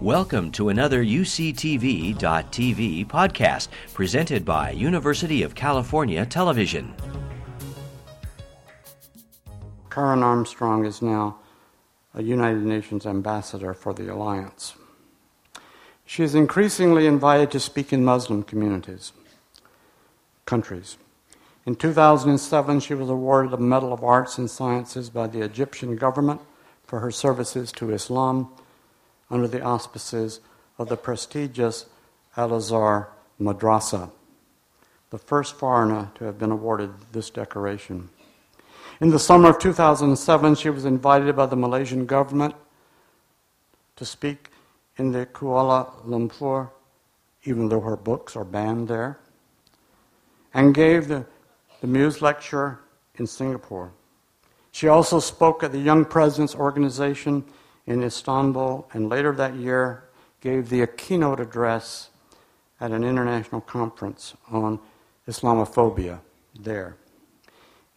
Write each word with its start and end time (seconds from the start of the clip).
Welcome 0.00 0.50
to 0.52 0.70
another 0.70 1.04
UCTV.tv 1.04 2.16
podcast 3.06 3.68
presented 3.92 4.46
by 4.46 4.70
University 4.70 5.42
of 5.42 5.54
California 5.54 6.24
Television. 6.24 6.94
Karen 9.90 10.22
Armstrong 10.22 10.86
is 10.86 11.02
now 11.02 11.36
a 12.14 12.22
United 12.22 12.62
Nations 12.62 13.04
ambassador 13.04 13.74
for 13.74 13.92
the 13.92 14.10
Alliance. 14.10 14.72
She 16.06 16.22
is 16.22 16.34
increasingly 16.34 17.06
invited 17.06 17.50
to 17.50 17.60
speak 17.60 17.92
in 17.92 18.02
Muslim 18.02 18.42
communities, 18.42 19.12
countries. 20.46 20.96
In 21.66 21.76
2007, 21.76 22.80
she 22.80 22.94
was 22.94 23.10
awarded 23.10 23.52
a 23.52 23.58
Medal 23.58 23.92
of 23.92 24.02
Arts 24.02 24.38
and 24.38 24.50
Sciences 24.50 25.10
by 25.10 25.26
the 25.26 25.42
Egyptian 25.42 25.96
government 25.96 26.40
for 26.84 27.00
her 27.00 27.10
services 27.10 27.70
to 27.72 27.90
Islam 27.90 28.48
under 29.30 29.46
the 29.46 29.62
auspices 29.62 30.40
of 30.78 30.88
the 30.88 30.96
prestigious 30.96 31.86
Al 32.36 32.54
Azhar 32.54 33.08
Madrasa, 33.40 34.10
the 35.10 35.18
first 35.18 35.54
foreigner 35.56 36.10
to 36.14 36.24
have 36.24 36.38
been 36.38 36.50
awarded 36.50 36.90
this 37.12 37.30
decoration. 37.30 38.08
In 39.00 39.10
the 39.10 39.18
summer 39.18 39.50
of 39.50 39.58
2007, 39.58 40.54
she 40.56 40.70
was 40.70 40.84
invited 40.84 41.34
by 41.34 41.46
the 41.46 41.56
Malaysian 41.56 42.06
government 42.06 42.54
to 43.96 44.04
speak 44.04 44.50
in 44.96 45.12
the 45.12 45.26
Kuala 45.26 45.90
Lumpur, 46.06 46.70
even 47.44 47.68
though 47.68 47.80
her 47.80 47.96
books 47.96 48.36
are 48.36 48.44
banned 48.44 48.88
there, 48.88 49.18
and 50.52 50.74
gave 50.74 51.08
the, 51.08 51.24
the 51.80 51.86
Muse 51.86 52.20
lecture 52.20 52.80
in 53.16 53.26
Singapore. 53.26 53.92
She 54.72 54.88
also 54.88 55.18
spoke 55.18 55.62
at 55.62 55.72
the 55.72 55.78
Young 55.78 56.04
Presidents 56.04 56.54
Organization 56.54 57.44
in 57.90 58.04
Istanbul, 58.04 58.88
and 58.92 59.08
later 59.08 59.32
that 59.32 59.56
year 59.56 60.04
gave 60.40 60.68
the 60.68 60.86
keynote 60.86 61.40
address 61.40 62.10
at 62.80 62.92
an 62.92 63.02
international 63.02 63.60
conference 63.60 64.34
on 64.48 64.78
Islamophobia 65.26 66.20
there. 66.56 66.96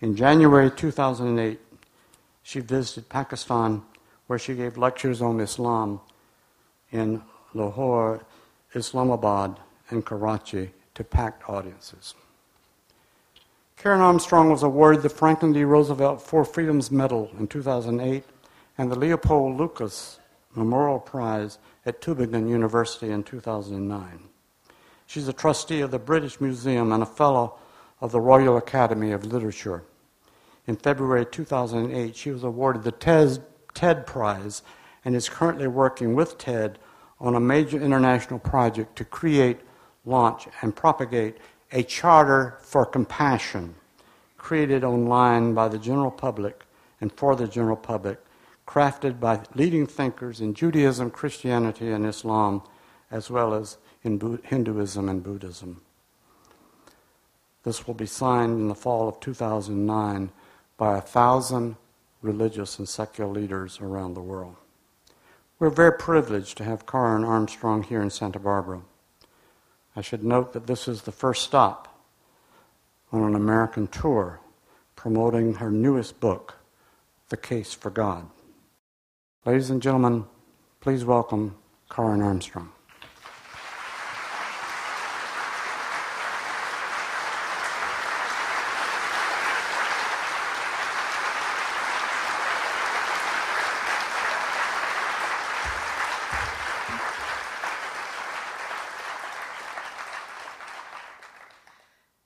In 0.01 0.15
January 0.15 0.71
2008, 0.71 1.59
she 2.41 2.59
visited 2.59 3.07
Pakistan, 3.07 3.83
where 4.25 4.39
she 4.39 4.55
gave 4.55 4.79
lectures 4.79 5.21
on 5.21 5.39
Islam 5.39 6.01
in 6.91 7.21
Lahore, 7.53 8.25
Islamabad, 8.73 9.59
and 9.91 10.03
Karachi 10.03 10.71
to 10.95 11.03
packed 11.03 11.47
audiences. 11.47 12.15
Karen 13.77 14.01
Armstrong 14.01 14.49
was 14.49 14.63
awarded 14.63 15.03
the 15.03 15.09
Franklin 15.09 15.53
D. 15.53 15.63
Roosevelt 15.63 16.19
Four 16.19 16.45
Freedoms 16.45 16.89
Medal 16.89 17.29
in 17.37 17.47
2008 17.47 18.23
and 18.77 18.91
the 18.91 18.97
Leopold 18.97 19.57
Lucas 19.57 20.19
Memorial 20.55 20.99
Prize 20.99 21.59
at 21.85 22.01
Tübingen 22.01 22.49
University 22.49 23.09
in 23.09 23.23
2009. 23.23 24.29
She's 25.05 25.27
a 25.27 25.33
trustee 25.33 25.81
of 25.81 25.91
the 25.91 25.99
British 25.99 26.39
Museum 26.41 26.91
and 26.91 27.03
a 27.03 27.07
fellow 27.07 27.57
of 28.01 28.11
the 28.11 28.21
Royal 28.21 28.57
Academy 28.57 29.11
of 29.11 29.25
Literature. 29.25 29.83
In 30.65 30.75
February 30.75 31.25
2008, 31.25 32.15
she 32.15 32.31
was 32.31 32.43
awarded 32.43 32.83
the 32.83 32.91
TED, 32.91 33.43
TED 33.73 34.07
Prize 34.07 34.61
and 35.05 35.15
is 35.15 35.29
currently 35.29 35.67
working 35.67 36.15
with 36.15 36.37
TED 36.37 36.79
on 37.19 37.35
a 37.35 37.39
major 37.39 37.81
international 37.81 38.39
project 38.39 38.95
to 38.95 39.05
create, 39.05 39.59
launch, 40.05 40.47
and 40.61 40.75
propagate 40.75 41.37
a 41.71 41.83
charter 41.83 42.57
for 42.61 42.85
compassion 42.85 43.75
created 44.37 44.83
online 44.83 45.53
by 45.53 45.69
the 45.69 45.79
general 45.79 46.11
public 46.11 46.65
and 46.99 47.11
for 47.13 47.35
the 47.35 47.47
general 47.47 47.77
public 47.77 48.19
crafted 48.67 49.19
by 49.19 49.41
leading 49.55 49.85
thinkers 49.87 50.41
in 50.41 50.53
Judaism, 50.53 51.11
Christianity, 51.11 51.91
and 51.91 52.05
Islam, 52.05 52.61
as 53.11 53.29
well 53.29 53.53
as 53.53 53.77
in 54.03 54.39
Hinduism 54.43 55.09
and 55.09 55.23
Buddhism. 55.23 55.81
This 57.63 57.87
will 57.87 57.93
be 57.93 58.05
signed 58.05 58.59
in 58.59 58.67
the 58.67 58.75
fall 58.75 59.07
of 59.07 59.19
2009 59.19 60.31
by 60.77 60.97
a 60.97 61.01
thousand 61.01 61.77
religious 62.21 62.79
and 62.79 62.87
secular 62.87 63.31
leaders 63.31 63.79
around 63.81 64.13
the 64.13 64.21
world. 64.21 64.55
We're 65.59 65.69
very 65.69 65.93
privileged 65.93 66.57
to 66.57 66.63
have 66.63 66.85
Karen 66.85 67.23
Armstrong 67.23 67.83
here 67.83 68.01
in 68.01 68.09
Santa 68.09 68.39
Barbara. 68.39 68.81
I 69.95 70.01
should 70.01 70.23
note 70.23 70.53
that 70.53 70.67
this 70.67 70.87
is 70.87 71.03
the 71.03 71.11
first 71.11 71.43
stop 71.43 72.01
on 73.11 73.23
an 73.23 73.35
American 73.35 73.87
tour 73.87 74.39
promoting 74.95 75.55
her 75.55 75.69
newest 75.69 76.19
book, 76.19 76.55
The 77.29 77.37
Case 77.37 77.73
for 77.73 77.89
God. 77.89 78.29
Ladies 79.45 79.69
and 79.69 79.81
gentlemen, 79.81 80.23
please 80.79 81.03
welcome 81.03 81.57
Karen 81.89 82.21
Armstrong. 82.21 82.71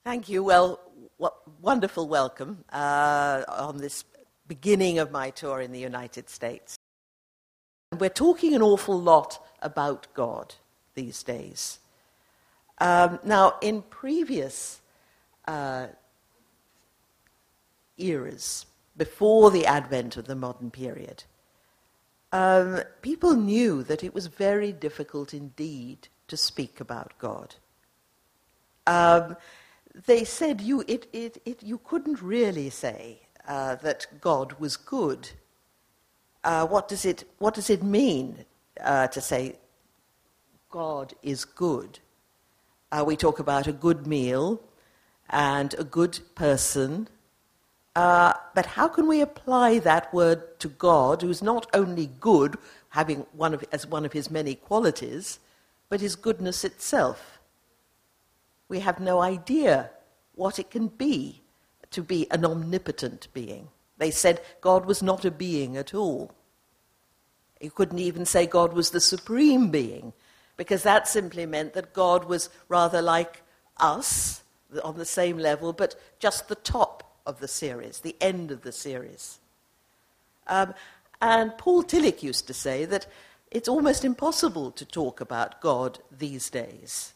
Thank 0.04 0.30
you. 0.30 0.44
Well, 0.44 0.80
wonderful 1.60 2.08
welcome 2.08 2.64
uh, 2.72 3.42
on 3.50 3.78
this 3.78 4.06
beginning 4.48 5.00
of 5.00 5.10
my 5.10 5.32
tour 5.32 5.62
in 5.62 5.72
the 5.72 5.80
United 5.80 6.30
States. 6.30 6.77
We're 8.00 8.10
talking 8.10 8.56
an 8.56 8.62
awful 8.62 9.00
lot 9.00 9.44
about 9.62 10.08
God 10.14 10.56
these 10.96 11.24
days. 11.24 11.80
Um, 12.80 13.20
now, 13.24 13.56
in 13.62 13.82
previous 13.82 14.82
uh, 15.48 15.88
eras, 17.98 18.66
before 18.96 19.52
the 19.52 19.66
advent 19.66 20.18
of 20.18 20.26
the 20.28 20.36
modern 20.36 20.72
period, 20.72 21.24
um, 22.32 22.82
people 23.02 23.34
knew 23.34 23.84
that 23.84 24.04
it 24.04 24.14
was 24.14 24.28
very 24.28 24.72
difficult 24.72 25.34
indeed 25.34 26.08
to 26.28 26.38
speak 26.38 26.80
about 26.80 27.14
God. 27.18 27.56
Um, 28.86 29.38
they 30.06 30.24
said 30.24 30.62
you, 30.62 30.84
it, 30.88 31.08
it, 31.14 31.42
it, 31.46 31.64
you 31.64 31.80
couldn't 31.80 32.22
really 32.22 32.70
say 32.70 33.22
uh, 33.48 33.76
that 33.76 34.08
God 34.22 34.54
was 34.60 34.78
good 34.78 35.30
uh, 36.48 36.66
what, 36.66 36.88
does 36.88 37.04
it, 37.06 37.26
what 37.40 37.54
does 37.54 37.70
it 37.70 37.84
mean 37.84 38.46
uh, 38.82 39.08
to 39.08 39.20
say 39.20 39.58
God 40.70 41.14
is 41.22 41.44
good? 41.44 42.00
Uh, 42.90 43.04
we 43.06 43.18
talk 43.18 43.40
about 43.40 43.68
a 43.68 43.74
good 43.74 44.08
meal 44.08 44.62
and 45.30 45.76
a 45.78 45.84
good 45.84 46.20
person. 46.36 47.10
Uh, 47.98 48.32
but 48.56 48.66
how 48.66 48.88
can 48.88 49.10
we 49.10 49.20
apply 49.20 49.80
that 49.80 50.14
word 50.14 50.58
to 50.62 50.70
God, 50.70 51.22
who's 51.22 51.42
not 51.42 51.68
only 51.74 52.12
good, 52.22 52.56
having 52.90 53.26
one 53.34 53.54
of, 53.54 53.66
as 53.74 53.86
one 53.86 54.06
of 54.06 54.14
his 54.14 54.32
many 54.32 54.56
qualities, 54.56 55.40
but 55.90 56.00
his 56.00 56.16
goodness 56.16 56.64
itself? 56.64 57.42
We 58.70 58.80
have 58.80 59.02
no 59.02 59.20
idea 59.20 59.90
what 60.36 60.60
it 60.60 60.72
can 60.72 60.88
be 60.88 61.42
to 61.92 62.02
be 62.02 62.26
an 62.32 62.46
omnipotent 62.46 63.28
being. 63.34 63.68
They 63.98 64.12
said 64.12 64.42
God 64.62 64.86
was 64.86 65.04
not 65.04 65.26
a 65.26 65.32
being 65.32 65.76
at 65.76 65.94
all. 65.94 66.32
You 67.60 67.72
couldn't 67.72 68.00
even 68.00 68.26
say 68.26 68.46
God 68.46 68.74
was 68.74 68.92
the 68.92 69.02
supreme 69.02 69.70
being, 69.70 70.14
because 70.58 70.84
that 70.84 71.08
simply 71.08 71.46
meant 71.46 71.74
that 71.74 71.94
God 71.94 72.26
was 72.26 72.50
rather 72.70 73.02
like 73.02 73.44
us, 73.78 74.42
on 74.84 74.98
the 74.98 75.06
same 75.06 75.38
level, 75.38 75.72
but 75.72 75.96
just 76.20 76.48
the 76.48 76.56
top 76.56 77.04
of 77.26 77.40
the 77.40 77.48
series, 77.48 78.00
the 78.00 78.16
end 78.20 78.52
of 78.52 78.64
the 78.64 78.72
series. 78.72 79.40
Um, 80.48 80.74
and 81.22 81.58
Paul 81.58 81.84
Tillich 81.84 82.22
used 82.22 82.48
to 82.48 82.54
say 82.54 82.86
that 82.86 83.08
it's 83.50 83.70
almost 83.70 84.04
impossible 84.04 84.72
to 84.72 84.86
talk 84.86 85.22
about 85.22 85.62
God 85.62 86.00
these 86.18 86.50
days, 86.50 87.14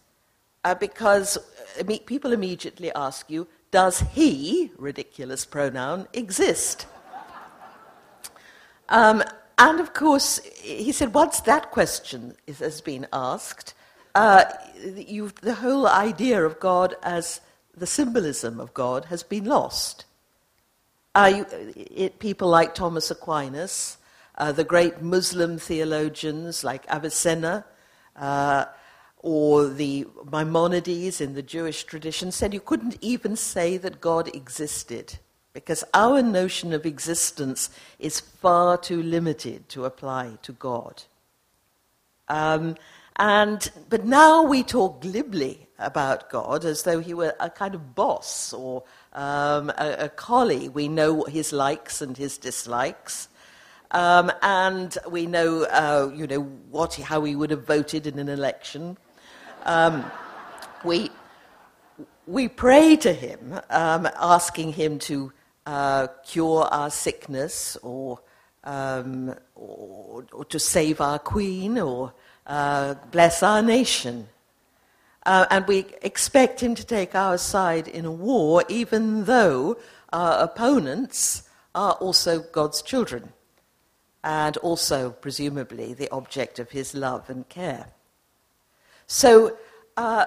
uh, 0.63 0.75
because 0.75 1.37
uh, 1.79 1.83
people 2.05 2.31
immediately 2.31 2.91
ask 2.93 3.29
you, 3.29 3.47
does 3.69 3.99
he, 4.13 4.71
ridiculous 4.77 5.45
pronoun, 5.45 6.07
exist? 6.13 6.87
Um, 8.89 9.23
and 9.61 9.79
of 9.79 9.93
course, 9.93 10.39
he 10.59 10.91
said, 10.91 11.13
once 11.13 11.39
that 11.41 11.69
question 11.69 12.35
is, 12.47 12.59
has 12.59 12.81
been 12.81 13.05
asked, 13.13 13.75
uh, 14.15 14.45
the 14.73 15.55
whole 15.59 15.87
idea 15.87 16.43
of 16.43 16.59
God 16.59 16.95
as 17.03 17.41
the 17.77 17.85
symbolism 17.85 18.59
of 18.59 18.73
God 18.73 19.05
has 19.05 19.21
been 19.21 19.45
lost. 19.45 20.05
Uh, 21.13 21.31
you, 21.35 21.45
it, 21.75 22.17
people 22.17 22.49
like 22.49 22.73
Thomas 22.73 23.11
Aquinas, 23.11 23.97
uh, 24.39 24.51
the 24.51 24.63
great 24.63 25.03
Muslim 25.03 25.59
theologians 25.59 26.63
like 26.63 26.83
Avicenna, 26.89 27.63
uh, 28.15 28.65
or 29.19 29.67
the 29.67 30.07
Maimonides 30.31 31.21
in 31.21 31.35
the 31.35 31.43
Jewish 31.43 31.83
tradition 31.83 32.31
said 32.31 32.51
you 32.51 32.59
couldn't 32.59 32.97
even 32.99 33.35
say 33.35 33.77
that 33.77 34.01
God 34.01 34.27
existed 34.35 35.19
because 35.53 35.83
our 35.93 36.21
notion 36.21 36.73
of 36.73 36.85
existence 36.85 37.69
is 37.99 38.19
far 38.19 38.77
too 38.77 39.01
limited 39.01 39.67
to 39.69 39.85
apply 39.85 40.37
to 40.43 40.53
God. 40.53 41.03
Um, 42.27 42.75
and, 43.17 43.69
but 43.89 44.05
now 44.05 44.43
we 44.43 44.63
talk 44.63 45.01
glibly 45.01 45.67
about 45.77 46.29
God 46.29 46.63
as 46.63 46.83
though 46.83 46.99
he 46.99 47.13
were 47.13 47.35
a 47.39 47.49
kind 47.49 47.75
of 47.75 47.93
boss 47.93 48.53
or 48.53 48.83
um, 49.13 49.69
a, 49.71 49.95
a, 49.99 50.09
collie. 50.09 50.69
We 50.69 50.87
know 50.87 51.23
his 51.23 51.51
likes 51.51 52.01
and 52.01 52.15
his 52.15 52.37
dislikes. 52.37 53.27
Um, 53.91 54.31
and 54.41 54.97
we 55.09 55.25
know, 55.25 55.63
uh, 55.63 56.11
you 56.15 56.25
know, 56.25 56.41
what, 56.69 56.95
how 56.95 57.23
he 57.25 57.35
would 57.35 57.51
have 57.51 57.67
voted 57.67 58.07
in 58.07 58.19
an 58.19 58.29
election. 58.29 58.97
Um, 59.65 60.09
we, 60.85 61.09
we 62.25 62.47
pray 62.47 62.95
to 62.95 63.11
him, 63.11 63.59
um, 63.69 64.07
asking 64.15 64.73
him 64.73 64.97
to 64.99 65.33
uh, 65.65 66.07
cure 66.25 66.63
our 66.63 66.89
sickness 66.89 67.77
or, 67.81 68.19
um, 68.63 69.35
or, 69.55 70.25
or, 70.31 70.45
to 70.45 70.59
save 70.59 71.01
our 71.01 71.19
queen 71.19 71.77
or 71.77 72.13
uh, 72.47 72.95
bless 73.11 73.43
our 73.43 73.61
nation. 73.61 74.27
Uh, 75.25 75.45
and 75.51 75.67
we 75.67 75.85
expect 76.01 76.61
him 76.61 76.73
to 76.73 76.85
take 76.85 77.13
our 77.13 77.37
side 77.37 77.87
in 77.87 78.05
a 78.05 78.11
war, 78.11 78.63
even 78.67 79.25
though 79.25 79.77
our 80.11 80.43
opponents 80.43 81.47
are 81.75 81.93
also 81.93 82.39
God's 82.39 82.81
children 82.81 83.31
and 84.23 84.57
also, 84.57 85.11
presumably, 85.11 85.93
the 85.93 86.09
object 86.11 86.59
of 86.59 86.71
his 86.71 86.93
love 86.93 87.29
and 87.29 87.47
care. 87.49 87.87
So, 89.07 89.57
uh, 89.97 90.25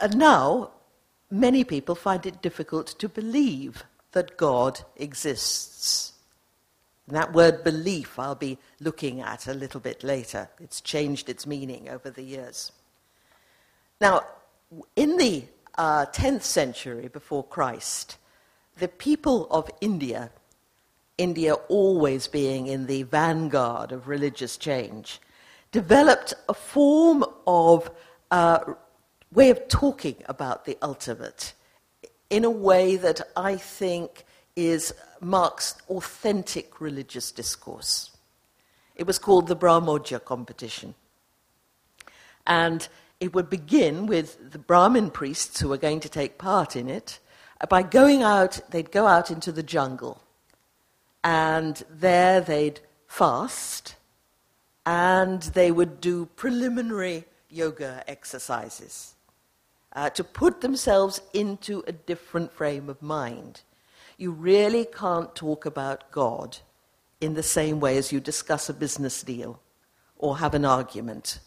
and 0.00 0.16
now, 0.16 0.70
many 1.32 1.64
people 1.64 1.94
find 1.94 2.26
it 2.26 2.42
difficult 2.42 2.86
to 2.98 3.08
believe 3.08 3.84
that 4.12 4.36
God 4.36 4.82
exists. 4.96 6.12
And 7.08 7.16
that 7.16 7.32
word 7.32 7.64
belief 7.64 8.18
I'll 8.18 8.34
be 8.34 8.58
looking 8.78 9.20
at 9.20 9.48
a 9.48 9.54
little 9.54 9.80
bit 9.80 10.04
later. 10.04 10.50
It's 10.60 10.80
changed 10.80 11.28
its 11.28 11.46
meaning 11.46 11.88
over 11.88 12.10
the 12.10 12.22
years. 12.22 12.70
Now, 14.00 14.26
in 14.94 15.16
the 15.16 15.44
uh, 15.76 16.06
10th 16.06 16.42
century 16.42 17.08
before 17.08 17.44
Christ, 17.44 18.18
the 18.78 18.88
people 18.88 19.46
of 19.50 19.70
India, 19.80 20.30
India 21.16 21.54
always 21.54 22.28
being 22.28 22.66
in 22.66 22.86
the 22.86 23.04
vanguard 23.04 23.90
of 23.90 24.06
religious 24.06 24.56
change, 24.56 25.20
developed 25.70 26.34
a 26.48 26.54
form 26.54 27.24
of 27.46 27.90
uh, 28.30 28.74
way 29.32 29.50
of 29.50 29.68
talking 29.68 30.16
about 30.26 30.64
the 30.64 30.76
ultimate 30.82 31.54
in 32.30 32.44
a 32.44 32.50
way 32.50 32.96
that 32.96 33.20
I 33.36 33.56
think 33.56 34.24
is 34.56 34.94
marks 35.20 35.76
authentic 35.88 36.80
religious 36.80 37.32
discourse. 37.32 38.10
It 38.96 39.06
was 39.06 39.18
called 39.18 39.48
the 39.48 39.56
Brahmodya 39.56 40.20
competition. 40.20 40.94
And 42.46 42.88
it 43.20 43.34
would 43.34 43.48
begin 43.48 44.06
with 44.06 44.52
the 44.52 44.58
Brahmin 44.58 45.10
priests 45.10 45.60
who 45.60 45.68
were 45.68 45.76
going 45.76 46.00
to 46.00 46.08
take 46.08 46.38
part 46.38 46.76
in 46.76 46.88
it 46.88 47.18
by 47.68 47.82
going 47.82 48.22
out, 48.22 48.60
they'd 48.70 48.90
go 48.90 49.06
out 49.06 49.30
into 49.30 49.52
the 49.52 49.62
jungle. 49.62 50.20
And 51.22 51.82
there 51.88 52.40
they'd 52.40 52.80
fast 53.06 53.94
and 54.84 55.42
they 55.42 55.70
would 55.70 56.00
do 56.00 56.26
preliminary 56.34 57.24
yoga 57.48 58.02
exercises 58.08 59.14
uh, 59.94 60.10
to 60.10 60.24
put 60.24 60.60
themselves 60.60 61.20
into 61.32 61.82
a 61.86 61.92
different 61.92 62.52
frame 62.52 62.88
of 62.88 63.02
mind. 63.02 63.62
You 64.16 64.30
really 64.30 64.84
can't 64.86 65.34
talk 65.34 65.66
about 65.66 66.10
God 66.10 66.58
in 67.20 67.34
the 67.34 67.42
same 67.42 67.80
way 67.80 67.96
as 67.96 68.12
you 68.12 68.20
discuss 68.20 68.68
a 68.68 68.74
business 68.74 69.22
deal 69.22 69.60
or 70.16 70.38
have 70.38 70.54
an 70.54 70.64
argument 70.64 71.40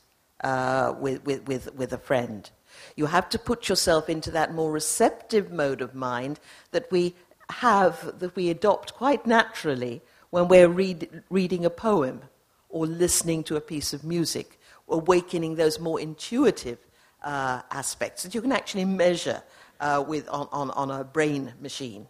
uh, 0.44 0.94
with, 1.00 1.26
with, 1.26 1.48
with, 1.48 1.74
with 1.76 1.94
a 1.94 1.98
friend. 1.98 2.50
You 2.96 3.08
have 3.08 3.30
to 3.30 3.40
put 3.40 3.70
yourself 3.70 4.10
into 4.10 4.32
that 4.32 4.54
more 4.54 4.72
receptive 4.72 5.52
mode 5.52 5.82
of 5.82 5.96
mind 5.96 6.40
that 6.72 6.92
we 6.92 7.16
have, 7.50 8.20
that 8.20 8.36
we 8.36 8.50
adopt 8.50 8.94
quite 8.94 9.26
naturally 9.26 10.02
when 10.30 10.48
we're 10.48 10.68
read, 10.68 11.24
reading 11.30 11.66
a 11.66 11.70
poem 11.70 12.22
or 12.70 12.86
listening 12.86 13.44
to 13.46 13.56
a 13.56 13.62
piece 13.62 13.94
of 13.94 14.04
music, 14.04 14.60
awakening 14.90 15.56
those 15.56 15.80
more 15.80 16.00
intuitive 16.00 16.85
uh, 17.26 17.62
aspects 17.72 18.24
that 18.24 18.34
you 18.34 18.42
can 18.42 18.52
actually 18.54 18.86
measure 18.86 19.42
uh, 19.82 20.04
with, 20.08 20.30
on, 20.30 20.48
on, 20.52 20.72
on 20.72 20.92
a 20.92 21.04
brain 21.04 21.54
machine. 21.60 22.08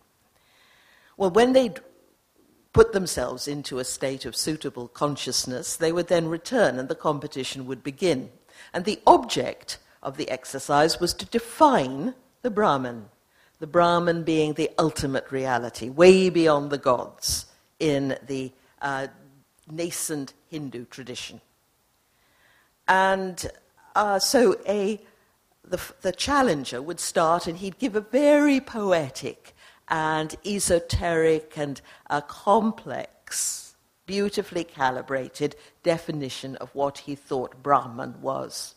Well, 1.18 1.32
when 1.32 1.54
they 1.54 1.74
put 2.74 2.92
themselves 2.92 3.48
into 3.48 3.80
a 3.80 3.86
state 3.86 4.26
of 4.26 4.36
suitable 4.36 4.90
consciousness, 4.90 5.78
they 5.78 5.94
would 5.94 6.10
then 6.10 6.28
return 6.28 6.78
and 6.78 6.90
the 6.90 6.96
competition 6.96 7.66
would 7.66 7.82
begin. 7.82 8.30
And 8.74 8.84
the 8.84 9.00
object 9.08 9.80
of 10.04 10.18
the 10.18 10.30
exercise 10.30 11.00
was 11.00 11.14
to 11.16 11.26
define 11.26 12.14
the 12.42 12.52
Brahman, 12.52 13.06
the 13.60 13.68
Brahman 13.68 14.24
being 14.24 14.54
the 14.54 14.70
ultimate 14.78 15.32
reality, 15.32 15.90
way 15.90 16.30
beyond 16.30 16.70
the 16.70 16.78
gods 16.78 17.46
in 17.80 18.18
the 18.28 18.52
uh, 18.82 19.08
nascent 19.72 20.34
Hindu 20.50 20.86
tradition. 20.86 21.40
And 22.88 23.50
uh, 23.95 24.19
so 24.19 24.59
a, 24.68 25.01
the, 25.63 25.81
the 26.01 26.12
challenger 26.12 26.81
would 26.81 27.00
start 27.00 27.47
and 27.47 27.57
he'd 27.57 27.80
give 27.80 27.95
a 27.95 28.01
very 28.01 28.59
poetic 28.59 29.56
and 29.88 30.36
esoteric 30.45 31.57
and 31.57 31.81
uh, 32.09 32.21
complex, 32.21 33.75
beautifully 34.06 34.63
calibrated 34.63 35.56
definition 35.83 36.56
of 36.57 36.74
what 36.75 37.00
he 37.00 37.15
thought 37.15 37.63
Brahman 37.63 38.21
was. 38.21 38.75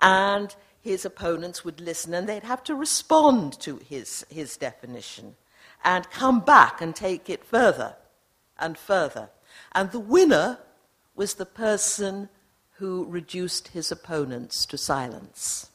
And 0.00 0.54
his 0.80 1.04
opponents 1.04 1.64
would 1.64 1.80
listen 1.80 2.12
and 2.12 2.28
they'd 2.28 2.42
have 2.42 2.64
to 2.64 2.74
respond 2.74 3.58
to 3.60 3.76
his, 3.76 4.26
his 4.28 4.56
definition 4.56 5.36
and 5.84 6.10
come 6.10 6.40
back 6.40 6.80
and 6.80 6.94
take 6.94 7.30
it 7.30 7.44
further 7.44 7.94
and 8.58 8.76
further. 8.76 9.30
And 9.72 9.90
the 9.90 10.00
winner 10.00 10.58
was 11.14 11.34
the 11.34 11.46
person 11.46 12.28
who 12.72 13.04
reduced 13.04 13.68
his 13.68 13.92
opponents 13.92 14.66
to 14.66 14.78
silence. 14.78 15.70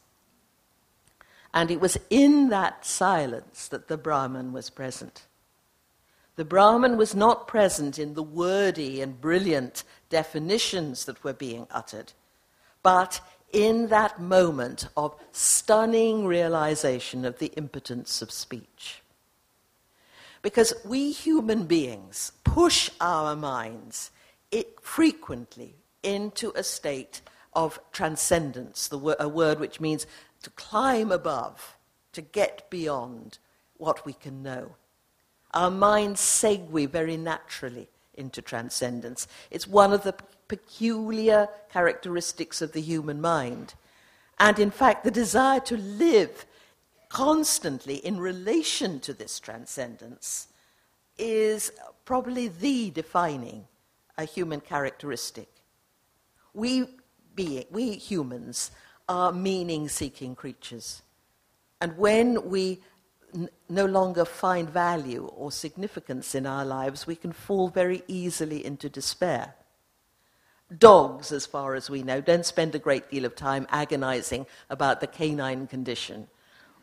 And 1.54 1.72
it 1.72 1.80
was 1.80 1.98
in 2.10 2.50
that 2.50 2.86
silence 2.86 3.68
that 3.68 3.88
the 3.88 3.98
Brahman 3.98 4.52
was 4.54 4.70
present. 4.70 5.26
The 6.36 6.46
Brahman 6.46 6.98
was 6.98 7.16
not 7.16 7.48
present 7.48 7.98
in 7.98 8.14
the 8.14 8.24
wordy 8.24 9.02
and 9.02 9.20
brilliant 9.20 9.84
definitions 10.10 11.06
that 11.06 11.24
were 11.24 11.34
being 11.34 11.68
uttered, 11.72 12.14
but 12.84 13.22
in 13.52 13.88
that 13.88 14.20
moment 14.20 14.88
of 14.96 15.16
stunning 15.32 16.26
realization 16.26 17.26
of 17.26 17.40
the 17.40 17.54
impotence 17.58 18.22
of 18.22 18.32
speech. 18.32 19.02
Because 20.42 20.74
we 20.86 21.12
human 21.12 21.66
beings 21.66 22.34
push 22.44 22.90
our 23.02 23.36
minds 23.36 24.12
frequently 24.88 25.76
into 26.04 26.52
a 26.56 26.64
state 26.64 27.22
of 27.54 27.80
transcendence, 27.92 28.88
the, 28.88 29.16
a 29.20 29.28
word 29.28 29.60
which 29.60 29.80
means 29.80 30.06
to 30.44 30.50
climb 30.52 31.12
above, 31.12 31.78
to 32.14 32.22
get 32.22 32.70
beyond 32.70 33.40
what 33.78 34.06
we 34.06 34.14
can 34.14 34.44
know. 34.44 34.76
Our 35.54 35.72
minds 35.72 36.22
segue 36.22 36.90
very 36.90 37.18
naturally 37.18 37.90
into 38.14 38.42
transcendence. 38.42 39.28
It's 39.50 39.68
one 39.68 39.94
of 39.94 40.04
the 40.04 40.16
peculiar 40.48 41.50
characteristics 41.72 42.62
of 42.62 42.74
the 42.74 42.82
human 42.82 43.22
mind. 43.22 43.74
And 44.40 44.60
in 44.60 44.72
fact, 44.72 45.04
the 45.04 45.12
desire 45.12 45.60
to 45.62 45.78
live 45.78 46.46
constantly 47.10 47.96
in 47.96 48.20
relation 48.20 49.00
to 49.02 49.14
this 49.14 49.40
transcendence 49.40 50.48
is 51.18 51.72
probably 52.06 52.48
the 52.48 52.92
defining 52.92 53.66
a 54.18 54.26
human 54.26 54.60
characteristic. 54.60 55.50
We, 56.58 56.88
being, 57.36 57.66
we 57.70 57.92
humans 57.92 58.72
are 59.08 59.32
meaning 59.32 59.88
seeking 59.90 60.34
creatures. 60.34 61.04
And 61.80 61.96
when 62.00 62.50
we 62.50 62.82
n- 63.32 63.50
no 63.70 63.86
longer 63.86 64.26
find 64.26 64.68
value 64.68 65.28
or 65.36 65.52
significance 65.52 66.34
in 66.34 66.48
our 66.48 66.66
lives, 66.66 67.06
we 67.06 67.16
can 67.16 67.32
fall 67.32 67.68
very 67.68 68.02
easily 68.08 68.66
into 68.66 68.90
despair. 68.90 69.54
Dogs, 70.76 71.32
as 71.32 71.46
far 71.46 71.76
as 71.76 71.92
we 71.92 72.02
know, 72.02 72.22
don't 72.22 72.44
spend 72.44 72.74
a 72.74 72.80
great 72.80 73.12
deal 73.12 73.26
of 73.26 73.36
time 73.36 73.68
agonizing 73.70 74.48
about 74.72 75.00
the 75.00 75.06
canine 75.06 75.68
condition 75.68 76.28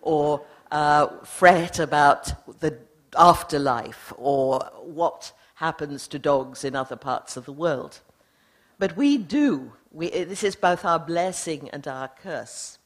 or 0.02 0.40
uh, 0.70 1.08
fret 1.24 1.80
about 1.80 2.60
the 2.60 2.78
afterlife 3.18 4.12
or 4.18 4.60
what 4.84 5.32
happens 5.56 6.06
to 6.06 6.18
dogs 6.20 6.62
in 6.62 6.76
other 6.76 6.96
parts 6.96 7.36
of 7.36 7.44
the 7.44 7.52
world. 7.52 7.98
But 8.84 8.98
we 8.98 9.16
do. 9.16 9.72
We, 9.92 10.10
this 10.10 10.44
is 10.44 10.56
both 10.56 10.84
our 10.84 10.98
blessing 10.98 11.70
and 11.70 11.88
our 11.88 12.08
curse. 12.08 12.76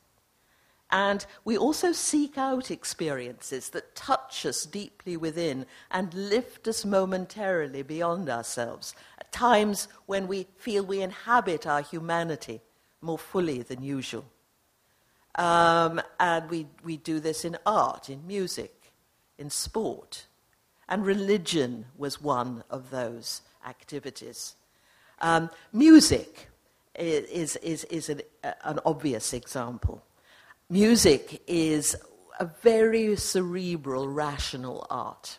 And 0.92 1.26
we 1.44 1.58
also 1.58 1.90
seek 1.90 2.38
out 2.38 2.70
experiences 2.70 3.70
that 3.70 3.96
touch 3.96 4.46
us 4.46 4.64
deeply 4.64 5.16
within 5.16 5.66
and 5.90 6.14
lift 6.14 6.68
us 6.68 6.84
momentarily 6.84 7.82
beyond 7.82 8.30
ourselves, 8.30 8.94
at 9.18 9.32
times 9.32 9.88
when 10.06 10.28
we 10.28 10.46
feel 10.56 10.84
we 10.84 11.02
inhabit 11.02 11.66
our 11.66 11.82
humanity 11.82 12.60
more 13.00 13.18
fully 13.18 13.62
than 13.62 13.82
usual. 13.82 14.24
Um, 15.34 16.00
and 16.20 16.48
we, 16.48 16.68
we 16.84 16.96
do 16.96 17.18
this 17.18 17.44
in 17.44 17.58
art, 17.66 18.08
in 18.08 18.24
music, 18.24 18.92
in 19.36 19.50
sport. 19.50 20.26
And 20.88 21.04
religion 21.04 21.86
was 21.96 22.22
one 22.22 22.62
of 22.70 22.90
those 22.90 23.42
activities. 23.66 24.54
Um, 25.20 25.50
music 25.72 26.48
is, 26.94 27.56
is, 27.56 27.84
is 27.84 28.08
an, 28.08 28.22
an 28.64 28.80
obvious 28.84 29.32
example. 29.32 30.02
Music 30.70 31.42
is 31.46 31.96
a 32.38 32.44
very 32.62 33.16
cerebral, 33.16 34.08
rational 34.08 34.86
art. 34.90 35.38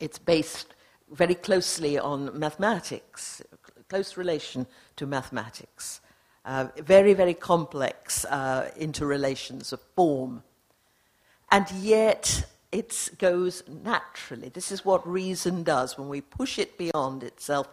It's 0.00 0.18
based 0.18 0.74
very 1.10 1.34
closely 1.34 1.98
on 1.98 2.38
mathematics, 2.38 3.42
close 3.88 4.16
relation 4.16 4.66
to 4.96 5.06
mathematics. 5.06 6.00
Uh, 6.44 6.68
very, 6.78 7.14
very 7.14 7.34
complex 7.34 8.24
uh, 8.26 8.70
interrelations 8.76 9.72
of 9.72 9.80
form. 9.94 10.42
And 11.50 11.68
yet, 11.72 12.46
it 12.72 13.10
goes 13.18 13.62
naturally. 13.68 14.48
This 14.48 14.70
is 14.70 14.84
what 14.84 15.06
reason 15.08 15.62
does 15.62 15.96
when 15.96 16.08
we 16.08 16.20
push 16.20 16.58
it 16.58 16.76
beyond 16.76 17.22
itself 17.22 17.68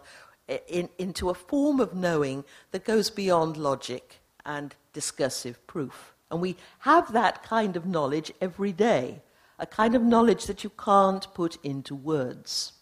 in, 0.48 0.88
into 0.98 1.30
a 1.30 1.34
form 1.34 1.80
of 1.80 1.94
knowing 1.94 2.44
that 2.70 2.84
goes 2.84 3.10
beyond 3.10 3.56
logic 3.56 4.20
and 4.44 4.74
discursive 4.92 5.64
proof. 5.66 6.14
And 6.30 6.40
we 6.40 6.56
have 6.80 7.12
that 7.12 7.42
kind 7.42 7.76
of 7.76 7.86
knowledge 7.86 8.32
every 8.40 8.72
day, 8.72 9.22
a 9.58 9.66
kind 9.66 9.94
of 9.94 10.02
knowledge 10.02 10.46
that 10.46 10.64
you 10.64 10.70
can't 10.70 11.32
put 11.34 11.56
into 11.62 11.94
words. 11.94 12.72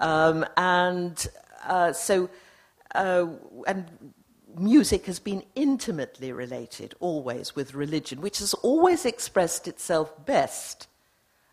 Um, 0.00 0.46
and 0.56 1.26
uh, 1.66 1.92
so, 1.92 2.30
uh, 2.94 3.26
and 3.66 4.12
music 4.56 5.06
has 5.06 5.18
been 5.18 5.44
intimately 5.54 6.32
related 6.32 6.94
always 6.98 7.54
with 7.54 7.74
religion, 7.74 8.20
which 8.20 8.38
has 8.38 8.54
always 8.54 9.04
expressed 9.04 9.68
itself 9.68 10.24
best 10.24 10.88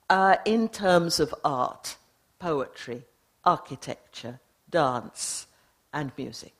uh, 0.09 0.37
in 0.45 0.69
terms 0.69 1.19
of 1.19 1.35
art, 1.43 1.97
poetry, 2.39 3.05
architecture, 3.43 4.39
dance, 4.69 5.47
and 5.93 6.11
music, 6.17 6.53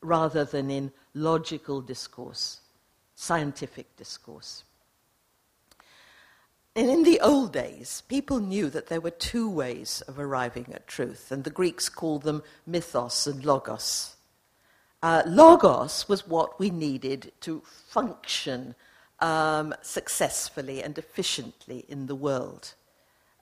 rather 0.00 0.44
than 0.44 0.70
in 0.70 0.92
logical 1.14 1.80
discourse, 1.80 2.60
scientific 3.14 3.96
discourse. 3.96 4.64
And 6.76 6.88
in 6.88 7.02
the 7.02 7.20
old 7.20 7.52
days, 7.52 8.02
people 8.08 8.38
knew 8.38 8.70
that 8.70 8.86
there 8.86 9.00
were 9.00 9.10
two 9.10 9.50
ways 9.50 10.02
of 10.06 10.18
arriving 10.18 10.66
at 10.72 10.86
truth, 10.86 11.32
and 11.32 11.42
the 11.42 11.50
Greeks 11.50 11.88
called 11.88 12.22
them 12.22 12.42
mythos 12.66 13.26
and 13.26 13.44
logos. 13.44 14.16
Uh, 15.02 15.22
logos 15.26 16.08
was 16.08 16.28
what 16.28 16.60
we 16.60 16.70
needed 16.70 17.32
to 17.40 17.62
function 17.66 18.74
um, 19.18 19.74
successfully 19.82 20.82
and 20.82 20.96
efficiently 20.98 21.84
in 21.88 22.06
the 22.06 22.14
world. 22.14 22.74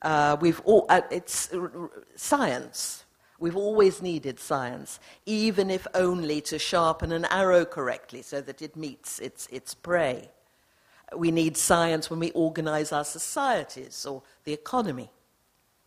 Uh, 0.00 0.36
we've 0.40 0.60
all, 0.64 0.86
uh, 0.88 1.00
it's 1.10 1.50
science. 2.16 3.04
We've 3.38 3.56
always 3.56 4.02
needed 4.02 4.40
science, 4.40 4.98
even 5.24 5.70
if 5.70 5.86
only 5.94 6.40
to 6.42 6.58
sharpen 6.58 7.12
an 7.12 7.24
arrow 7.26 7.64
correctly 7.64 8.22
so 8.22 8.40
that 8.40 8.60
it 8.62 8.74
meets 8.76 9.20
its, 9.20 9.46
its 9.52 9.74
prey. 9.74 10.30
We 11.16 11.30
need 11.30 11.56
science 11.56 12.10
when 12.10 12.18
we 12.18 12.32
organize 12.32 12.92
our 12.92 13.04
societies 13.04 14.04
or 14.04 14.22
the 14.44 14.52
economy. 14.52 15.10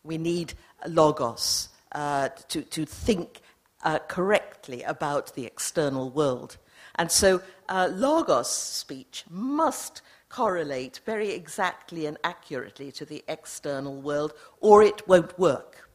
We 0.04 0.18
need 0.18 0.54
logos 0.88 1.70
uh, 1.92 2.30
to, 2.48 2.62
to 2.62 2.86
think 2.86 3.42
uh, 3.84 4.00
correctly 4.08 4.84
about 4.84 5.36
the 5.36 5.46
external 5.46 6.10
world. 6.10 6.58
And 6.96 7.12
so, 7.12 7.42
uh, 7.68 7.90
logos 7.92 8.50
speech 8.50 9.26
must 9.30 10.02
correlate 10.30 11.02
very 11.06 11.32
exactly 11.32 12.06
and 12.06 12.18
accurately 12.24 12.92
to 12.94 13.06
the 13.06 13.24
external 13.28 14.02
world, 14.02 14.34
or 14.62 14.84
it 14.84 15.08
won't 15.08 15.38
work. 15.38 15.90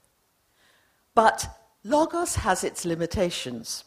But 1.17 1.49
logos 1.83 2.37
has 2.37 2.63
its 2.63 2.85
limitations. 2.85 3.83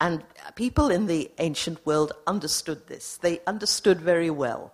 And 0.00 0.22
people 0.54 0.88
in 0.88 1.06
the 1.06 1.32
ancient 1.38 1.84
world 1.84 2.12
understood 2.28 2.86
this. 2.86 3.16
They 3.16 3.40
understood 3.48 4.00
very 4.00 4.30
well 4.30 4.72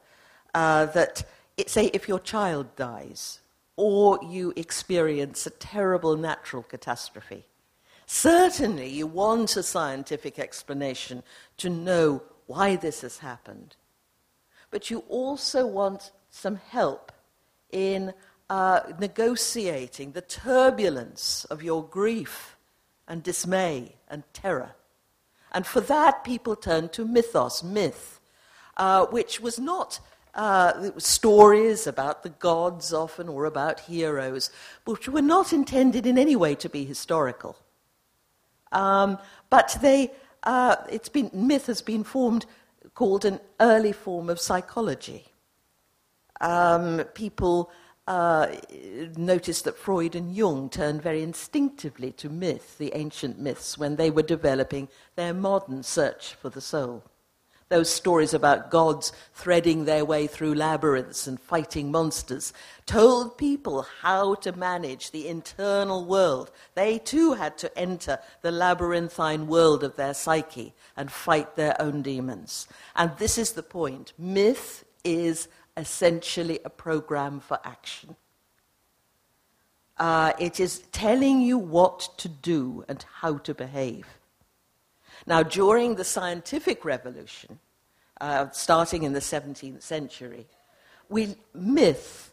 uh, 0.55 0.85
that, 0.87 1.25
it, 1.57 1.71
say, 1.71 1.87
if 1.95 2.07
your 2.07 2.21
child 2.21 2.77
dies, 2.77 3.41
or 3.77 4.21
you 4.23 4.53
experience 4.57 5.47
a 5.47 5.51
terrible 5.51 6.17
natural 6.17 6.63
catastrophe, 6.63 7.47
Certainly, 8.07 8.91
you 8.91 9.09
want 9.09 9.57
a 9.57 9.65
scientific 9.65 10.39
explanation 10.39 11.25
to 11.57 11.69
know 11.69 12.23
why 12.47 12.77
this 12.77 13.01
has 13.01 13.19
happened. 13.19 13.75
But 14.71 14.91
you 14.91 15.01
also 15.09 15.67
want 15.67 16.13
some 16.31 16.57
help 16.57 17.11
in 17.73 18.15
uh, 18.49 18.81
negotiating 18.99 20.13
the 20.13 20.21
turbulence 20.21 21.45
of 21.47 21.63
your 21.63 21.85
grief 21.85 22.57
and 23.09 23.23
dismay 23.23 23.97
and 24.09 24.23
terror. 24.33 24.73
And 25.53 25.67
for 25.67 25.81
that, 25.81 26.25
people 26.25 26.57
turned 26.57 26.93
to 26.93 27.07
mythos, 27.07 27.63
myth, 27.63 28.21
uh, 28.77 29.07
which 29.07 29.41
was 29.41 29.59
not 29.59 30.01
uh, 30.35 30.91
stories 30.99 31.87
about 31.87 32.23
the 32.23 32.29
gods 32.29 32.93
often 32.93 33.29
or 33.29 33.47
about 33.47 33.81
heroes, 33.81 34.51
which 34.85 35.09
were 35.09 35.23
not 35.23 35.53
intended 35.53 36.07
in 36.07 36.19
any 36.19 36.37
way 36.37 36.55
to 36.55 36.69
be 36.69 36.85
historical. 36.85 37.57
Um, 38.73 39.19
but 39.49 39.79
they, 39.81 40.11
uh, 40.43 40.77
it's 40.91 41.09
been, 41.09 41.31
myth 41.33 41.67
has 41.67 41.81
been 41.81 42.05
formed 42.05 42.45
called 42.95 43.25
an 43.25 43.41
early 43.61 43.93
form 43.93 44.29
of 44.29 44.39
psychology. 44.39 45.25
Um, 46.41 47.05
people 47.15 47.71
uh, 48.07 48.49
noticed 49.17 49.65
that 49.65 49.77
Freud 49.77 50.15
and 50.15 50.35
Jung 50.35 50.69
turned 50.69 51.03
very 51.03 51.23
instinctively 51.23 52.13
to 52.13 52.29
myth, 52.29 52.79
the 52.79 52.93
ancient 52.95 53.39
myths, 53.39 53.77
when 53.77 53.97
they 53.97 54.11
were 54.11 54.23
developing 54.23 54.89
their 55.17 55.35
modern 55.35 55.83
search 55.83 56.35
for 56.35 56.49
the 56.49 56.61
soul 56.61 57.03
those 57.69 57.91
stories 57.91 58.33
about 58.33 58.71
gods 58.71 59.13
threading 59.35 59.85
their 59.85 60.05
way 60.05 60.27
through 60.27 60.55
labyrinths 60.55 61.27
and 61.27 61.41
fighting 61.41 61.91
monsters, 61.91 62.53
told 62.87 63.37
people 63.37 63.87
how 64.03 64.35
to 64.37 64.53
manage 64.53 65.11
the 65.11 65.27
internal 65.27 66.05
world. 66.05 66.51
They 66.75 66.99
too 66.99 67.33
had 67.33 67.59
to 67.59 67.79
enter 67.79 68.21
the 68.43 68.53
labyrinthine 68.53 69.49
world 69.49 69.83
of 69.83 69.97
their 69.97 70.15
psyche 70.15 70.75
and 70.97 71.11
fight 71.11 71.57
their 71.57 71.81
own 71.81 72.03
demons. 72.03 72.69
And 72.95 73.17
this 73.19 73.37
is 73.37 73.53
the 73.53 73.65
point 73.65 74.13
myth 74.17 74.85
is 75.03 75.49
essentially 75.77 76.61
a 76.65 76.71
program 76.71 77.41
for 77.41 77.59
action. 77.65 78.17
Uh, 79.99 80.33
it 80.39 80.61
is 80.61 80.81
telling 80.93 81.41
you 81.41 81.57
what 81.57 82.11
to 82.19 82.29
do 82.29 82.85
and 82.89 83.05
how 83.21 83.39
to 83.39 83.55
behave. 83.55 84.07
Now, 85.27 85.43
during 85.43 85.95
the 85.95 86.05
scientific 86.05 86.85
revolution, 86.85 87.59
uh, 88.21 88.51
starting 88.51 89.03
in 89.05 89.13
the 89.13 89.21
17th 89.21 89.83
century, 89.83 90.47
we, 91.09 91.37
myth 91.55 92.33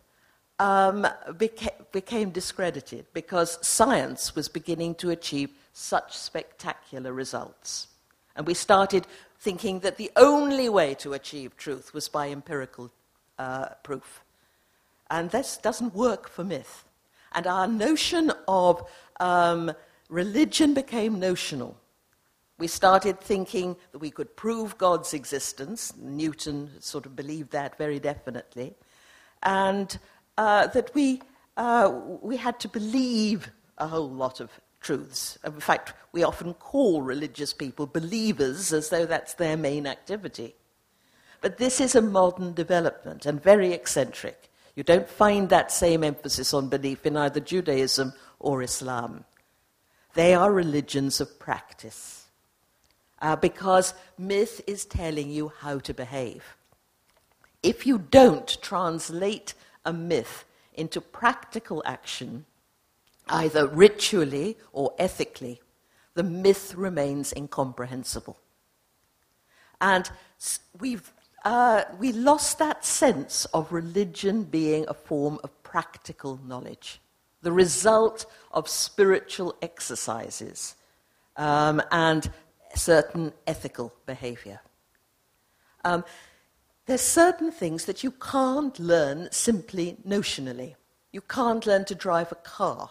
um, 0.60 1.08
beca- 1.30 1.92
became 1.92 2.32
discredited 2.32 3.06
because 3.14 3.66
science 3.66 4.36
was 4.36 4.48
beginning 4.50 4.96
to 4.96 5.10
achieve 5.10 5.52
such 5.74 6.18
spectacular 6.18 7.14
results. 7.14 7.88
And 8.36 8.46
we 8.46 8.54
started 8.54 9.08
thinking 9.40 9.80
that 9.80 9.98
the 9.98 10.12
only 10.16 10.70
way 10.70 10.94
to 10.96 11.14
achieve 11.14 11.56
truth 11.58 11.94
was 11.94 12.08
by 12.10 12.30
empirical 12.30 12.92
uh, 13.44 13.66
proof. 13.84 14.24
And 15.10 15.30
this 15.30 15.58
doesn't 15.58 15.94
work 15.94 16.30
for 16.30 16.44
myth. 16.44 16.86
And 17.34 17.46
our 17.48 17.68
notion 17.68 18.32
of 18.48 18.90
um, 19.20 19.72
religion 20.10 20.74
became 20.74 21.20
notional. 21.20 21.78
We 22.58 22.68
started 22.68 23.20
thinking 23.20 23.76
that 23.92 24.00
we 24.00 24.12
could 24.12 24.36
prove 24.36 24.78
God's 24.78 25.14
existence. 25.14 25.94
Newton 25.98 26.70
sort 26.80 27.06
of 27.06 27.16
believed 27.16 27.52
that 27.52 27.78
very 27.78 28.00
definitely. 28.00 28.76
And 29.42 29.98
uh, 30.38 30.68
that 30.68 30.94
we, 30.96 31.22
uh, 31.58 31.92
we 32.22 32.38
had 32.38 32.60
to 32.62 32.70
believe 32.70 33.52
a 33.78 33.88
whole 33.88 34.10
lot 34.10 34.40
of 34.40 34.50
truths. 34.80 35.38
In 35.44 35.60
fact, 35.60 35.94
we 36.12 36.24
often 36.24 36.54
call 36.54 37.02
religious 37.02 37.54
people 37.54 37.88
believers 37.88 38.72
as 38.72 38.90
though 38.90 39.06
that's 39.06 39.34
their 39.34 39.58
main 39.58 39.86
activity. 39.88 40.56
But 41.44 41.58
this 41.58 41.82
is 41.82 41.94
a 41.94 42.02
modern 42.02 42.54
development 42.54 43.26
and 43.26 43.44
very 43.44 43.74
eccentric. 43.74 44.50
You 44.76 44.84
don't 44.84 45.10
find 45.10 45.50
that 45.50 45.74
same 45.74 46.02
emphasis 46.02 46.54
on 46.54 46.70
belief 46.70 47.06
in 47.06 47.18
either 47.18 47.42
Judaism 47.42 48.14
or 48.40 48.64
Islam. 48.64 49.26
They 50.14 50.34
are 50.34 50.54
religions 50.54 51.20
of 51.20 51.38
practice 51.40 52.28
uh, 53.22 53.36
because 53.36 53.94
myth 54.18 54.62
is 54.68 54.86
telling 54.86 55.30
you 55.30 55.52
how 55.60 55.80
to 55.80 55.94
behave. 55.94 56.56
if 57.64 57.88
you 57.88 57.98
don't 57.98 58.62
translate 58.62 59.54
a 59.86 59.94
myth 59.94 60.46
into 60.74 61.02
practical 61.02 61.82
action, 61.86 62.46
either 63.30 63.68
ritually 63.68 64.58
or 64.74 64.94
ethically, 65.00 65.62
the 66.14 66.24
myth 66.24 66.76
remains 66.76 67.34
incomprehensible. 67.36 68.38
And 69.82 70.10
we've 70.80 71.12
uh, 71.44 71.84
we 72.00 72.12
lost 72.12 72.60
that 72.60 72.86
sense 72.86 73.46
of 73.46 73.72
religion 73.72 74.44
being 74.44 74.86
a 74.88 74.94
form 74.94 75.40
of 75.44 75.64
practical 75.64 76.40
knowledge, 76.46 77.02
the 77.42 77.52
result 77.52 78.26
of 78.52 78.70
spiritual 78.70 79.56
exercises 79.62 80.76
um, 81.36 81.82
and 81.92 82.32
certain 82.76 83.34
ethical 83.46 83.94
behavior. 84.06 84.62
Um, 85.84 86.06
there's 86.86 87.02
certain 87.02 87.52
things 87.52 87.86
that 87.86 88.04
you 88.04 88.12
can't 88.12 88.78
learn 88.80 89.30
simply 89.32 89.98
notionally. 90.08 90.76
You 91.12 91.22
can't 91.22 91.66
learn 91.66 91.86
to 91.86 91.96
drive 91.96 92.32
a 92.32 92.36
car 92.36 92.90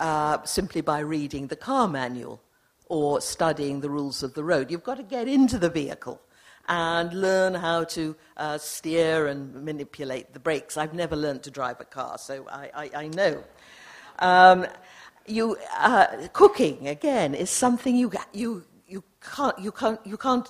uh, 0.00 0.42
simply 0.44 0.80
by 0.80 1.00
reading 1.00 1.46
the 1.46 1.56
car 1.56 1.88
manual 1.88 2.42
or 2.88 3.20
studying 3.20 3.80
the 3.80 3.90
rules 3.90 4.22
of 4.22 4.34
the 4.34 4.44
road. 4.44 4.70
You've 4.70 4.82
got 4.82 4.96
to 4.96 5.02
get 5.02 5.28
into 5.28 5.58
the 5.58 5.70
vehicle 5.70 6.20
and 6.68 7.12
learn 7.12 7.54
how 7.54 7.84
to 7.84 8.16
uh, 8.36 8.58
steer 8.58 9.26
and 9.26 9.54
manipulate 9.64 10.32
the 10.32 10.40
brakes. 10.40 10.76
I've 10.76 10.94
never 10.94 11.16
learned 11.16 11.42
to 11.44 11.50
drive 11.50 11.80
a 11.80 11.84
car, 11.84 12.18
so 12.18 12.46
I, 12.48 12.70
I, 12.74 12.90
I 12.94 13.08
know. 13.08 13.44
Um, 14.18 14.66
you, 15.26 15.56
uh, 15.78 16.28
cooking, 16.32 16.88
again, 16.88 17.34
is 17.34 17.50
something 17.50 17.96
you, 17.96 18.12
you, 18.32 18.64
you, 18.86 19.04
can't, 19.20 19.58
you, 19.58 19.72
can't, 19.72 20.00
you 20.04 20.16
can't 20.16 20.48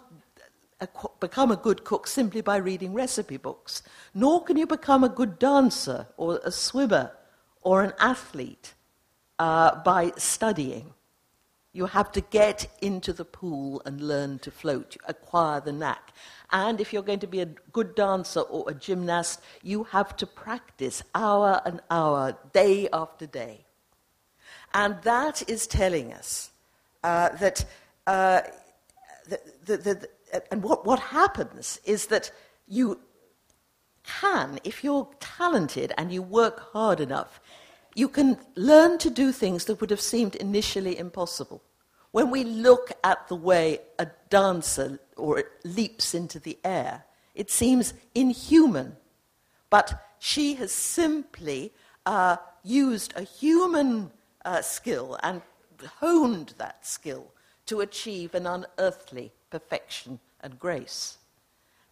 become 1.20 1.50
a 1.50 1.56
good 1.56 1.85
cook 1.85 2.06
simply 2.06 2.40
by 2.40 2.56
reading 2.56 2.92
recipe 2.92 3.37
books, 3.37 3.82
nor 4.14 4.44
can 4.44 4.56
you 4.56 4.66
become 4.66 5.04
a 5.04 5.08
good 5.08 5.38
dancer 5.38 6.06
or 6.16 6.40
a 6.44 6.50
swimmer 6.50 7.12
or 7.62 7.82
an 7.82 7.92
athlete 7.99 8.75
uh, 9.38 9.82
by 9.82 10.12
studying. 10.16 10.92
You 11.76 11.85
have 11.85 12.11
to 12.12 12.23
get 12.23 12.75
into 12.80 13.12
the 13.12 13.26
pool 13.26 13.83
and 13.85 14.00
learn 14.00 14.38
to 14.38 14.50
float, 14.50 14.97
acquire 15.06 15.61
the 15.61 15.73
knack. 15.73 16.14
And 16.50 16.80
if 16.80 16.90
you're 16.90 17.02
going 17.02 17.18
to 17.18 17.26
be 17.26 17.40
a 17.40 17.52
good 17.71 17.95
dancer 17.95 18.40
or 18.40 18.64
a 18.66 18.73
gymnast, 18.73 19.42
you 19.62 19.85
have 19.85 20.16
to 20.16 20.26
practice 20.26 21.02
hour 21.14 21.61
and 21.66 21.83
hour, 21.90 22.35
day 22.54 22.88
after 22.95 23.26
day. 23.26 23.66
And 24.73 25.02
that 25.02 25.47
is 25.50 25.66
telling 25.66 26.14
us 26.14 26.50
uh, 27.04 27.37
that, 27.40 27.66
uh, 28.06 28.40
the, 29.28 29.38
the, 29.66 29.76
the, 29.76 30.09
and 30.50 30.62
what, 30.62 30.87
what 30.87 30.99
happens 30.99 31.78
is 31.85 32.06
that 32.06 32.30
you 32.66 32.99
can, 34.02 34.61
if 34.64 34.83
you're 34.83 35.11
talented 35.21 35.92
and 35.99 36.11
you 36.11 36.23
work 36.23 36.73
hard 36.73 37.00
enough, 37.00 37.38
you 37.95 38.09
can 38.09 38.38
learn 38.54 38.97
to 38.97 39.11
do 39.11 39.30
things 39.30 39.66
that 39.66 39.78
would 39.83 39.90
have 39.90 40.00
seemed 40.00 40.37
initially 40.37 40.99
impossible. 40.99 41.62
When 42.16 42.30
we 42.30 42.44
look 42.44 42.92
at 43.04 43.28
the 43.28 43.37
way 43.37 43.80
a 43.99 44.06
dancer 44.30 45.00
or 45.18 45.44
leaps 45.64 46.14
into 46.14 46.40
the 46.40 46.56
air, 46.64 47.04
it 47.35 47.50
seems 47.50 47.92
inhuman. 48.14 48.96
But 49.68 50.02
she 50.18 50.54
has 50.54 50.73
simply 50.73 51.75
uh, 52.06 52.38
used 52.64 53.12
a 53.14 53.20
human 53.20 54.12
uh, 54.46 54.62
skill 54.62 55.18
and 55.23 55.42
honed 56.00 56.54
that 56.56 56.87
skill 56.87 57.35
to 57.66 57.82
achieve 57.82 58.35
an 58.35 58.46
unearthly 58.46 59.30
perfection 59.50 60.18
and 60.40 60.58
grace. 60.58 61.18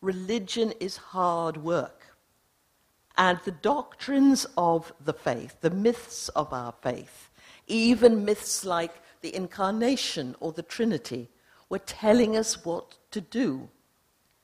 Religion 0.00 0.72
is 0.80 0.96
hard 0.96 1.58
work. 1.58 2.16
And 3.18 3.40
the 3.44 3.50
doctrines 3.50 4.46
of 4.56 4.90
the 5.04 5.12
faith, 5.12 5.60
the 5.60 5.68
myths 5.68 6.30
of 6.30 6.50
our 6.50 6.72
faith, 6.80 7.28
even 7.66 8.24
myths 8.24 8.64
like 8.64 9.02
the 9.24 9.34
incarnation 9.34 10.36
or 10.38 10.52
the 10.52 10.62
Trinity 10.62 11.30
were 11.70 11.78
telling 11.78 12.36
us 12.36 12.62
what 12.62 12.98
to 13.10 13.22
do. 13.22 13.70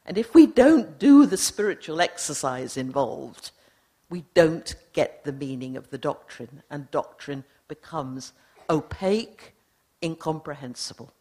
And 0.07 0.17
if 0.17 0.35
we 0.35 0.47
don't 0.47 0.99
do 0.99 1.27
the 1.27 1.37
spiritual 1.37 2.01
exercise 2.01 2.79
involved, 2.79 3.51
we 4.09 4.25
don't 4.33 4.75
get 4.95 5.23
the 5.25 5.33
meaning 5.33 5.77
of 5.77 5.91
the 5.91 5.99
doctrine, 5.99 6.63
and 6.71 6.91
doctrine 6.91 7.45
becomes 7.69 8.33
opaque, 8.71 9.53
incomprehensible. 10.03 11.13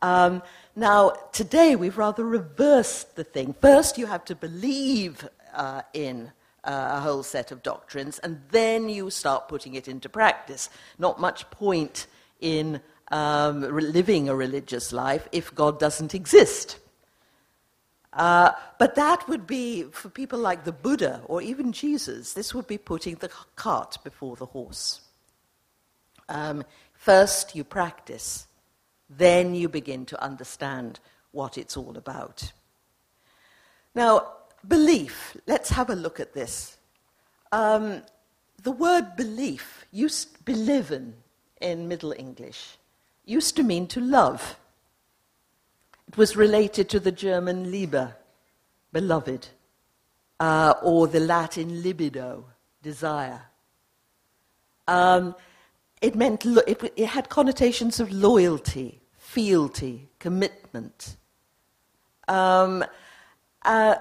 Um, 0.00 0.42
now, 0.74 1.10
today 1.32 1.76
we've 1.76 1.98
rather 1.98 2.24
reversed 2.24 3.14
the 3.14 3.24
thing. 3.24 3.54
First, 3.60 3.98
you 3.98 4.06
have 4.06 4.24
to 4.24 4.34
believe 4.34 5.28
uh, 5.52 5.82
in 5.92 6.32
uh, 6.64 6.90
a 6.92 7.00
whole 7.00 7.22
set 7.22 7.52
of 7.52 7.62
doctrines, 7.62 8.18
and 8.20 8.40
then 8.50 8.88
you 8.88 9.10
start 9.10 9.48
putting 9.48 9.74
it 9.74 9.88
into 9.88 10.08
practice. 10.08 10.70
Not 10.98 11.20
much 11.20 11.50
point 11.50 12.06
in 12.40 12.80
um, 13.10 13.60
living 13.60 14.28
a 14.28 14.34
religious 14.34 14.92
life 14.92 15.28
if 15.32 15.54
God 15.54 15.78
doesn't 15.78 16.14
exist. 16.14 16.78
Uh, 18.12 18.52
but 18.78 18.94
that 18.94 19.28
would 19.28 19.46
be, 19.46 19.84
for 19.84 20.08
people 20.08 20.38
like 20.38 20.64
the 20.64 20.72
Buddha 20.72 21.22
or 21.26 21.42
even 21.42 21.72
Jesus, 21.72 22.32
this 22.32 22.54
would 22.54 22.66
be 22.66 22.78
putting 22.78 23.16
the 23.16 23.30
cart 23.54 23.98
before 24.02 24.36
the 24.36 24.46
horse. 24.46 25.00
Um, 26.28 26.64
first, 26.94 27.54
you 27.54 27.64
practice, 27.64 28.46
then 29.08 29.54
you 29.54 29.68
begin 29.68 30.04
to 30.06 30.22
understand 30.22 31.00
what 31.32 31.56
it's 31.56 31.76
all 31.76 31.96
about. 31.96 32.52
Now, 33.94 34.32
Belief. 34.66 35.36
Let's 35.46 35.70
have 35.70 35.90
a 35.90 35.94
look 35.94 36.20
at 36.20 36.34
this. 36.34 36.76
Um, 37.52 38.02
the 38.62 38.72
word 38.72 39.16
belief, 39.16 39.86
used 39.92 40.44
beliven 40.44 41.12
in 41.60 41.88
Middle 41.88 42.12
English, 42.12 42.76
used 43.24 43.56
to 43.56 43.62
mean 43.62 43.86
to 43.88 44.00
love. 44.00 44.58
It 46.08 46.16
was 46.16 46.36
related 46.36 46.88
to 46.90 47.00
the 47.00 47.12
German 47.12 47.70
Liebe, 47.70 48.08
beloved, 48.92 49.48
uh, 50.40 50.74
or 50.82 51.06
the 51.06 51.20
Latin 51.20 51.82
libido, 51.82 52.44
desire. 52.82 53.42
Um, 54.86 55.34
it 56.00 56.14
meant 56.14 56.44
lo- 56.44 56.62
it, 56.66 56.92
it 56.96 57.06
had 57.06 57.28
connotations 57.28 58.00
of 58.00 58.10
loyalty, 58.12 59.00
fealty, 59.18 60.08
commitment. 60.18 61.16
Um, 62.26 62.84
uh, 63.64 63.96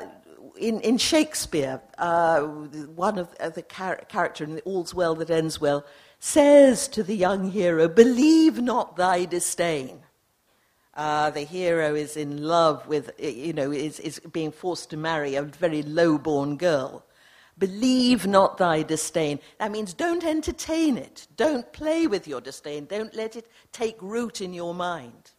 in, 0.58 0.82
in 0.82 0.98
Shakespeare, 0.98 1.82
uh, 1.98 2.42
one 2.42 3.18
of 3.18 3.36
the 3.38 3.64
char- 3.64 4.04
character 4.10 4.44
in 4.44 4.60
All's 4.60 4.94
Well 4.94 5.16
That 5.16 5.30
Ends 5.30 5.62
Well 5.62 5.86
says 6.20 6.88
to 6.90 7.04
the 7.04 7.16
young 7.16 7.52
hero, 7.52 7.88
"Believe 7.88 8.62
not 8.62 8.96
thy 8.96 9.26
disdain." 9.26 10.04
Uh, 10.94 11.30
the 11.30 11.42
hero 11.42 11.94
is 11.94 12.18
in 12.18 12.42
love 12.42 12.88
with, 12.88 13.12
you 13.20 13.54
know, 13.54 13.72
is, 13.72 14.00
is 14.00 14.20
being 14.32 14.52
forced 14.52 14.90
to 14.90 14.98
marry 14.98 15.36
a 15.36 15.44
very 15.44 15.84
low-born 15.84 16.58
girl. 16.58 17.06
Believe 17.60 18.26
not 18.26 18.58
thy 18.58 18.82
disdain. 18.82 19.40
That 19.60 19.72
means 19.72 19.94
don't 19.94 20.24
entertain 20.24 20.98
it. 20.98 21.28
Don't 21.36 21.72
play 21.72 22.08
with 22.08 22.28
your 22.28 22.42
disdain. 22.42 22.86
Don't 22.86 23.16
let 23.16 23.36
it 23.36 23.48
take 23.72 24.02
root 24.02 24.42
in 24.42 24.54
your 24.54 24.74
mind. 24.74 25.32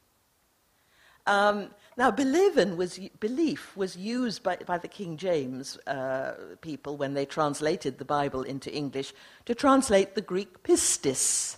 Um, 1.27 1.71
now, 1.99 2.13
was, 2.13 3.01
belief 3.19 3.77
was 3.77 3.97
used 3.97 4.45
by, 4.45 4.57
by 4.65 4.79
the 4.79 4.87
King 4.87 5.17
James 5.17 5.77
uh, 5.89 6.35
people 6.61 6.97
when 6.97 7.15
they 7.15 7.27
translated 7.27 7.99
the 7.99 8.05
Bible 8.05 8.43
into 8.43 8.73
English 8.73 9.13
to 9.47 9.55
translate 9.55 10.15
the 10.15 10.21
Greek 10.21 10.63
pistis, 10.63 11.57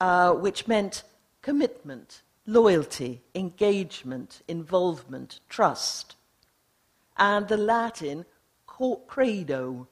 uh, 0.00 0.32
which 0.32 0.66
meant 0.66 1.04
commitment, 1.40 2.22
loyalty, 2.48 3.22
engagement, 3.36 4.42
involvement, 4.48 5.38
trust. 5.48 6.16
And 7.16 7.46
the 7.46 7.56
Latin 7.56 8.24
credo, 9.06 9.86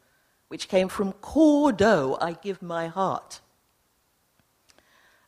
which 0.49 0.67
came 0.67 0.89
from 0.89 1.13
cordo, 1.13 2.19
I 2.21 2.33
give 2.33 2.61
my 2.61 2.89
heart. 2.89 3.41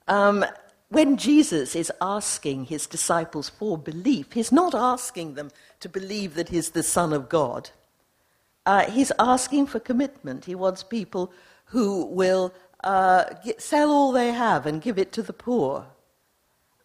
Um, 0.08 0.44
when 0.88 1.16
Jesus 1.16 1.74
is 1.74 1.90
asking 2.00 2.66
his 2.66 2.86
disciples 2.86 3.48
for 3.48 3.76
belief, 3.76 4.32
he's 4.32 4.52
not 4.52 4.74
asking 4.74 5.34
them 5.34 5.50
to 5.80 5.88
believe 5.88 6.34
that 6.34 6.50
he's 6.50 6.70
the 6.70 6.82
Son 6.82 7.12
of 7.12 7.28
God. 7.28 7.70
Uh, 8.64 8.88
he's 8.90 9.12
asking 9.18 9.66
for 9.66 9.80
commitment. 9.80 10.44
He 10.44 10.54
wants 10.54 10.82
people 10.82 11.32
who 11.66 12.04
will 12.04 12.54
uh, 12.84 13.24
get, 13.44 13.60
sell 13.60 13.90
all 13.90 14.12
they 14.12 14.32
have 14.32 14.64
and 14.64 14.80
give 14.80 14.98
it 14.98 15.10
to 15.12 15.22
the 15.22 15.32
poor, 15.32 15.86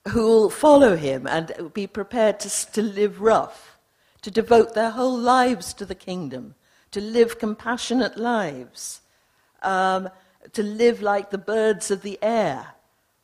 who 0.07 0.25
will 0.25 0.49
follow 0.49 0.95
him 0.95 1.27
and 1.27 1.71
be 1.73 1.85
prepared 1.85 2.39
to, 2.39 2.71
to 2.71 2.81
live 2.81 3.21
rough, 3.21 3.77
to 4.23 4.31
devote 4.31 4.73
their 4.73 4.91
whole 4.91 5.17
lives 5.17 5.73
to 5.75 5.85
the 5.85 5.95
kingdom, 5.95 6.55
to 6.89 6.99
live 6.99 7.37
compassionate 7.37 8.17
lives, 8.17 9.01
um, 9.61 10.09
to 10.53 10.63
live 10.63 11.03
like 11.03 11.29
the 11.29 11.37
birds 11.37 11.91
of 11.91 12.01
the 12.01 12.17
air 12.23 12.73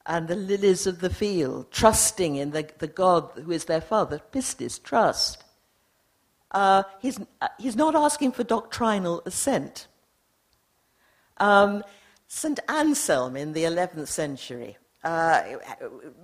and 0.07 0.27
the 0.27 0.35
lilies 0.35 0.87
of 0.87 0.99
the 1.01 1.09
field, 1.09 1.69
trusting 1.71 2.37
in 2.37 2.51
the, 2.51 2.69
the 2.79 2.87
God 2.87 3.29
who 3.43 3.51
is 3.51 3.65
their 3.65 3.81
Father. 3.81 4.21
Pistis, 4.31 4.81
trust. 4.81 5.43
uh, 6.51 6.83
he's, 7.01 7.19
uh, 7.41 7.49
he's 7.59 7.75
not 7.75 7.93
asking 7.95 8.31
for 8.31 8.43
doctrinal 8.43 9.21
assent. 9.25 9.87
Um, 11.37 11.83
St. 12.27 12.59
Anselm 12.67 13.35
in 13.35 13.53
the 13.53 13.63
11th 13.63 14.07
century 14.07 14.77
uh, 15.03 15.43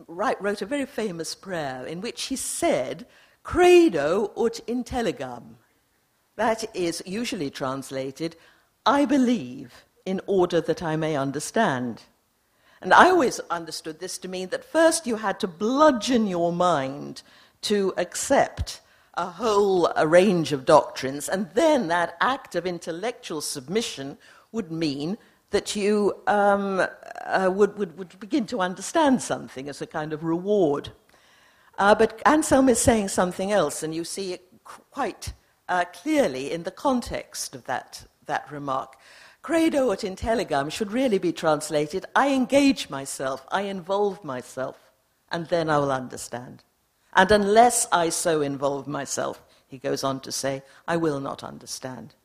wrote 0.07 0.61
a 0.61 0.65
very 0.65 0.85
famous 0.85 1.35
prayer 1.35 1.85
in 1.85 2.01
which 2.01 2.23
he 2.23 2.35
said, 2.35 3.05
Credo 3.43 4.31
ut 4.37 4.61
intelligam. 4.67 5.55
That 6.35 6.63
is 6.75 7.03
usually 7.05 7.49
translated, 7.49 8.35
I 8.85 9.05
believe 9.05 9.85
in 10.05 10.19
order 10.25 10.61
that 10.61 10.81
I 10.81 10.95
may 10.95 11.15
understand. 11.15 12.03
And 12.83 12.93
I 12.93 13.09
always 13.09 13.39
understood 13.49 13.99
this 13.99 14.17
to 14.19 14.27
mean 14.27 14.49
that 14.49 14.65
first 14.65 15.07
you 15.07 15.15
had 15.15 15.39
to 15.39 15.47
bludgeon 15.47 16.27
your 16.27 16.51
mind 16.51 17.21
to 17.61 17.93
accept 17.95 18.81
a 19.13 19.25
whole 19.25 19.87
a 19.95 20.05
range 20.05 20.51
of 20.51 20.65
doctrines, 20.65 21.29
and 21.29 21.49
then 21.53 21.87
that 21.87 22.17
act 22.19 22.55
of 22.55 22.65
intellectual 22.65 23.39
submission 23.39 24.17
would 24.51 24.69
mean 24.69 25.17
that 25.51 25.77
you 25.77 26.13
um, 26.27 26.85
uh, 27.25 27.49
would, 27.53 27.77
would, 27.77 27.97
would 27.97 28.19
begin 28.19 28.45
to 28.47 28.59
understand 28.59 29.21
something 29.21 29.69
as 29.69 29.81
a 29.81 29.87
kind 29.87 30.11
of 30.11 30.25
reward. 30.25 30.89
Uh, 31.77 31.95
but 31.95 32.21
Anselm 32.25 32.67
is 32.67 32.79
saying 32.79 33.07
something 33.07 33.51
else, 33.51 33.81
and 33.81 33.95
you 33.95 34.03
see 34.03 34.33
it 34.33 34.41
quite 34.91 35.31
uh, 35.69 35.85
clearly 35.85 36.51
in 36.51 36.63
the 36.63 36.71
context 36.71 37.55
of 37.55 37.63
that, 37.63 38.05
that 38.25 38.51
remark. 38.51 38.97
Credo 39.43 39.91
ut 39.91 39.99
intelligam 39.99 40.71
should 40.71 40.93
really 40.93 41.19
be 41.19 41.33
translated 41.33 42.05
I 42.15 42.29
engage 42.29 42.89
myself, 42.89 43.45
I 43.51 43.63
involve 43.63 44.23
myself, 44.23 44.77
and 45.29 45.47
then 45.47 45.69
I 45.69 45.77
will 45.77 45.91
understand. 45.91 46.63
And 47.13 47.29
unless 47.29 47.85
I 47.91 48.07
so 48.07 48.41
involve 48.41 48.87
myself, 48.87 49.43
he 49.67 49.77
goes 49.77 50.03
on 50.03 50.21
to 50.21 50.31
say, 50.31 50.63
I 50.87 50.95
will 50.95 51.19
not 51.19 51.43
understand. 51.43 52.15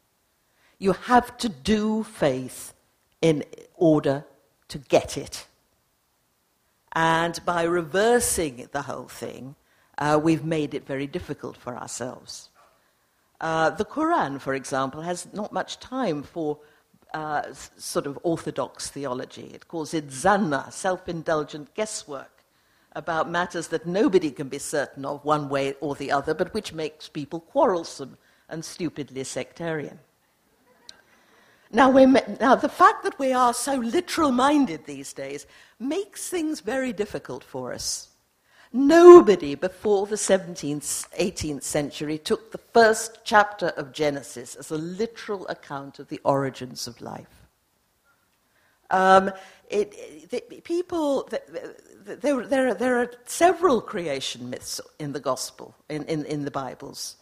You 0.78 0.92
have 0.92 1.36
to 1.38 1.48
do 1.48 2.04
faith 2.04 2.72
in 3.20 3.44
order 3.74 4.24
to 4.68 4.78
get 4.78 5.18
it. 5.18 5.46
And 6.92 7.44
by 7.44 7.64
reversing 7.64 8.68
the 8.70 8.82
whole 8.82 9.08
thing, 9.08 9.56
uh, 9.98 10.20
we've 10.22 10.44
made 10.44 10.72
it 10.72 10.86
very 10.86 11.08
difficult 11.08 11.56
for 11.56 11.76
ourselves. 11.76 12.50
Uh, 13.40 13.70
the 13.70 13.84
Quran, 13.84 14.40
for 14.40 14.54
example, 14.54 15.02
has 15.02 15.26
not 15.32 15.52
much 15.52 15.80
time 15.80 16.22
for 16.22 16.58
uh, 17.14 17.42
sort 17.76 18.06
of 18.06 18.18
orthodox 18.22 18.90
theology. 18.90 19.50
It 19.54 19.68
calls 19.68 19.94
it 19.94 20.08
zanna, 20.08 20.72
self 20.72 21.08
indulgent 21.08 21.74
guesswork 21.74 22.44
about 22.92 23.30
matters 23.30 23.68
that 23.68 23.86
nobody 23.86 24.30
can 24.30 24.48
be 24.48 24.58
certain 24.58 25.04
of 25.04 25.24
one 25.24 25.48
way 25.48 25.74
or 25.80 25.94
the 25.94 26.10
other, 26.10 26.34
but 26.34 26.52
which 26.54 26.72
makes 26.72 27.08
people 27.08 27.40
quarrelsome 27.40 28.16
and 28.48 28.64
stupidly 28.64 29.24
sectarian. 29.24 29.98
Now, 31.70 31.90
now, 31.90 32.54
the 32.54 32.68
fact 32.68 33.04
that 33.04 33.18
we 33.18 33.32
are 33.32 33.52
so 33.52 33.74
literal 33.74 34.32
minded 34.32 34.86
these 34.86 35.12
days 35.12 35.46
makes 35.78 36.28
things 36.28 36.60
very 36.60 36.94
difficult 36.94 37.44
for 37.44 37.74
us. 37.74 38.08
Nobody 38.72 39.54
before 39.54 40.06
the 40.06 40.16
17th, 40.16 41.08
18th 41.18 41.62
century 41.62 42.18
took 42.18 42.52
the 42.52 42.58
first 42.58 43.20
chapter 43.24 43.68
of 43.68 43.92
Genesis 43.92 44.54
as 44.54 44.70
a 44.70 44.76
literal 44.76 45.46
account 45.48 45.98
of 45.98 46.08
the 46.08 46.20
origins 46.24 46.86
of 46.86 47.00
life. 47.00 47.46
Um, 48.90 49.30
it, 49.70 49.94
it, 50.30 50.64
people, 50.64 51.28
there, 52.04 52.46
there, 52.46 52.74
there, 52.74 52.98
are 53.00 53.12
several 53.24 53.80
creation 53.80 54.50
myths 54.50 54.80
in 54.98 55.12
the 55.12 55.20
Gospel, 55.20 55.74
in, 55.88 56.04
in, 56.04 56.24
in 56.24 56.44
the 56.44 56.50
Bibles. 56.50 57.16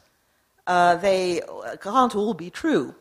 Uh, 0.67 0.97
they 0.97 1.43
can't 1.81 2.15
all 2.15 2.35
be 2.35 2.51
true. 2.51 2.95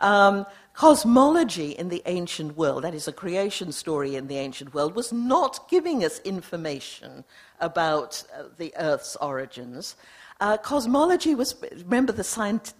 Um, 0.00 0.46
cosmology 0.74 1.70
in 1.72 1.88
the 1.88 2.02
ancient 2.06 2.56
world, 2.56 2.84
that 2.84 2.94
is, 2.94 3.08
a 3.08 3.12
creation 3.12 3.72
story 3.72 4.16
in 4.16 4.26
the 4.26 4.36
ancient 4.36 4.74
world, 4.74 4.94
was 4.94 5.12
not 5.12 5.68
giving 5.68 6.04
us 6.04 6.20
information 6.20 7.24
about 7.60 8.22
uh, 8.34 8.44
the 8.56 8.72
Earth's 8.78 9.16
origins. 9.16 9.96
Uh, 10.40 10.56
cosmology 10.56 11.34
was, 11.34 11.54
remember 11.84 12.12
the, 12.12 12.24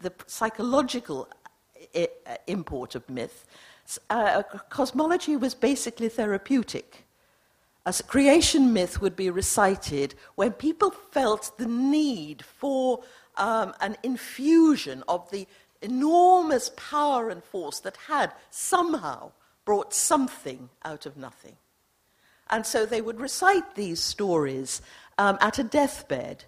the 0.03 0.13
psychological 0.27 1.29
I- 1.95 2.09
uh, 2.27 2.37
import 2.47 2.95
of 2.95 3.09
myth. 3.09 3.47
Uh, 4.11 4.43
cosmology 4.71 5.37
was 5.37 5.55
basically 5.55 6.09
therapeutic. 6.09 7.05
A 7.85 7.93
creation 8.07 8.73
myth 8.73 9.01
would 9.01 9.17
be 9.17 9.29
recited 9.29 10.15
when 10.37 10.53
people 10.53 10.91
felt 10.91 11.59
the 11.59 11.67
need 11.67 12.45
for 12.45 13.03
um, 13.37 13.75
an 13.81 13.97
infusion 14.03 15.03
of 15.09 15.29
the 15.31 15.47
enormous 15.83 16.71
power 16.77 17.29
and 17.29 17.43
force 17.43 17.81
that 17.81 17.97
had 18.09 18.33
somehow 18.51 19.33
brought 19.65 19.95
something 19.95 20.69
out 20.85 21.07
of 21.07 21.17
nothing. 21.17 21.57
And 22.51 22.67
so 22.67 22.85
they 22.85 23.01
would 23.01 23.21
recite 23.21 23.75
these 23.75 24.01
stories 24.01 24.83
um, 25.19 25.39
at 25.41 25.59
a 25.59 25.65
deathbed 25.65 26.45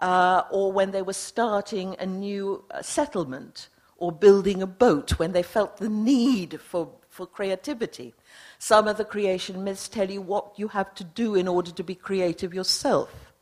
uh, 0.00 0.42
or 0.50 0.72
when 0.72 0.90
they 0.90 1.02
were 1.02 1.12
starting 1.12 1.96
a 1.98 2.06
new 2.06 2.64
uh, 2.70 2.82
settlement 2.82 3.68
or 3.96 4.10
building 4.10 4.62
a 4.62 4.66
boat, 4.66 5.18
when 5.18 5.32
they 5.32 5.42
felt 5.42 5.76
the 5.76 5.88
need 5.88 6.58
for, 6.58 6.88
for 7.10 7.26
creativity. 7.26 8.14
Some 8.58 8.88
of 8.88 8.96
the 8.96 9.04
creation 9.04 9.62
myths 9.62 9.88
tell 9.88 10.10
you 10.10 10.22
what 10.22 10.58
you 10.58 10.68
have 10.68 10.94
to 10.94 11.04
do 11.04 11.34
in 11.34 11.46
order 11.46 11.70
to 11.70 11.84
be 11.84 11.94
creative 11.94 12.54
yourself. 12.54 13.32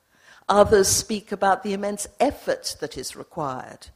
Others 0.49 0.89
speak 0.89 1.31
about 1.31 1.63
the 1.63 1.75
immense 1.75 2.09
effort 2.19 2.77
that 2.81 2.99
is 2.99 3.15
required 3.15 3.89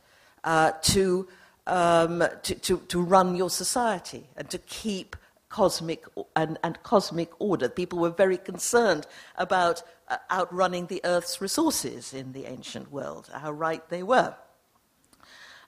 uh, 0.44 0.72
to, 0.82 1.28
um, 1.66 2.24
to, 2.42 2.54
to, 2.54 2.78
to, 2.88 3.00
run 3.00 3.36
your 3.36 3.50
society 3.50 4.26
and 4.36 4.50
to 4.50 4.58
keep 4.58 5.16
cosmic 5.48 6.04
and, 6.34 6.58
and 6.64 6.82
cosmic 6.82 7.30
order. 7.38 7.68
People 7.68 7.98
were 7.98 8.10
very 8.10 8.38
concerned 8.38 9.06
about 9.36 9.82
uh, 10.08 10.16
outrunning 10.30 10.86
the 10.86 11.00
Earth's 11.04 11.40
resources 11.40 12.12
in 12.12 12.32
the 12.32 12.46
ancient 12.46 12.90
world, 12.90 13.30
how 13.32 13.52
right 13.52 13.88
they 13.88 14.02
were. 14.02 14.34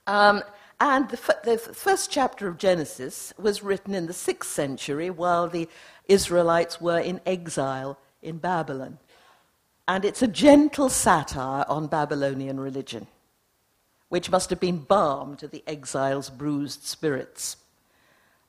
Um, 0.07 0.43
and 0.81 1.09
the, 1.09 1.19
f- 1.19 1.43
the, 1.45 1.59
first 1.59 2.11
chapter 2.11 2.49
of 2.49 2.59
Genesis 2.59 3.33
was 3.39 3.63
written 3.63 3.95
in 3.95 4.07
the 4.07 4.13
sixth 4.13 4.51
century 4.51 5.09
while 5.09 5.49
the 5.49 5.69
Israelites 6.09 6.81
were 6.81 6.99
in 6.99 7.21
exile 7.25 7.99
in 8.23 8.39
Babylon. 8.39 8.99
And 9.87 10.05
it's 10.05 10.23
a 10.23 10.27
gentle 10.27 10.89
satire 10.89 11.65
on 11.69 11.87
Babylonian 11.87 12.59
religion 12.59 13.07
which 14.09 14.31
must 14.31 14.51
have 14.51 14.61
been 14.61 14.79
balm 14.79 15.37
to 15.37 15.49
the 15.49 15.63
exile's 15.67 16.31
bruised 16.31 16.85
spirits. 16.85 17.57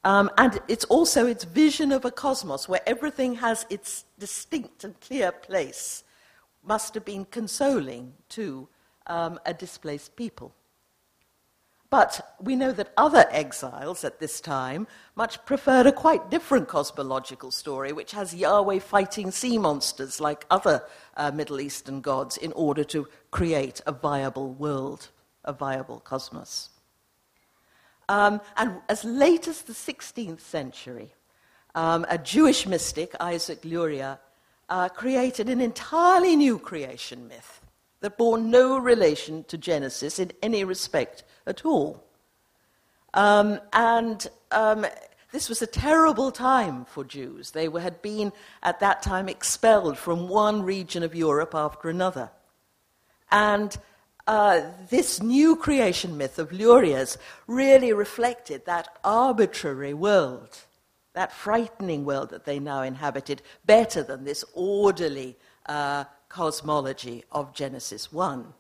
Um, 0.04 0.30
and 0.38 0.60
it's 0.68 0.86
also 0.86 1.26
its 1.26 1.44
vision 1.44 1.92
of 1.92 2.06
a 2.06 2.12
cosmos 2.12 2.70
where 2.70 2.82
everything 2.86 3.36
has 3.36 3.66
its 3.70 4.06
distinct 4.20 4.84
and 4.84 5.00
clear 5.02 5.32
place, 5.32 6.04
must 6.64 6.94
have 6.94 7.06
been 7.06 7.26
consoling 7.26 8.14
to 8.30 8.68
um, 9.08 9.40
a 9.46 9.54
displaced 9.54 10.16
people. 10.16 10.54
But 11.90 12.36
we 12.42 12.56
know 12.56 12.72
that 12.72 12.92
other 12.98 13.26
exiles 13.32 14.04
at 14.04 14.20
this 14.20 14.42
time 14.42 14.88
much 15.16 15.44
preferred 15.46 15.88
a 15.88 15.92
quite 15.92 16.30
different 16.30 16.68
cosmological 16.68 17.52
story, 17.52 17.94
which 17.94 18.12
has 18.12 18.36
Yahweh 18.36 18.80
fighting 18.80 19.32
sea 19.32 19.58
monsters 19.58 20.20
like 20.20 20.46
other 20.52 20.84
uh, 21.16 21.32
Middle 21.32 21.62
Eastern 21.62 22.02
gods 22.02 22.38
in 22.38 22.52
order 22.54 22.84
to 22.84 23.08
create 23.32 23.82
a 23.86 23.92
viable 23.92 24.52
world 24.54 25.10
a 25.46 25.54
viable 25.54 26.00
cosmos. 26.00 26.70
Um, 28.10 28.42
and 28.58 28.82
as 28.90 29.04
late 29.04 29.48
as 29.48 29.64
the 29.64 29.74
16th 29.74 30.42
century, 30.42 31.14
um, 31.74 32.06
a 32.10 32.18
Jewish 32.18 32.68
mystic, 32.68 33.16
Isaac 33.20 33.64
Luria, 33.64 34.20
uh, 34.70 34.90
created 34.90 35.50
an 35.50 35.62
entirely 35.62 36.36
new 36.36 36.60
creation 36.60 37.28
myth 37.28 37.62
that 38.02 38.18
bore 38.18 38.38
no 38.38 38.78
relation 38.78 39.44
to 39.46 39.58
Genesis 39.58 40.20
in 40.20 40.32
any 40.42 40.64
respect 40.64 41.24
at 41.48 41.66
all. 41.66 42.04
Um, 43.14 43.60
and 43.74 44.28
um, 44.52 44.86
this 45.32 45.50
was 45.50 45.62
a 45.62 45.68
terrible 45.68 46.32
time 46.32 46.86
for 46.86 47.04
Jews. 47.04 47.52
They 47.52 47.68
were, 47.68 47.80
had 47.80 48.02
been, 48.02 48.32
at 48.62 48.80
that 48.80 49.02
time, 49.02 49.28
expelled 49.28 49.98
from 49.98 50.28
one 50.28 50.64
region 50.64 51.04
of 51.04 51.16
Europe 51.16 51.56
after 51.56 51.90
another. 51.90 52.30
And 53.32 53.76
uh, 54.28 54.62
this 54.90 55.22
new 55.22 55.56
creation 55.56 56.18
myth 56.18 56.40
of 56.40 56.52
Luria's 56.52 57.18
really 57.48 57.94
reflected 57.94 58.66
that 58.66 58.88
arbitrary 59.04 59.94
world, 59.94 60.58
that 61.14 61.32
frightening 61.32 62.06
world 62.06 62.32
that 62.32 62.46
they 62.46 62.60
now 62.60 62.82
inhabited, 62.82 63.42
better 63.66 64.02
than 64.02 64.24
this 64.24 64.44
orderly 64.54 65.38
uh, 65.68 66.06
cosmology 66.30 67.24
of 67.32 67.54
Genesis 67.54 68.12
1. 68.12 68.54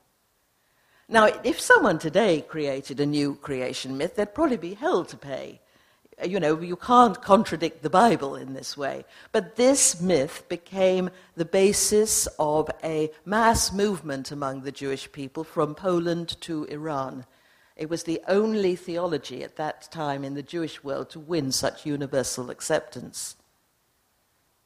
Now, 1.07 1.29
if 1.43 1.59
someone 1.59 1.99
today 1.99 2.41
created 2.41 2.99
a 2.99 3.05
new 3.05 3.35
creation 3.35 3.97
myth, 3.97 4.15
they'd 4.15 4.33
probably 4.33 4.57
be 4.57 4.73
hell 4.73 5.03
to 5.05 5.17
pay. 5.17 5.61
You 6.23 6.39
know, 6.39 6.59
you 6.61 6.75
can't 6.75 7.21
contradict 7.21 7.81
the 7.81 7.89
Bible 7.89 8.35
in 8.35 8.53
this 8.53 8.77
way. 8.77 9.03
But 9.31 9.55
this 9.55 9.99
myth 9.99 10.43
became 10.47 11.09
the 11.35 11.45
basis 11.45 12.27
of 12.39 12.69
a 12.83 13.11
mass 13.25 13.73
movement 13.73 14.31
among 14.31 14.61
the 14.61 14.71
Jewish 14.71 15.11
people 15.11 15.43
from 15.43 15.75
Poland 15.75 16.39
to 16.41 16.63
Iran. 16.65 17.25
It 17.75 17.89
was 17.89 18.03
the 18.03 18.21
only 18.27 18.77
theology 18.77 19.43
at 19.43 19.57
that 19.57 19.91
time 19.91 20.23
in 20.23 20.35
the 20.35 20.43
Jewish 20.43 20.83
world 20.83 21.09
to 21.09 21.19
win 21.19 21.51
such 21.51 21.85
universal 21.85 22.49
acceptance. 22.49 23.35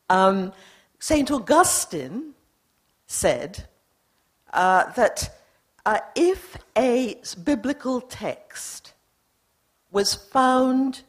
Um, 0.09 0.53
St. 0.99 1.31
Augustine 1.31 2.33
said 3.07 3.65
uh, 4.53 4.91
that 4.93 5.35
uh, 5.85 5.99
if 6.15 6.57
a 6.77 7.19
biblical 7.43 8.01
text 8.01 8.93
was 9.91 10.13
found 10.13 11.01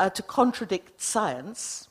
uh, 0.00 0.08
to 0.08 0.22
contradict 0.22 1.00
science, 1.00 1.88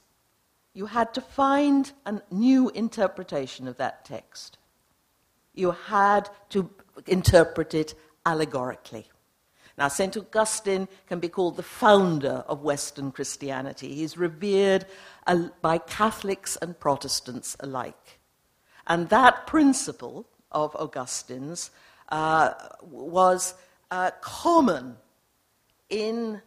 you 0.74 0.88
had 0.88 1.14
to 1.14 1.22
find 1.22 1.92
a 2.08 2.20
new 2.32 2.70
interpretation 2.70 3.68
of 3.68 3.78
that 3.78 4.04
text. 4.04 4.58
You 5.54 5.72
had 5.72 6.28
to 6.50 6.72
interpret 7.06 7.76
it 7.76 7.94
allegorically. 8.26 9.06
Now, 9.78 9.90
St. 9.90 10.18
Augustine 10.18 10.88
can 11.08 11.20
be 11.20 11.30
called 11.30 11.56
the 11.56 11.64
founder 11.64 12.44
of 12.48 12.64
Western 12.64 13.12
Christianity. 13.12 13.94
He's 13.94 14.18
revered 14.18 14.86
uh, 15.28 15.50
by 15.62 15.78
Catholics 15.78 16.58
and 16.64 16.80
Protestants 16.80 17.56
alike. 17.60 18.20
And 18.88 19.10
that 19.10 19.46
principle 19.46 20.26
of 20.52 20.76
Augustine's 20.76 21.70
uh, 22.10 22.54
was 22.82 23.54
uh, 23.92 24.10
common 24.20 24.98
in 25.92 26.42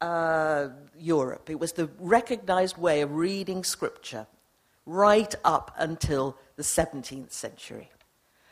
uh, 0.00 0.68
Europe. 0.98 1.50
It 1.50 1.58
was 1.58 1.72
the 1.72 1.90
recognized 1.98 2.76
way 2.78 3.00
of 3.00 3.12
reading 3.12 3.64
scripture 3.64 4.26
right 4.86 5.34
up 5.44 5.74
until 5.78 6.36
the 6.56 6.62
17th 6.62 7.32
century. 7.32 7.90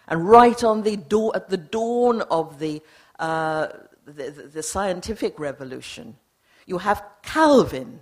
And 0.08 0.28
right 0.28 0.62
on 0.62 0.82
the 0.82 0.98
at 1.34 1.48
the 1.48 1.56
dawn 1.56 2.22
of 2.22 2.58
the 2.58 2.82
uh, 3.18 3.68
the, 4.04 4.30
the 4.30 4.62
scientific 4.62 5.38
revolution, 5.40 6.16
you 6.66 6.78
have 6.78 7.02
Calvin 7.22 8.00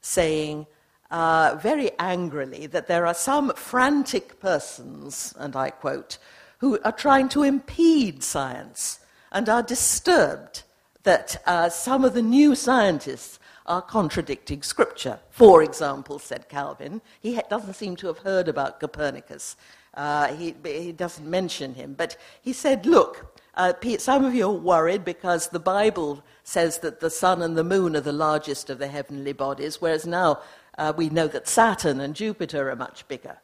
saying 0.00 0.66
uh, 1.10 1.58
very 1.60 1.90
angrily 1.98 2.66
that 2.66 2.86
there 2.86 3.06
are 3.06 3.14
some 3.14 3.52
frantic 3.54 4.40
persons, 4.40 5.34
and 5.38 5.54
I 5.54 5.70
quote, 5.70 6.18
who 6.58 6.78
are 6.84 6.92
trying 6.92 7.28
to 7.30 7.42
impede 7.42 8.22
science 8.22 9.00
and 9.30 9.48
are 9.48 9.62
disturbed 9.62 10.62
that 11.02 11.42
uh, 11.46 11.68
some 11.68 12.04
of 12.04 12.14
the 12.14 12.22
new 12.22 12.54
scientists 12.54 13.38
are 13.66 13.82
contradicting 13.82 14.62
scripture. 14.62 15.20
For 15.30 15.62
example, 15.62 16.18
said 16.18 16.48
Calvin, 16.48 17.02
he 17.20 17.34
ha- 17.34 17.42
doesn't 17.50 17.74
seem 17.74 17.96
to 17.96 18.06
have 18.06 18.18
heard 18.18 18.48
about 18.48 18.80
Copernicus. 18.80 19.56
Uh, 19.94 20.28
he, 20.34 20.54
he 20.64 20.92
doesn't 20.92 21.28
mention 21.28 21.74
him, 21.74 21.94
but 21.94 22.16
he 22.40 22.52
said, 22.52 22.86
look, 22.86 23.38
uh, 23.54 23.72
some 23.98 24.24
of 24.24 24.34
you 24.34 24.46
are 24.46 24.52
worried 24.52 25.04
because 25.04 25.48
the 25.48 25.58
Bible 25.58 26.22
says 26.44 26.78
that 26.78 27.00
the 27.00 27.10
sun 27.10 27.42
and 27.42 27.56
the 27.56 27.64
moon 27.64 27.96
are 27.96 28.00
the 28.00 28.12
largest 28.12 28.70
of 28.70 28.78
the 28.78 28.88
heavenly 28.88 29.32
bodies, 29.32 29.80
whereas 29.80 30.06
now 30.06 30.40
uh, 30.78 30.92
we 30.96 31.08
know 31.10 31.26
that 31.26 31.48
Saturn 31.48 32.00
and 32.00 32.14
Jupiter 32.14 32.70
are 32.70 32.76
much 32.76 33.06
bigger. 33.08 33.38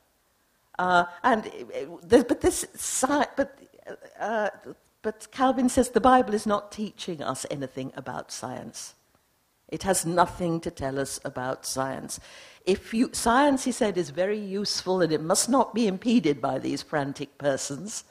Uh, 0.78 1.04
and 1.22 1.50
but 2.08 2.40
this, 2.40 2.66
but, 3.36 3.58
uh, 4.18 4.50
but 5.04 5.30
Calvin 5.30 5.68
says 5.68 5.90
the 5.90 6.00
Bible 6.00 6.32
is 6.32 6.46
not 6.46 6.72
teaching 6.72 7.22
us 7.22 7.44
anything 7.50 7.92
about 7.94 8.32
science. 8.32 8.94
It 9.68 9.82
has 9.82 10.06
nothing 10.06 10.60
to 10.60 10.70
tell 10.70 10.98
us 10.98 11.20
about 11.26 11.66
science. 11.66 12.18
If 12.64 12.94
you, 12.94 13.10
science, 13.12 13.64
he 13.64 13.72
said, 13.72 13.98
is 13.98 14.08
very 14.08 14.38
useful 14.38 15.02
and 15.02 15.12
it 15.12 15.20
must 15.20 15.50
not 15.50 15.74
be 15.74 15.86
impeded 15.86 16.40
by 16.40 16.58
these 16.58 16.80
frantic 16.80 17.36
persons. 17.36 18.04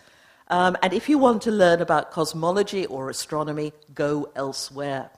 Um, 0.50 0.78
and 0.84 0.94
if 0.94 1.10
you 1.10 1.18
want 1.18 1.42
to 1.44 1.52
learn 1.52 1.82
about 1.82 2.12
cosmology 2.12 2.86
or 2.86 3.10
astronomy, 3.10 3.74
go 3.96 4.30
elsewhere. 4.36 5.10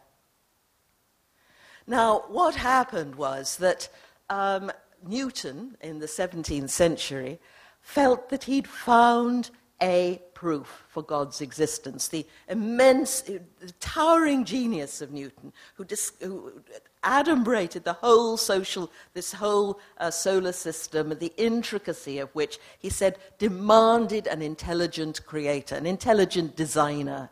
Now, 1.85 2.23
what 2.29 2.55
happened 2.55 3.15
was 3.15 3.57
that 3.57 3.89
um, 4.29 4.71
Newton 5.05 5.75
in 5.81 5.99
the 5.99 6.07
17th 6.07 6.69
century 6.69 7.37
felt 7.81 8.29
that 8.29 8.45
he'd 8.45 8.67
found 8.67 9.51
a 9.81 10.21
proof 10.35 10.83
for 10.89 11.01
God's 11.01 11.41
existence. 11.41 12.07
The 12.09 12.27
immense, 12.47 13.21
the 13.21 13.41
towering 13.79 14.45
genius 14.45 15.01
of 15.01 15.11
Newton, 15.11 15.51
who, 15.73 15.85
dis- 15.85 16.11
who 16.21 16.61
adumbrated 17.03 17.83
the 17.83 17.93
whole 17.93 18.37
social, 18.37 18.91
this 19.15 19.33
whole 19.33 19.79
uh, 19.97 20.11
solar 20.11 20.51
system, 20.51 21.09
the 21.17 21.33
intricacy 21.37 22.19
of 22.19 22.29
which 22.35 22.59
he 22.77 22.89
said 22.89 23.17
demanded 23.39 24.27
an 24.27 24.43
intelligent 24.43 25.25
creator, 25.25 25.73
an 25.73 25.87
intelligent 25.87 26.55
designer. 26.55 27.31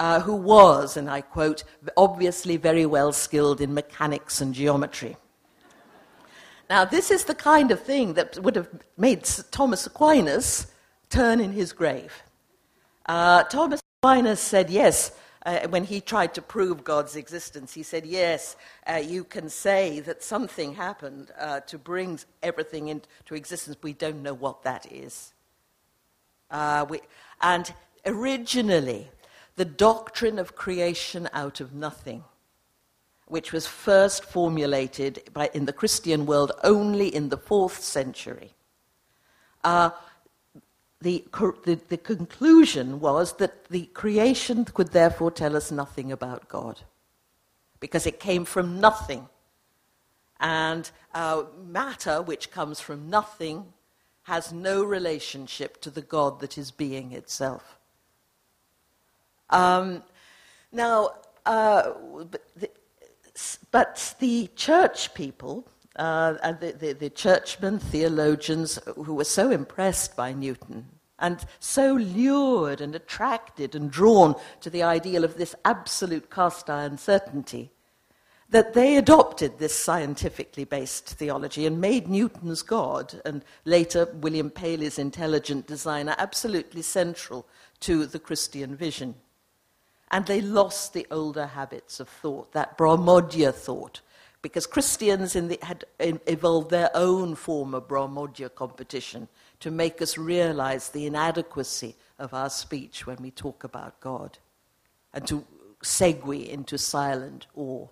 Uh, 0.00 0.18
who 0.18 0.34
was, 0.34 0.96
and 0.96 1.08
I 1.08 1.20
quote, 1.20 1.62
obviously 1.96 2.56
very 2.56 2.84
well 2.84 3.12
skilled 3.12 3.60
in 3.60 3.72
mechanics 3.72 4.40
and 4.40 4.52
geometry. 4.52 5.16
Now, 6.68 6.84
this 6.84 7.12
is 7.12 7.26
the 7.26 7.34
kind 7.36 7.70
of 7.70 7.80
thing 7.80 8.14
that 8.14 8.36
would 8.40 8.56
have 8.56 8.68
made 8.96 9.22
Thomas 9.52 9.86
Aquinas 9.86 10.73
turn 11.14 11.38
in 11.40 11.52
his 11.52 11.72
grave. 11.72 12.24
Uh, 13.06 13.44
Thomas 13.44 13.80
Aquinas 14.02 14.40
said, 14.40 14.68
yes, 14.68 15.12
uh, 15.46 15.68
when 15.68 15.84
he 15.84 16.00
tried 16.00 16.34
to 16.34 16.42
prove 16.42 16.82
God's 16.82 17.14
existence, 17.14 17.72
he 17.72 17.82
said, 17.82 18.06
Yes, 18.06 18.56
uh, 18.90 18.94
you 18.94 19.24
can 19.24 19.50
say 19.50 20.00
that 20.00 20.22
something 20.22 20.74
happened 20.74 21.30
uh, 21.38 21.60
to 21.60 21.76
bring 21.76 22.18
everything 22.42 22.88
into 22.88 23.34
existence. 23.34 23.76
We 23.82 23.92
don't 23.92 24.22
know 24.22 24.32
what 24.32 24.62
that 24.62 24.90
is. 24.90 25.34
Uh, 26.50 26.86
we, 26.88 27.00
and 27.42 27.72
originally, 28.06 29.10
the 29.56 29.66
doctrine 29.66 30.38
of 30.38 30.56
creation 30.56 31.28
out 31.34 31.60
of 31.60 31.74
nothing, 31.74 32.24
which 33.26 33.52
was 33.52 33.66
first 33.66 34.24
formulated 34.24 35.22
by, 35.34 35.50
in 35.52 35.66
the 35.66 35.74
Christian 35.74 36.24
world 36.24 36.52
only 36.64 37.14
in 37.14 37.28
the 37.28 37.36
fourth 37.36 37.82
century, 37.82 38.54
uh, 39.62 39.90
the, 41.04 41.22
the, 41.64 41.78
the, 41.90 41.98
conclusion 41.98 42.98
was 42.98 43.34
that 43.34 43.66
the 43.66 43.84
creation 43.92 44.64
could 44.64 44.92
therefore 44.92 45.30
tell 45.30 45.54
us 45.54 45.70
nothing 45.70 46.10
about 46.10 46.48
God 46.48 46.80
because 47.78 48.06
it 48.06 48.18
came 48.18 48.46
from 48.46 48.80
nothing. 48.80 49.28
And 50.40 50.90
uh, 51.12 51.44
matter, 51.62 52.22
which 52.22 52.50
comes 52.50 52.80
from 52.80 53.10
nothing, 53.10 53.66
has 54.22 54.50
no 54.50 54.82
relationship 54.82 55.78
to 55.82 55.90
the 55.90 56.00
God 56.00 56.40
that 56.40 56.56
is 56.56 56.70
being 56.70 57.12
itself. 57.12 57.78
Um, 59.50 60.02
now, 60.72 61.10
uh, 61.44 61.90
but, 62.30 62.42
the, 62.56 62.70
but 63.70 64.14
the 64.20 64.48
church 64.56 65.12
people, 65.12 65.68
uh, 65.96 66.36
and 66.42 66.58
the, 66.60 66.72
the, 66.72 66.92
the, 66.94 67.10
churchmen, 67.10 67.78
theologians 67.78 68.78
who 68.96 69.14
were 69.14 69.24
so 69.24 69.50
impressed 69.50 70.16
by 70.16 70.32
Newton 70.32 70.86
and 71.18 71.44
so 71.60 71.94
lured 71.94 72.80
and 72.80 72.94
attracted 72.94 73.74
and 73.74 73.90
drawn 73.90 74.34
to 74.60 74.70
the 74.70 74.82
ideal 74.82 75.24
of 75.24 75.36
this 75.36 75.54
absolute 75.64 76.30
cast 76.30 76.68
iron 76.68 76.98
certainty 76.98 77.70
that 78.50 78.74
they 78.74 78.96
adopted 78.96 79.58
this 79.58 79.76
scientifically 79.76 80.64
based 80.64 81.08
theology 81.08 81.66
and 81.66 81.80
made 81.80 82.08
Newton's 82.08 82.62
God 82.62 83.20
and 83.24 83.44
later 83.64 84.08
William 84.14 84.48
Paley's 84.48 84.98
intelligent 84.98 85.66
designer 85.66 86.14
absolutely 86.18 86.82
central 86.82 87.46
to 87.80 88.06
the 88.06 88.18
Christian 88.18 88.76
vision. 88.76 89.16
And 90.10 90.26
they 90.26 90.40
lost 90.40 90.92
the 90.92 91.06
older 91.10 91.46
habits 91.46 91.98
of 91.98 92.08
thought, 92.08 92.52
that 92.52 92.78
Brahmodya 92.78 93.52
thought, 93.52 94.02
because 94.42 94.66
Christians 94.66 95.32
the, 95.32 95.58
had 95.62 95.84
evolved 95.98 96.70
their 96.70 96.90
own 96.94 97.34
form 97.34 97.74
of 97.74 97.88
Brahmodya 97.88 98.50
competition 98.50 99.26
to 99.64 99.70
make 99.70 100.02
us 100.02 100.18
realize 100.18 100.90
the 100.90 101.06
inadequacy 101.06 101.96
of 102.18 102.34
our 102.34 102.50
speech 102.50 103.06
when 103.06 103.16
we 103.22 103.30
talk 103.30 103.64
about 103.64 103.98
God 103.98 104.36
and 105.14 105.26
to 105.26 105.42
segue 105.82 106.46
into 106.46 106.76
silent 106.76 107.46
awe. 107.56 107.86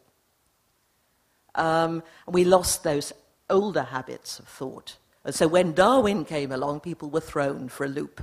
Um, 1.54 2.02
we 2.28 2.44
lost 2.44 2.85
those 2.85 3.14
older 3.48 3.85
habits 3.85 4.38
of 4.38 4.46
thought. 4.48 4.98
And 5.24 5.35
so 5.35 5.48
when 5.48 5.72
Darwin 5.72 6.26
came 6.26 6.52
along, 6.52 6.80
people 6.80 7.08
were 7.08 7.22
thrown 7.22 7.70
for 7.70 7.87
a 7.87 7.88
loop 7.88 8.20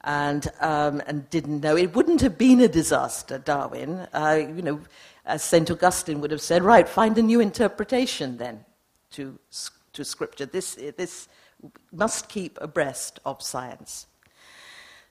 and, 0.00 0.48
um, 0.60 1.00
and 1.06 1.30
didn't 1.30 1.60
know. 1.60 1.76
It 1.76 1.94
wouldn't 1.94 2.22
have 2.22 2.36
been 2.36 2.60
a 2.60 2.66
disaster, 2.66 3.38
Darwin. 3.38 4.08
Uh, 4.12 4.40
you 4.52 4.62
know, 4.62 4.80
as 5.24 5.44
St. 5.44 5.70
Augustine 5.70 6.20
would 6.20 6.32
have 6.32 6.42
said, 6.42 6.64
right, 6.64 6.88
find 6.88 7.16
a 7.18 7.22
new 7.22 7.38
interpretation 7.38 8.36
then 8.38 8.64
to, 9.12 9.38
to 9.92 10.04
Scripture. 10.04 10.46
This, 10.46 10.74
this 10.96 11.28
must 11.92 12.28
keep 12.28 12.58
abreast 12.60 13.20
of 13.24 13.42
science. 13.42 14.06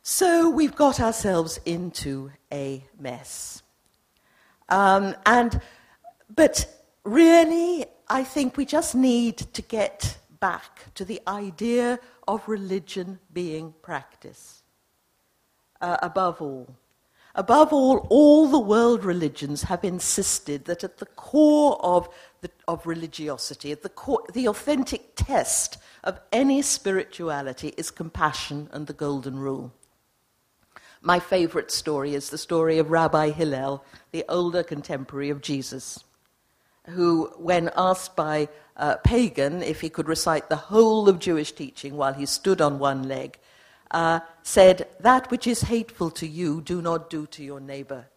So 0.02 0.50
we've 0.50 0.76
got 0.76 1.00
ourselves 1.00 1.60
into 1.66 2.32
a 2.52 2.84
mess. 3.00 3.64
Um, 4.70 5.16
and, 5.26 5.62
but 6.36 6.68
really, 7.04 7.86
I 8.10 8.24
think 8.24 8.58
we 8.58 8.66
just 8.66 8.96
need 8.96 9.38
to 9.38 9.62
get 9.62 10.18
back 10.40 10.94
to 10.96 11.06
the 11.06 11.22
idea 11.28 12.00
of 12.28 12.48
religion 12.48 13.20
being 13.32 13.74
practice. 13.82 14.64
Uh, 15.80 15.98
above 16.02 16.42
all, 16.42 16.68
above 17.36 17.74
all, 17.74 18.08
all 18.10 18.48
the 18.48 18.60
world 18.60 19.04
religions 19.04 19.64
have 19.64 19.84
insisted 19.84 20.66
that 20.66 20.84
at 20.84 20.98
the 20.98 21.06
core 21.06 21.84
of, 21.84 22.08
the, 22.42 22.52
of 22.68 22.86
religiosity, 22.86 23.72
at 23.72 23.82
the, 23.82 23.90
core, 23.90 24.24
the 24.34 24.48
authentic 24.48 25.16
test 25.16 25.78
of 26.04 26.20
any 26.32 26.62
spirituality 26.62 27.74
is 27.78 27.90
compassion 27.92 28.70
and 28.72 28.88
the 28.88 28.94
golden 28.94 29.40
rule. 29.40 29.72
My 31.02 31.20
favorite 31.20 31.72
story 31.72 32.16
is 32.16 32.30
the 32.30 32.38
story 32.38 32.78
of 32.78 32.90
Rabbi 32.90 33.32
Hillel, 33.32 33.84
the 34.12 34.24
older 34.30 34.64
contemporary 34.64 35.30
of 35.30 35.42
Jesus, 35.42 36.04
who, 36.88 37.32
when 37.38 37.72
asked 37.76 38.16
by 38.16 38.48
a 38.78 38.98
pagan 38.98 39.62
if 39.62 39.82
he 39.82 39.90
could 39.90 40.08
recite 40.08 40.50
the 40.50 40.56
whole 40.56 41.10
of 41.10 41.20
Jewish 41.20 41.52
teaching 41.52 41.98
while 41.98 42.14
he 42.14 42.26
stood 42.26 42.62
on 42.62 42.80
one 42.80 43.04
leg, 43.04 43.38
uh, 43.94 44.20
said, 44.42 44.88
That 45.00 45.32
which 45.32 45.48
is 45.48 45.62
hateful 45.62 46.10
to 46.12 46.28
you, 46.28 46.62
do 46.62 46.82
not 46.82 47.10
do 47.10 47.26
to 47.28 47.44
your 47.44 47.60
neighbor. 47.60 48.08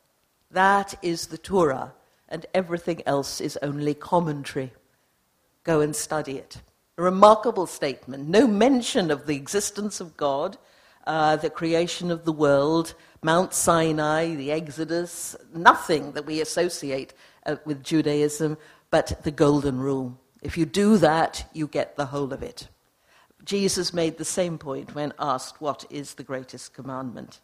That 0.51 0.95
is 1.03 1.27
the 1.27 1.39
Torah, 1.39 1.93
and 2.29 2.47
everything 2.55 3.03
else 3.07 3.41
is 3.41 3.59
only 3.63 3.95
commentary. 3.95 4.73
Go 5.65 5.81
and 5.81 5.95
study 5.95 6.39
it. 6.39 6.63
A 6.99 7.03
remarkable 7.03 7.67
statement. 7.67 8.29
No 8.29 8.47
mention 8.47 9.11
of 9.11 9.27
the 9.27 9.37
existence 9.37 10.01
of 10.01 10.17
God, 10.17 10.57
uh, 11.07 11.37
the 11.37 11.51
creation 11.51 12.11
of 12.11 12.25
the 12.25 12.33
world, 12.33 12.95
Mount 13.23 13.53
Sinai, 13.53 14.35
the 14.35 14.53
Exodus, 14.53 15.37
nothing 15.55 16.13
that 16.13 16.27
we 16.27 16.41
associate 16.41 17.13
uh, 17.45 17.57
with 17.65 17.83
Judaism 17.83 18.57
but 18.91 19.23
the 19.25 19.31
Golden 19.31 19.79
Rule. 19.79 20.19
If 20.43 20.57
you 20.57 20.65
do 20.65 20.97
that, 20.99 21.49
you 21.53 21.67
get 21.67 21.97
the 21.97 22.07
whole 22.07 22.33
of 22.33 22.43
it. 22.43 22.69
Jesus 23.47 23.95
made 23.95 24.19
the 24.19 24.25
same 24.25 24.59
point 24.59 24.95
when 24.95 25.15
asked, 25.19 25.61
What 25.61 25.85
is 25.89 26.15
the 26.15 26.25
greatest 26.25 26.75
commandment? 26.75 27.41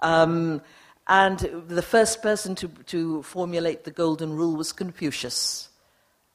Um, 0.00 0.62
and 1.06 1.38
the 1.68 1.82
first 1.82 2.22
person 2.22 2.54
to, 2.56 2.68
to 2.86 3.22
formulate 3.22 3.84
the 3.84 3.90
Golden 3.90 4.32
Rule 4.32 4.56
was 4.56 4.72
Confucius. 4.72 5.68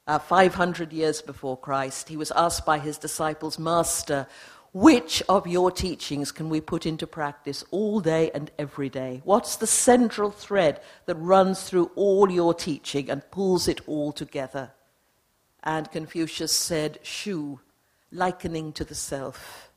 Uh, 0.06 0.20
500 0.20 0.92
years 0.92 1.20
before 1.20 1.56
Christ, 1.56 2.08
he 2.08 2.16
was 2.16 2.30
asked 2.30 2.64
by 2.64 2.78
his 2.78 2.96
disciples, 2.96 3.58
Master, 3.58 4.28
which 4.72 5.20
of 5.28 5.48
your 5.48 5.72
teachings 5.72 6.30
can 6.30 6.48
we 6.48 6.60
put 6.60 6.86
into 6.86 7.08
practice 7.08 7.64
all 7.72 7.98
day 7.98 8.30
and 8.32 8.52
every 8.56 8.88
day? 8.88 9.20
What's 9.24 9.56
the 9.56 9.66
central 9.66 10.30
thread 10.30 10.80
that 11.06 11.16
runs 11.16 11.64
through 11.64 11.90
all 11.96 12.30
your 12.30 12.54
teaching 12.54 13.10
and 13.10 13.28
pulls 13.32 13.66
it 13.66 13.80
all 13.88 14.12
together? 14.12 14.70
And 15.64 15.90
Confucius 15.90 16.52
said, 16.52 17.00
Shu, 17.02 17.58
likening 18.10 18.72
to 18.72 18.84
the 18.84 18.94
self. 18.94 19.70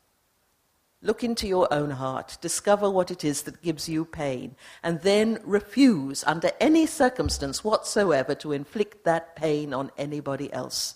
Look 1.01 1.23
into 1.23 1.47
your 1.47 1.73
own 1.73 1.91
heart, 1.91 2.37
discover 2.41 2.89
what 2.89 3.09
it 3.09 3.23
is 3.23 3.43
that 3.43 3.61
gives 3.61 3.87
you 3.87 4.03
pain, 4.03 4.55
and 4.83 5.01
then 5.01 5.39
refuse, 5.45 6.25
under 6.25 6.51
any 6.59 6.85
circumstance 6.85 7.63
whatsoever, 7.63 8.35
to 8.35 8.51
inflict 8.51 9.05
that 9.05 9.35
pain 9.35 9.73
on 9.73 9.91
anybody 9.97 10.51
else. 10.51 10.95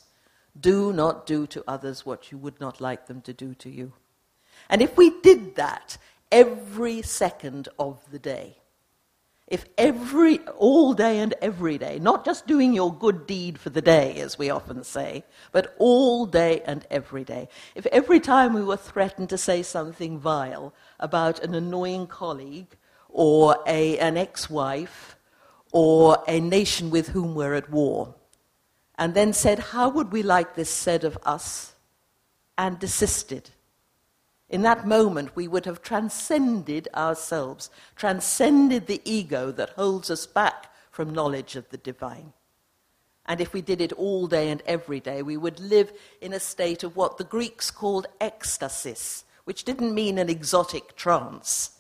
Do 0.59 0.91
not 0.91 1.25
do 1.25 1.47
to 1.47 1.63
others 1.67 2.05
what 2.05 2.31
you 2.31 2.37
would 2.37 2.59
not 2.59 2.81
like 2.81 3.07
them 3.07 3.21
to 3.21 3.33
do 3.33 3.55
to 3.55 3.69
you. 3.69 3.93
And 4.69 4.81
if 4.81 4.97
we 4.97 5.21
did 5.21 5.55
that 5.55 5.97
every 6.31 7.01
second 7.01 7.69
of 7.79 7.99
the 8.11 8.19
day, 8.19 8.57
if 9.47 9.65
every, 9.77 10.39
all 10.57 10.93
day 10.93 11.19
and 11.19 11.33
every 11.41 11.77
day, 11.77 11.99
not 11.99 12.25
just 12.25 12.47
doing 12.47 12.73
your 12.73 12.93
good 12.93 13.27
deed 13.27 13.59
for 13.59 13.69
the 13.69 13.81
day, 13.81 14.15
as 14.15 14.37
we 14.37 14.49
often 14.49 14.83
say, 14.83 15.23
but 15.51 15.75
all 15.77 16.25
day 16.25 16.61
and 16.65 16.85
every 16.89 17.23
day, 17.23 17.49
if 17.75 17.85
every 17.87 18.19
time 18.19 18.53
we 18.53 18.63
were 18.63 18.77
threatened 18.77 19.29
to 19.29 19.37
say 19.37 19.61
something 19.61 20.17
vile 20.17 20.73
about 20.99 21.39
an 21.43 21.53
annoying 21.53 22.07
colleague 22.07 22.77
or 23.09 23.57
a, 23.67 23.97
an 23.99 24.17
ex 24.17 24.49
wife 24.49 25.17
or 25.71 26.23
a 26.27 26.39
nation 26.39 26.89
with 26.89 27.09
whom 27.09 27.35
we're 27.35 27.53
at 27.53 27.69
war, 27.69 28.15
and 28.97 29.13
then 29.13 29.33
said, 29.33 29.59
How 29.59 29.89
would 29.89 30.11
we 30.11 30.23
like 30.23 30.55
this 30.55 30.69
said 30.69 31.03
of 31.03 31.17
us? 31.23 31.73
and 32.57 32.79
desisted. 32.79 33.49
In 34.53 34.61
that 34.61 34.85
moment, 34.87 35.35
we 35.35 35.47
would 35.47 35.65
have 35.65 35.81
transcended 35.81 36.87
ourselves, 36.93 37.71
transcended 37.95 38.85
the 38.85 39.01
ego 39.03 39.51
that 39.51 39.71
holds 39.71 40.11
us 40.11 40.27
back 40.27 40.71
from 40.91 41.11
knowledge 41.11 41.55
of 41.55 41.67
the 41.69 41.77
divine. 41.77 42.33
And 43.25 43.41
if 43.41 43.51
we 43.51 43.61
did 43.61 43.81
it 43.81 43.93
all 43.93 44.27
day 44.27 44.51
and 44.51 44.61
every 44.67 44.99
day, 44.99 45.23
we 45.23 45.37
would 45.37 45.59
live 45.59 45.91
in 46.21 46.33
a 46.33 46.39
state 46.39 46.83
of 46.83 46.95
what 46.95 47.17
the 47.17 47.23
Greeks 47.23 47.71
called 47.71 48.05
ecstasis, 48.21 49.23
which 49.45 49.63
didn't 49.63 49.95
mean 49.95 50.19
an 50.19 50.29
exotic 50.29 50.95
trance. 50.95 51.79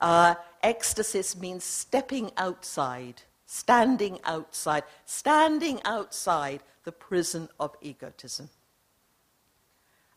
Uh, 0.00 0.34
ecstasis 0.64 1.38
means 1.38 1.62
stepping 1.62 2.32
outside 2.36 3.22
standing 3.50 4.20
outside, 4.22 4.84
standing 5.06 5.80
outside 5.84 6.60
the 6.84 6.92
prison 6.92 7.48
of 7.58 7.74
egotism. 7.80 8.48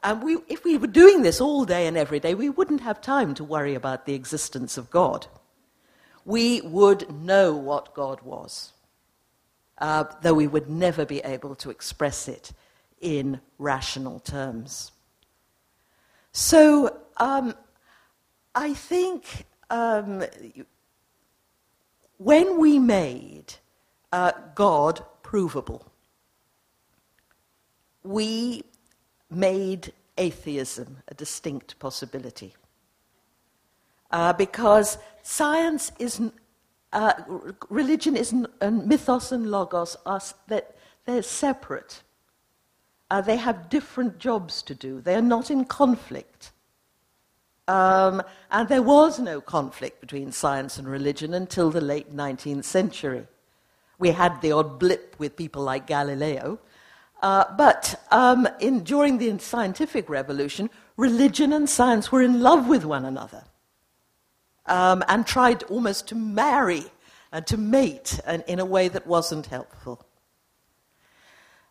And 0.04 0.22
we, 0.22 0.38
if 0.50 0.66
we 0.66 0.78
were 0.78 0.88
doing 0.88 1.22
this 1.22 1.39
all 1.39 1.63
day 1.63 1.88
and 1.88 1.98
every 1.98 2.20
day, 2.20 2.36
we 2.36 2.50
wouldn't 2.50 2.82
have 2.82 3.00
time 3.00 3.34
to 3.36 3.44
worry 3.44 3.74
about 3.74 4.06
the 4.06 4.13
existence 4.13 4.78
of 4.78 4.89
God. 4.89 5.28
We 6.26 6.60
would 6.62 7.10
know 7.10 7.54
what 7.56 7.94
God 7.94 8.22
was, 8.22 8.74
uh, 9.78 10.04
though 10.22 10.34
we 10.34 10.48
would 10.48 10.70
never 10.70 11.06
be 11.06 11.20
able 11.20 11.56
to 11.56 11.70
express 11.70 12.28
it 12.28 12.52
in 13.00 13.39
rational 13.58 14.20
terms. 14.20 14.92
So 16.34 17.00
um, 17.18 17.54
I 18.56 18.74
think 18.74 19.46
um, 19.70 20.24
when 22.18 22.60
we 22.60 22.78
made 22.78 23.54
uh, 24.12 24.34
God 24.54 25.06
provable, 25.22 25.86
we 28.04 28.63
made 29.36 29.93
atheism 30.17 30.98
a 31.08 31.13
distinct 31.13 31.80
possibility. 31.80 32.54
Uh, 34.12 34.34
because 34.34 34.98
science 35.24 35.91
is, 35.98 36.22
uh, 36.91 37.13
religion 37.69 38.15
is, 38.15 38.34
and 38.62 38.88
mythos 38.88 39.32
and 39.32 39.50
logos 39.50 39.98
are 40.06 40.22
that 40.48 40.76
they're 41.06 41.24
separate. 41.24 42.04
Uh, 43.10 43.22
they 43.22 43.38
have 43.38 43.69
different 43.69 44.19
jobs 44.19 44.62
to 44.63 44.76
do. 44.76 45.02
They 45.02 45.15
are 45.15 45.22
not 45.22 45.52
in 45.52 45.65
conflict. 45.65 46.52
Um, 47.67 48.22
and 48.52 48.67
there 48.67 48.82
was 48.82 49.19
no 49.19 49.39
conflict 49.39 50.02
between 50.02 50.32
science 50.32 50.78
and 50.78 50.88
religion 50.88 51.34
until 51.34 51.72
the 51.72 51.82
late 51.82 52.13
19th 52.13 52.65
century. 52.65 53.28
We 54.00 54.10
had 54.10 54.41
the 54.41 54.52
odd 54.52 54.80
blip 54.80 55.15
with 55.17 55.36
people 55.36 55.63
like 55.63 55.88
Galileo. 55.88 56.60
Uh, 57.24 57.46
but 57.56 57.96
um, 58.12 58.46
in, 58.60 58.84
during 58.84 59.18
the 59.18 59.40
scientific 59.40 60.10
revolution, 60.10 60.70
religion 60.98 61.54
and 61.54 61.70
science 61.70 62.12
were 62.12 62.22
in 62.22 62.42
love 62.42 62.68
with 62.68 62.84
one 62.84 63.06
another 63.06 63.46
um, 64.66 65.02
and 65.08 65.26
tried 65.26 65.64
almost 65.64 66.06
to 66.10 66.16
marry 66.16 66.84
and 67.32 67.48
to 67.48 67.56
mate 67.56 68.20
and 68.26 68.44
in 68.46 68.60
a 68.60 68.66
way 68.66 68.90
that 68.90 69.08
wasn't 69.08 69.46
helpful. 69.46 70.06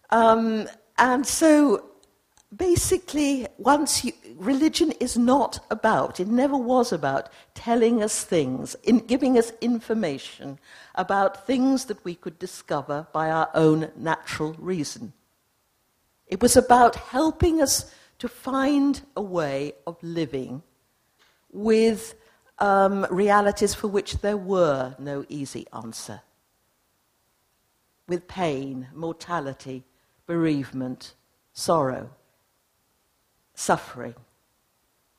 Um, 0.08 0.68
and 0.96 1.26
so 1.26 1.84
basically, 2.56 3.46
once 3.58 4.06
you, 4.06 4.12
religion 4.36 4.92
is 5.00 5.18
not 5.18 5.58
about, 5.70 6.18
it 6.18 6.28
never 6.28 6.56
was 6.56 6.92
about 6.92 7.28
telling 7.54 8.02
us 8.02 8.24
things, 8.24 8.74
in 8.84 9.00
giving 9.00 9.36
us 9.36 9.52
information 9.60 10.58
about 10.94 11.46
things 11.46 11.84
that 11.84 12.02
we 12.06 12.14
could 12.14 12.38
discover 12.38 13.06
by 13.12 13.30
our 13.30 13.50
own 13.54 13.90
natural 13.96 14.54
reason. 14.54 15.12
It 16.32 16.40
was 16.40 16.56
about 16.56 16.96
helping 16.96 17.60
us 17.60 17.94
to 18.18 18.26
find 18.26 19.02
a 19.14 19.20
way 19.20 19.74
of 19.86 20.02
living 20.02 20.62
with 21.50 22.14
um, 22.58 23.06
realities 23.10 23.74
for 23.74 23.88
which 23.88 24.22
there 24.22 24.38
were 24.38 24.94
no 24.98 25.26
easy 25.28 25.66
answer. 25.74 26.22
With 28.08 28.28
pain, 28.28 28.88
mortality, 28.94 29.84
bereavement, 30.24 31.12
sorrow 31.52 32.08
suffering. 33.54 34.14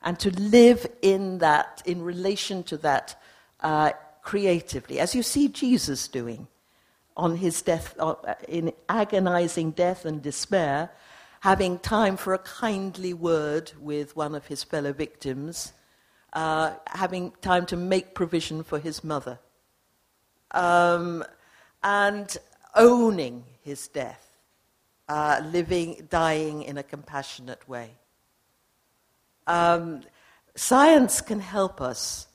And 0.02 0.18
to 0.18 0.30
live 0.30 0.84
in 1.00 1.38
that, 1.38 1.80
in 1.86 2.02
relation 2.02 2.64
to 2.64 2.76
that 2.78 3.22
uh, 3.60 3.92
creatively, 4.20 4.98
as 4.98 5.14
you 5.14 5.22
see 5.22 5.46
Jesus 5.46 6.08
doing 6.08 6.48
on 7.16 7.36
his 7.36 7.62
death, 7.62 7.94
uh, 8.00 8.16
in 8.48 8.72
agonizing 8.88 9.70
death 9.70 10.04
and 10.04 10.20
despair, 10.20 10.90
having 11.44 11.78
time 11.78 12.16
for 12.16 12.32
a 12.32 12.38
kindly 12.38 13.12
word 13.12 13.70
with 13.78 14.16
one 14.16 14.34
of 14.34 14.46
his 14.46 14.64
fellow 14.64 14.94
victims, 14.94 15.74
uh, 16.32 16.72
having 16.86 17.30
time 17.42 17.66
to 17.66 17.76
make 17.76 18.14
provision 18.14 18.64
for 18.64 18.78
his 18.78 19.04
mother, 19.04 19.38
um, 20.52 21.22
and 21.82 22.38
owning 22.74 23.44
his 23.60 23.88
death, 23.88 24.38
uh, 25.10 25.38
living, 25.52 26.08
dying 26.08 26.62
in 26.62 26.78
a 26.78 26.82
compassionate 26.82 27.68
way. 27.68 27.90
Um, 29.46 30.00
science 30.54 31.20
can 31.20 31.40
help 31.40 31.78
us 31.78 32.26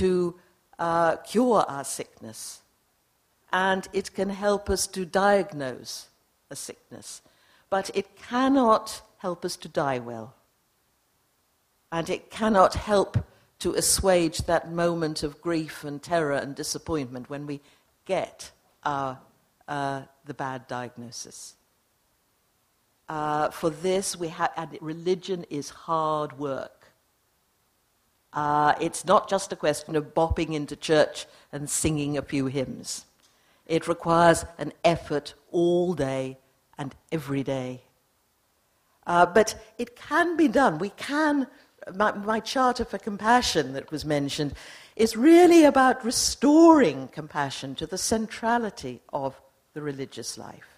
to 0.00 0.38
uh, 0.78 1.16
cure 1.16 1.64
our 1.66 1.84
sickness, 1.84 2.60
and 3.50 3.88
it 3.94 4.12
can 4.12 4.28
help 4.28 4.68
us 4.68 4.86
to 4.88 5.06
diagnose 5.06 6.08
a 6.50 6.56
sickness, 6.56 7.22
but 7.70 7.90
it 7.94 8.16
cannot 8.16 9.02
help 9.18 9.44
us 9.44 9.56
to 9.56 9.68
die 9.68 9.98
well. 9.98 10.34
And 11.90 12.08
it 12.10 12.30
cannot 12.30 12.74
help 12.74 13.24
to 13.60 13.74
assuage 13.74 14.38
that 14.38 14.70
moment 14.70 15.22
of 15.22 15.40
grief 15.40 15.84
and 15.84 16.02
terror 16.02 16.34
and 16.34 16.54
disappointment 16.54 17.28
when 17.28 17.46
we 17.46 17.60
get 18.04 18.50
our, 18.84 19.18
uh, 19.66 20.02
the 20.24 20.34
bad 20.34 20.66
diagnosis. 20.68 21.54
Uh, 23.08 23.50
for 23.50 23.70
this, 23.70 24.16
we 24.16 24.28
have, 24.28 24.50
and 24.56 24.78
religion 24.80 25.44
is 25.50 25.70
hard 25.70 26.38
work. 26.38 26.92
Uh, 28.32 28.74
it's 28.80 29.04
not 29.04 29.28
just 29.28 29.52
a 29.52 29.56
question 29.56 29.96
of 29.96 30.14
bopping 30.14 30.54
into 30.54 30.76
church 30.76 31.26
and 31.50 31.68
singing 31.68 32.18
a 32.18 32.22
few 32.22 32.46
hymns. 32.46 33.06
It 33.66 33.88
requires 33.88 34.44
an 34.58 34.72
effort 34.84 35.34
all 35.50 35.94
day 35.94 36.38
and 36.78 36.94
every 37.12 37.42
day. 37.42 37.82
Uh, 39.06 39.26
but 39.26 39.54
it 39.78 39.96
can 39.96 40.36
be 40.36 40.48
done. 40.48 40.78
We 40.78 40.90
can. 40.90 41.46
My, 41.94 42.12
my 42.12 42.40
charter 42.40 42.84
for 42.84 42.98
compassion 42.98 43.72
that 43.72 43.90
was 43.90 44.04
mentioned 44.04 44.54
is 44.96 45.16
really 45.16 45.64
about 45.64 46.04
restoring 46.04 47.08
compassion 47.08 47.74
to 47.76 47.86
the 47.86 47.96
centrality 47.96 49.00
of 49.12 49.40
the 49.72 49.80
religious 49.80 50.36
life. 50.36 50.68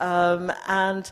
Um, 0.00 0.52
and 0.66 1.10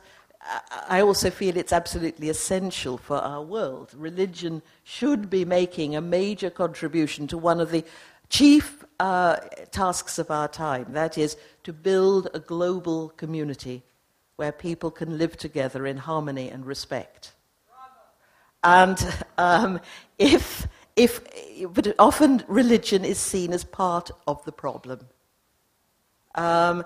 I 0.89 1.01
also 1.01 1.31
feel 1.31 1.57
it's 1.57 1.72
absolutely 1.72 2.29
essential 2.29 2.99
for 2.99 3.16
our 3.16 3.43
world. 3.43 3.95
Religion 3.97 4.61
should 4.83 5.31
be 5.31 5.45
making 5.45 5.97
a 5.97 6.01
major 6.01 6.51
contribution 6.51 7.27
to 7.29 7.39
one 7.39 7.61
of 7.61 7.70
the 7.70 7.85
chief 8.29 8.85
uh, 9.01 9.37
tasks 9.70 10.18
of 10.18 10.31
our 10.31 10.49
time 10.49 10.87
that 10.91 11.16
is, 11.16 11.37
to 11.65 11.73
build 11.73 12.29
a 12.35 12.39
global 12.39 13.11
community 13.11 13.83
where 14.37 14.53
people 14.53 14.91
can 14.91 15.19
live 15.19 15.37
together 15.37 15.87
in 15.87 15.97
harmony 15.97 16.49
and 16.49 16.67
respect. 16.67 17.33
And 18.62 18.99
um, 19.39 19.81
if, 20.19 20.67
if, 20.97 21.21
but 21.73 21.95
often 21.99 22.43
religion 22.49 23.05
is 23.05 23.19
seen 23.19 23.53
as 23.53 23.65
part 23.65 24.11
of 24.27 24.45
the 24.45 24.53
problem. 24.53 25.01
Um, 26.35 26.85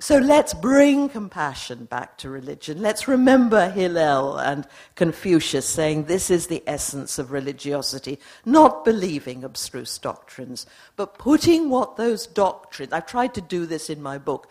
so 0.00 0.18
let's 0.18 0.54
bring 0.54 1.08
compassion 1.08 1.86
back 1.86 2.18
to 2.18 2.30
religion. 2.30 2.80
Let's 2.80 3.08
remember 3.08 3.68
Hillel 3.68 4.38
and 4.38 4.66
Confucius 4.94 5.68
saying 5.68 6.04
this 6.04 6.30
is 6.30 6.46
the 6.46 6.62
essence 6.66 7.18
of 7.18 7.32
religiosity, 7.32 8.18
not 8.44 8.84
believing 8.84 9.42
abstruse 9.42 9.98
doctrines, 9.98 10.66
but 10.96 11.18
putting 11.18 11.68
what 11.68 11.96
those 11.96 12.26
doctrines, 12.28 12.92
I've 12.92 13.06
tried 13.06 13.34
to 13.34 13.40
do 13.40 13.66
this 13.66 13.90
in 13.90 14.00
my 14.00 14.18
book, 14.18 14.48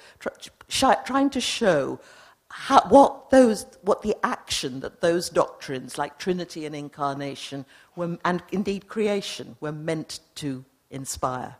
try, 0.69 0.95
trying 1.05 1.29
to 1.29 1.41
show 1.41 1.99
how, 2.49 2.81
what, 2.89 3.29
those, 3.29 3.65
what 3.81 4.01
the 4.01 4.15
action 4.23 4.81
that 4.81 5.01
those 5.01 5.29
doctrines, 5.29 5.97
like 5.97 6.17
Trinity 6.17 6.65
and 6.65 6.75
Incarnation, 6.75 7.65
were, 7.95 8.17
and 8.25 8.43
indeed 8.51 8.87
creation, 8.87 9.55
were 9.59 9.71
meant 9.71 10.19
to 10.35 10.65
inspire. 10.89 11.55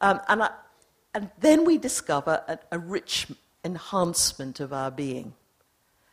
Um, 0.00 0.20
and 0.28 0.42
I, 0.42 0.50
and 1.14 1.30
then 1.38 1.64
we 1.64 1.78
discover 1.78 2.42
a, 2.48 2.58
a 2.72 2.78
rich 2.78 3.28
enhancement 3.64 4.60
of 4.60 4.72
our 4.72 4.90
being. 4.90 5.34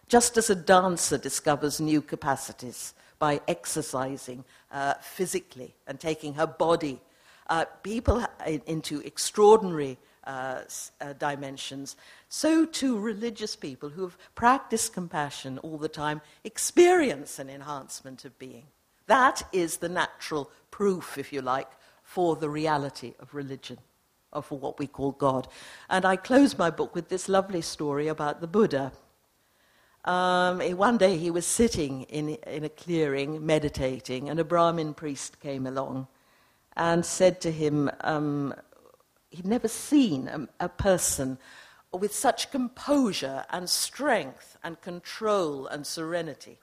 Just 0.08 0.38
as 0.38 0.50
a 0.50 0.56
dancer 0.56 1.18
discovers 1.18 1.82
new 1.82 2.02
capacities 2.02 2.94
by 3.18 3.42
exercising 3.48 4.46
uh, 4.72 4.94
physically 5.02 5.74
and 5.88 6.00
taking 6.00 6.36
her 6.36 6.48
body, 6.48 7.02
uh, 7.50 7.66
people 7.84 8.26
into 8.68 9.02
extraordinary 9.02 9.98
uh, 10.26 10.62
uh, 11.00 11.14
dimensions, 11.14 11.96
so 12.30 12.66
too 12.66 12.98
religious 13.00 13.56
people 13.56 13.90
who 13.90 14.04
have 14.04 14.18
practiced 14.36 14.94
compassion 14.94 15.58
all 15.60 15.78
the 15.78 15.90
time 15.90 16.22
experience 16.44 17.40
an 17.40 17.50
enhancement 17.50 18.24
of 18.24 18.38
being. 18.38 18.66
That 19.08 19.44
is 19.52 19.78
the 19.78 19.90
natural 19.90 20.52
proof, 20.70 21.18
if 21.18 21.34
you 21.34 21.42
like, 21.42 21.70
for 22.04 22.36
the 22.36 22.50
reality 22.50 23.14
of 23.20 23.34
religion 23.34 23.80
for 24.40 24.58
what 24.58 24.80
we 24.80 24.88
call 24.88 25.12
God. 25.12 25.48
And 25.90 26.06
I 26.06 26.16
close 26.16 26.58
my 26.58 26.70
book 26.70 26.96
with 26.96 27.10
this 27.10 27.28
lovely 27.28 27.62
story 27.62 28.08
about 28.08 28.40
the 28.40 28.48
Buddha. 28.48 28.94
Um, 30.06 30.62
one 30.78 30.98
day 30.98 31.18
he 31.18 31.30
was 31.30 31.46
sitting 31.46 32.04
in, 32.04 32.30
in 32.30 32.64
a 32.64 32.70
clearing, 32.70 33.46
meditating, 33.46 34.30
and 34.30 34.40
a 34.40 34.44
Brahmin 34.44 34.94
priest 34.94 35.40
came 35.42 35.68
along 35.68 36.08
and 36.78 37.06
said 37.06 37.42
to 37.42 37.52
him, 37.52 37.92
um, 38.02 38.54
he'd 39.30 39.46
never 39.46 39.68
seen 39.68 40.28
a, 40.28 40.66
a 40.66 40.70
person 40.70 41.38
with 41.92 42.14
such 42.16 42.52
composure 42.52 43.44
and 43.50 43.70
strength 43.70 44.58
and 44.64 44.80
control 44.82 45.68
and 45.68 45.86
serenity. 45.86 46.58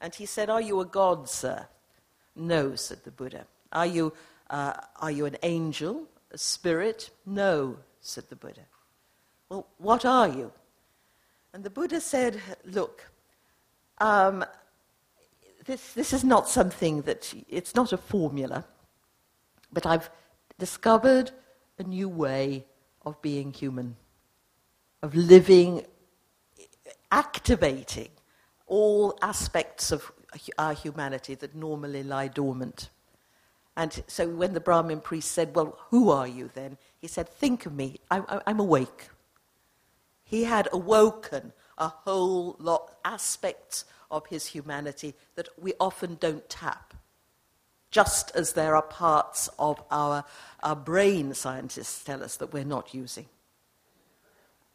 And 0.00 0.14
he 0.14 0.26
said, 0.26 0.48
Are 0.48 0.60
you 0.60 0.80
a 0.80 0.84
god, 0.84 1.28
sir? 1.28 1.66
No, 2.34 2.74
said 2.76 3.04
the 3.04 3.10
Buddha. 3.10 3.46
Are 3.72 3.86
you, 3.86 4.12
uh, 4.48 4.74
are 5.00 5.10
you 5.10 5.26
an 5.26 5.36
angel? 5.42 6.06
A 6.30 6.38
spirit? 6.38 7.10
No, 7.26 7.78
said 8.00 8.24
the 8.28 8.36
Buddha. 8.36 8.66
Well, 9.48 9.66
what 9.78 10.04
are 10.04 10.28
you? 10.28 10.52
And 11.52 11.64
the 11.64 11.70
Buddha 11.70 12.00
said, 12.00 12.40
Look, 12.64 13.10
um, 13.98 14.44
this, 15.64 15.92
this 15.92 16.12
is 16.12 16.24
not 16.24 16.48
something 16.48 17.02
that, 17.02 17.32
it's 17.48 17.74
not 17.74 17.92
a 17.92 17.96
formula, 17.96 18.64
but 19.72 19.86
I've 19.86 20.10
discovered 20.58 21.30
a 21.78 21.82
new 21.82 22.08
way 22.08 22.64
of 23.04 23.20
being 23.22 23.52
human, 23.52 23.96
of 25.02 25.14
living, 25.14 25.84
activating 27.10 28.10
all 28.66 29.18
aspects 29.22 29.92
of 29.92 30.10
our 30.58 30.74
humanity 30.74 31.34
that 31.36 31.54
normally 31.54 32.02
lie 32.02 32.28
dormant. 32.28 32.90
And 33.78 34.02
so 34.08 34.28
when 34.28 34.54
the 34.54 34.60
Brahmin 34.60 35.00
priest 35.00 35.30
said, 35.30 35.54
Well, 35.54 35.78
who 35.90 36.10
are 36.10 36.26
you 36.26 36.50
then? 36.52 36.76
He 37.00 37.06
said, 37.06 37.28
Think 37.28 37.64
of 37.64 37.72
me. 37.72 38.00
I, 38.10 38.40
am 38.44 38.58
awake. 38.58 39.08
He 40.24 40.44
had 40.44 40.68
awoken 40.72 41.52
a 41.78 41.86
whole 41.86 42.56
lot 42.58 42.96
aspects 43.04 43.84
of 44.10 44.26
his 44.26 44.46
humanity 44.46 45.14
that 45.36 45.48
we 45.56 45.74
often 45.78 46.16
don't 46.16 46.46
tap. 46.50 46.92
Just 47.92 48.34
as 48.34 48.54
there 48.54 48.74
are 48.74 48.82
parts 48.82 49.48
of 49.60 49.80
our, 49.92 50.24
our 50.64 50.76
brain, 50.76 51.32
scientists 51.32 52.02
tell 52.02 52.24
us, 52.24 52.36
that 52.38 52.52
we're 52.52 52.64
not 52.64 52.92
using. 52.92 53.26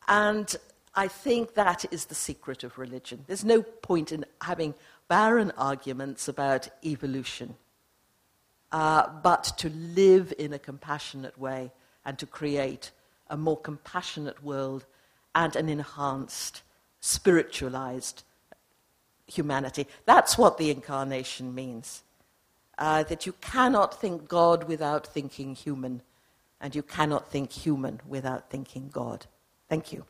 And 0.08 0.56
I 0.96 1.10
think 1.10 1.56
that 1.56 1.84
is 1.92 2.06
the 2.06 2.16
secret 2.16 2.64
of 2.64 2.78
religion. 2.78 3.26
There's 3.28 3.44
no 3.44 3.64
point 3.64 4.14
in 4.14 4.24
having 4.42 4.76
barren 5.10 5.52
arguments 5.58 6.30
about 6.30 6.70
evolution 6.86 7.58
uh, 8.74 9.08
but 9.22 9.44
to 9.60 9.70
live 9.70 10.34
in 10.38 10.52
a 10.52 10.60
compassionate 10.60 11.38
way 11.40 11.72
and 12.06 12.18
to 12.18 12.26
create 12.26 12.92
a 13.30 13.38
more 13.38 13.58
compassionate 13.58 14.44
world 14.44 14.86
and 15.36 15.56
an 15.56 15.70
enhanced, 15.70 16.64
spiritualized 17.00 18.24
humanity. 19.28 19.88
That's 20.06 20.38
what 20.38 20.58
the 20.58 20.72
incarnation 20.72 21.56
means. 21.56 22.04
Uh, 22.80 23.04
that 23.04 23.28
you 23.28 23.34
cannot 23.40 24.02
think 24.02 24.28
God 24.28 24.68
without 24.68 25.06
thinking 25.06 25.54
human, 25.54 26.02
and 26.60 26.74
you 26.74 26.82
cannot 26.82 27.30
think 27.30 27.52
human 27.52 28.02
without 28.08 28.50
thinking 28.50 28.90
God. 28.92 29.28
Thank 29.70 29.94
you. 29.94 30.06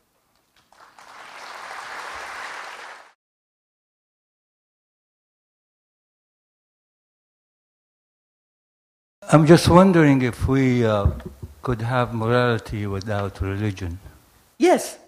I'm 9.30 9.46
just 9.46 9.68
wondering 9.68 10.20
if 10.20 10.46
we 10.46 10.84
uh, 10.84 11.10
could 11.62 11.80
have 11.80 12.14
morality 12.14 12.86
without 12.86 13.40
religion. 13.40 13.98
Yes. 14.58 14.98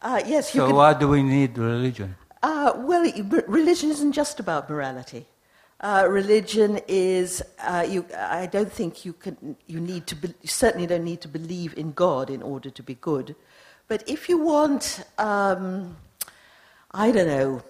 Uh, 0.00 0.22
yes. 0.24 0.52
so 0.52 0.72
why 0.72 0.94
do 0.94 1.08
we 1.08 1.22
need 1.22 1.58
religion? 1.58 2.14
Uh, 2.42 2.72
well, 2.76 3.04
religion 3.48 3.90
isn't 3.90 4.12
just 4.12 4.38
about 4.38 4.70
morality. 4.70 5.26
Uh, 5.80 6.06
religion 6.08 6.80
is, 6.86 7.42
uh, 7.64 7.84
you, 7.88 8.06
I 8.16 8.46
don't 8.46 8.72
think 8.72 9.04
you, 9.04 9.14
can, 9.14 9.56
you, 9.66 9.80
need 9.80 10.06
to 10.06 10.14
be, 10.14 10.28
you 10.40 10.48
certainly 10.48 10.86
don't 10.86 11.04
need 11.04 11.20
to 11.22 11.28
believe 11.28 11.76
in 11.76 11.92
God 11.92 12.30
in 12.30 12.40
order 12.40 12.70
to 12.70 12.82
be 12.84 12.94
good. 12.94 13.34
But 13.88 14.08
if 14.08 14.28
you 14.28 14.38
want, 14.38 15.04
um, 15.18 15.96
I 16.92 17.10
don't 17.10 17.26
know, 17.26 17.62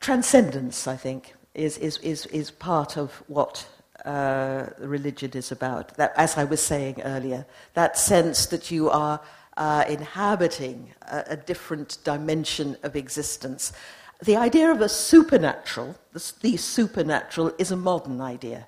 transcendence, 0.00 0.86
I 0.86 0.96
think, 0.96 1.34
is, 1.54 1.76
is, 1.76 1.98
is, 1.98 2.24
is 2.26 2.50
part 2.50 2.96
of 2.96 3.22
what 3.26 3.66
uh, 4.04 4.66
religion 4.78 5.30
is 5.34 5.50
about. 5.50 5.96
That, 5.96 6.12
as 6.16 6.36
I 6.36 6.44
was 6.44 6.60
saying 6.60 7.00
earlier, 7.02 7.46
that 7.74 7.98
sense 7.98 8.46
that 8.46 8.70
you 8.70 8.90
are 8.90 9.20
uh, 9.56 9.84
inhabiting 9.88 10.92
a, 11.02 11.24
a, 11.28 11.36
different 11.36 11.98
dimension 12.04 12.76
of 12.82 12.96
existence. 12.96 13.72
The 14.22 14.36
idea 14.36 14.70
of 14.70 14.80
a 14.80 14.88
supernatural, 14.88 15.96
the, 16.12 16.32
the 16.40 16.56
supernatural, 16.56 17.52
is 17.58 17.70
a 17.70 17.76
modern 17.76 18.20
idea. 18.20 18.66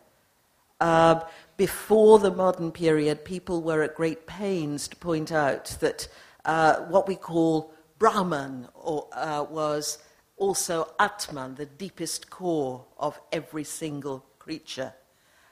Uh, 0.81 1.21
before 1.57 2.19
the 2.19 2.31
modern 2.31 2.71
period, 2.71 3.25
people 3.25 3.63
were 3.63 3.83
at 3.83 3.95
great 3.95 4.27
pains 4.27 4.89
to 4.89 4.97
point 4.97 5.33
out 5.33 5.77
that 5.81 6.09
uh, 6.45 6.77
what 6.83 7.09
we 7.09 7.17
call 7.17 7.73
Brahman 7.99 8.69
or, 8.75 9.09
uh, 9.13 9.45
was 9.49 9.99
also 10.37 10.93
Atman, 11.01 11.55
the 11.55 11.67
deepest 11.67 12.31
core 12.31 12.85
of 12.99 13.19
every 13.33 13.65
single 13.65 14.25
creature. 14.39 14.93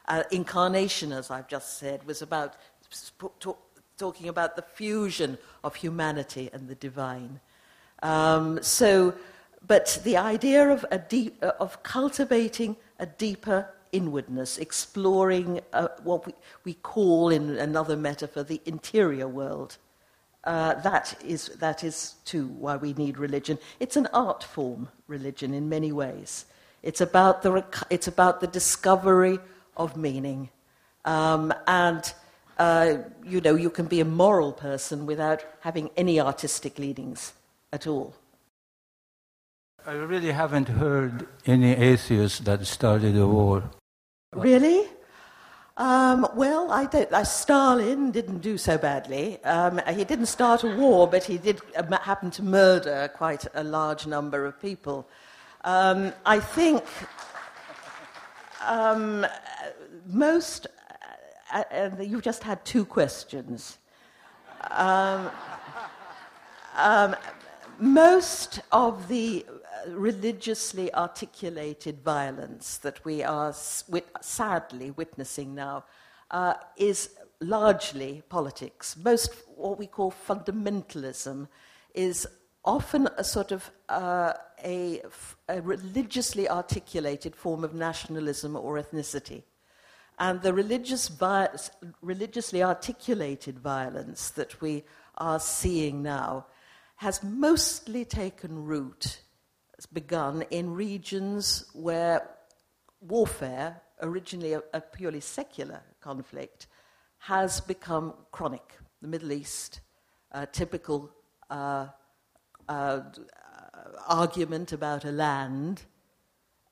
Uh, 0.07 0.22
incarnation, 0.30 1.12
as 1.12 1.30
I've 1.30 1.48
just 1.48 1.78
said, 1.78 2.07
was 2.07 2.22
about 2.22 2.57
talk, 3.40 3.59
talking 3.96 4.28
about 4.28 4.57
the 4.57 4.62
fusion 4.62 5.38
of 5.62 5.76
humanity 5.76 6.50
and 6.52 6.68
the 6.68 6.74
divine. 6.74 7.40
Um, 8.02 8.62
so, 8.62 9.14
but 9.66 10.00
the 10.05 10.16
idea 10.16 10.68
of, 10.68 10.84
deep, 11.09 11.42
uh, 11.42 11.52
of 11.59 11.82
cultivating 11.82 12.76
a 12.98 13.07
deeper 13.07 13.68
inwardness, 13.92 14.59
exploring 14.59 15.61
uh, 15.72 15.88
what 16.02 16.26
we, 16.26 16.34
we 16.64 16.74
call, 16.74 17.30
in 17.30 17.57
another 17.57 17.96
metaphor, 17.96 18.42
the 18.42 18.61
interior 18.66 19.28
world. 19.28 19.78
Uh, 20.42 20.74
that, 20.82 21.16
is, 21.24 21.48
that 21.61 21.82
is, 21.82 22.16
too, 22.26 22.48
why 22.48 22.76
we 22.76 22.92
need 22.92 23.16
religion. 23.16 23.59
It's 23.80 23.96
an 23.96 24.09
art 24.12 24.44
form, 24.44 24.88
religion, 25.07 25.55
in 25.55 25.70
many 25.70 25.92
ways. 25.92 26.44
It's 26.82 27.00
about 27.00 27.42
the, 27.42 27.64
it's 27.88 28.09
about 28.09 28.42
the 28.42 28.46
discovery 28.46 29.38
of 29.77 29.97
meaning. 29.97 30.51
Um, 31.05 31.53
and, 31.66 32.12
uh, 32.59 32.97
you 33.25 33.41
know, 33.41 33.55
you 33.55 33.70
can 33.70 33.87
be 33.87 34.01
a 34.01 34.05
moral 34.05 34.53
person 34.53 35.07
without 35.07 35.45
having 35.61 35.91
any 35.97 36.20
artistic 36.20 36.79
leanings 36.79 37.33
at 37.72 37.87
all. 37.87 38.14
I 39.87 39.93
really 39.93 40.33
haven't 40.33 40.68
heard 40.68 41.27
any 41.47 41.72
atheists 41.72 42.39
that 42.41 42.66
started 42.66 43.16
a 43.18 43.27
war. 43.27 43.64
Really? 44.33 44.89
Um, 45.77 46.27
well, 46.35 46.70
I 46.70 46.87
don't, 46.87 47.12
I, 47.12 47.25
Stalin 47.25 48.12
didn't 48.12 48.39
do 48.39 48.57
so 48.57 48.79
badly. 48.79 49.43
Um, 49.45 49.81
he 49.93 50.05
didn't 50.05 50.27
start 50.27 50.62
a 50.62 50.68
war, 50.68 51.09
but 51.09 51.25
he 51.25 51.37
did 51.37 51.61
uh, 51.77 51.99
happen 51.99 52.31
to 52.33 52.43
murder 52.43 53.11
quite 53.14 53.45
a 53.55 53.64
large 53.64 54.07
number 54.07 54.47
of 54.47 54.61
people. 54.62 55.09
Um, 55.64 56.12
I 56.25 56.39
think 56.39 56.85
um, 58.64 59.27
most, 60.07 60.66
uh, 61.52 61.62
uh, 61.70 61.90
you've 62.00 62.22
just 62.22 62.42
had 62.42 62.64
two 62.64 62.84
questions. 62.84 63.78
Um, 64.70 65.30
um, 66.76 67.16
most 67.78 68.61
of 68.72 69.09
the 69.09 69.44
religiously 69.88 70.92
articulated 70.94 72.02
violence 72.02 72.78
that 72.78 73.05
we 73.05 73.22
are 73.22 73.52
sadly 73.52 74.90
witnessing 74.92 75.55
now 75.55 75.84
uh, 76.30 76.55
is 76.76 77.11
largely 77.40 78.22
politics. 78.28 78.96
Most 78.96 79.34
what 79.57 79.78
we 79.78 79.86
call 79.86 80.12
fundamentalism 80.12 81.48
is 81.94 82.26
often 82.64 83.09
a 83.18 83.24
sort 83.24 83.52
of 83.52 83.70
uh, 83.88 84.32
a, 84.64 85.02
a, 85.48 85.61
religiously 85.61 86.48
articulated 86.48 87.36
form 87.36 87.62
of 87.62 87.74
nationalism 87.74 88.57
or 88.57 88.78
ethnicity. 88.78 89.42
And 90.19 90.43
the 90.43 90.55
religious 90.55 91.09
vi- 91.09 91.49
religiously 92.01 92.62
articulated 92.62 93.59
violence 93.59 94.31
that 94.31 94.61
we 94.61 94.85
are 95.19 95.41
seeing 95.41 96.03
now 96.03 96.47
has 96.97 97.23
mostly 97.23 98.05
taken 98.05 98.65
root 98.65 99.21
begun 99.87 100.43
in 100.51 100.73
regions 100.73 101.67
where 101.75 102.31
warfare, 103.01 103.83
originally 104.01 104.55
a, 104.55 104.62
a 104.73 104.81
purely 104.81 105.21
secular 105.21 105.83
conflict, 106.01 106.67
has 107.19 107.61
become 107.61 108.15
chronic. 108.33 108.73
The 109.03 109.09
Middle 109.09 109.33
East, 109.33 109.81
typical 110.53 111.11
uh, 111.51 111.89
uh, 112.69 113.01
argument 114.07 114.73
about 114.73 115.05
a 115.05 115.12
land, 115.12 115.83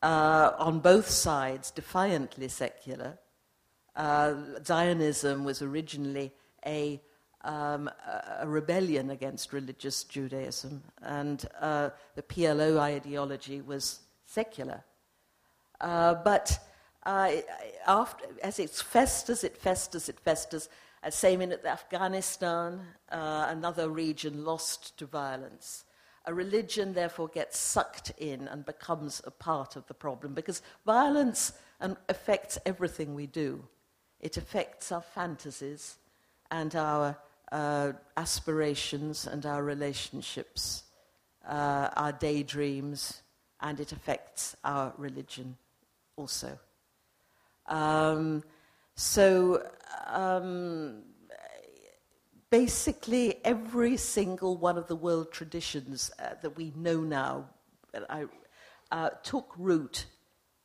uh, 0.03 0.53
on 0.59 0.81
both 0.81 1.09
sides 1.09 1.71
defiantly 1.71 2.49
secular. 2.49 3.19
Uh, 3.95 4.35
Zionism 4.65 5.45
was 5.45 5.63
originally 5.63 6.33
a 6.65 7.01
um, 7.45 7.91
a 8.39 8.47
rebellion 8.47 9.11
against 9.11 9.53
religious 9.53 10.05
Judaism, 10.05 10.83
and 11.03 11.45
uh, 11.61 11.91
the 12.15 12.23
PLO 12.23 12.79
ideology 12.79 13.61
was 13.61 14.01
secular. 14.27 14.85
Uh, 15.81 16.15
but 16.15 16.59
uh, 17.05 17.33
after, 17.87 18.25
as 18.43 18.59
it 18.59 18.71
festers, 18.71 19.43
it 19.43 19.57
festers, 19.57 20.09
it 20.09 20.21
festers. 20.21 20.69
Uh, 21.03 21.11
same 21.11 21.41
in 21.41 21.53
Afghanistan, 21.65 22.81
uh, 23.11 23.47
another 23.49 23.89
region 23.89 24.45
lost 24.45 24.97
to 24.99 25.07
violence. 25.07 25.85
A 26.27 26.33
religion, 26.33 26.93
therefore, 26.93 27.27
gets 27.27 27.59
sucked 27.59 28.13
in 28.19 28.47
and 28.47 28.65
becomes 28.65 29.21
a 29.25 29.33
part 29.33 29.75
of 29.75 29.85
the 29.89 29.95
problem 29.95 30.35
because 30.35 30.63
violence 30.87 31.55
um, 31.81 31.97
affects 32.09 32.59
everything 32.65 33.17
we 33.17 33.27
do. 33.27 33.65
It 34.23 34.37
affects 34.37 34.93
our 34.93 35.03
fantasies 35.03 35.97
and 36.51 36.75
our 36.77 37.19
uh, 37.51 37.93
aspirations 38.17 39.27
and 39.27 39.45
our 39.45 39.63
relationships, 39.63 40.85
uh, 41.47 41.91
our 41.97 42.13
daydreams, 42.13 43.23
and 43.61 43.81
it 43.81 43.93
affects 43.93 44.57
our 44.65 44.95
religion 44.97 45.57
also. 46.17 46.59
Um, 47.67 48.43
so, 48.95 49.69
um, 50.07 51.03
basically, 52.51 53.37
every 53.45 53.97
single 53.97 54.57
one 54.57 54.79
of 54.79 54.87
the 54.87 54.97
world 54.97 55.33
traditions 55.33 56.11
uh, 56.19 56.35
that 56.43 56.57
we 56.57 56.73
know 56.77 57.01
now 57.01 57.49
I, 58.09 58.27
uh, 58.91 59.11
took 59.23 59.53
root, 59.57 60.07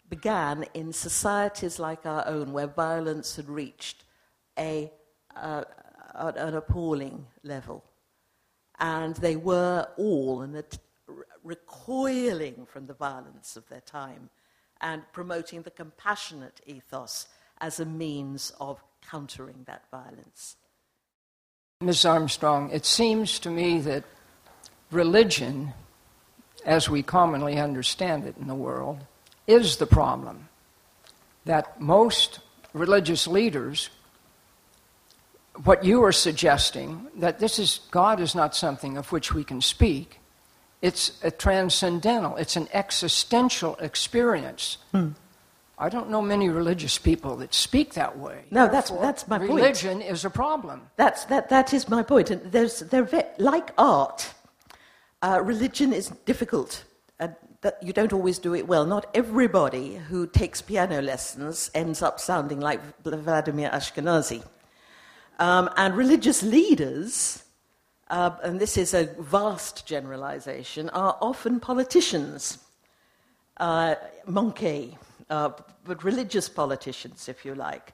began 0.09 0.65
in 0.73 0.93
societies 0.93 1.79
like 1.79 2.05
our 2.05 2.25
own, 2.27 2.53
where 2.53 2.67
violence 2.67 3.35
had 3.35 3.49
reached 3.49 4.03
a, 4.57 4.91
uh, 5.35 5.63
an 6.15 6.55
appalling 6.55 7.25
level. 7.43 7.83
And 8.79 9.15
they 9.15 9.35
were 9.35 9.87
all 9.97 10.47
recoiling 11.43 12.65
from 12.65 12.85
the 12.85 12.93
violence 12.93 13.55
of 13.55 13.67
their 13.69 13.81
time 13.81 14.29
and 14.81 15.01
promoting 15.11 15.63
the 15.63 15.71
compassionate 15.71 16.61
ethos 16.65 17.27
as 17.59 17.79
a 17.79 17.85
means 17.85 18.51
of 18.59 18.83
countering 19.09 19.63
that 19.65 19.83
violence. 19.89 20.57
Ms. 21.81 22.05
Armstrong, 22.05 22.69
it 22.71 22.85
seems 22.85 23.39
to 23.39 23.49
me 23.49 23.79
that 23.81 24.03
religion, 24.91 25.73
as 26.65 26.89
we 26.89 27.03
commonly 27.03 27.57
understand 27.57 28.25
it 28.25 28.35
in 28.37 28.47
the 28.47 28.55
world, 28.55 29.05
is 29.47 29.77
the 29.77 29.87
problem. 29.87 30.49
That 31.45 31.79
most 31.79 32.39
religious 32.73 33.25
leaders 33.25 33.89
what 35.63 35.83
you 35.83 36.03
are 36.03 36.11
suggesting 36.11 37.07
that 37.15 37.39
this 37.39 37.59
is 37.59 37.81
God 37.91 38.19
is 38.19 38.35
not 38.35 38.55
something 38.55 38.97
of 38.97 39.11
which 39.11 39.33
we 39.33 39.43
can 39.43 39.61
speak. 39.61 40.19
It's 40.81 41.19
a 41.23 41.31
transcendental, 41.31 42.35
it's 42.35 42.55
an 42.55 42.67
existential 42.73 43.75
experience. 43.77 44.77
Hmm. 44.91 45.09
I 45.79 45.89
don't 45.89 46.09
know 46.09 46.21
many 46.21 46.49
religious 46.49 46.97
people 46.97 47.37
that 47.37 47.53
speak 47.53 47.93
that 47.93 48.17
way. 48.17 48.45
No, 48.49 48.67
that's, 48.67 48.89
that's 48.89 49.27
my 49.27 49.37
religion 49.37 49.57
point. 49.57 49.83
Religion 49.83 50.01
is 50.01 50.25
a 50.25 50.29
problem. 50.29 50.81
That's, 50.95 51.25
that, 51.25 51.49
that 51.49 51.71
is 51.71 51.87
my 51.87 52.01
point. 52.01 52.31
And 52.31 52.51
there's, 52.51 52.79
they're 52.79 53.07
like 53.37 53.71
art, 53.77 54.33
uh, 55.21 55.39
religion 55.43 55.93
is 55.93 56.09
difficult. 56.25 56.83
That 57.67 57.83
you 57.83 57.91
don't 57.91 58.13
always 58.13 58.39
do 58.39 58.55
it 58.55 58.65
well. 58.65 58.85
Not 58.85 59.07
everybody 59.13 59.97
who 59.97 60.25
takes 60.25 60.61
piano 60.61 61.01
lessons 61.01 61.69
ends 61.75 62.01
up 62.01 62.17
sounding 62.17 62.61
like 62.61 62.79
Vladimir 63.03 63.69
Ashkenazy. 63.71 64.41
Um, 65.37 65.69
and 65.75 65.97
religious 65.97 66.43
leaders, 66.43 67.43
uh, 68.09 68.31
and 68.41 68.57
this 68.57 68.77
is 68.77 68.93
a 68.93 69.09
vast 69.19 69.85
generalization, 69.85 70.89
are 70.91 71.17
often 71.19 71.59
politicians. 71.59 72.59
Uh, 73.57 73.95
monkey, 74.25 74.97
uh, 75.29 75.49
but 75.83 76.05
religious 76.05 76.47
politicians, 76.47 77.27
if 77.27 77.43
you 77.43 77.53
like. 77.53 77.91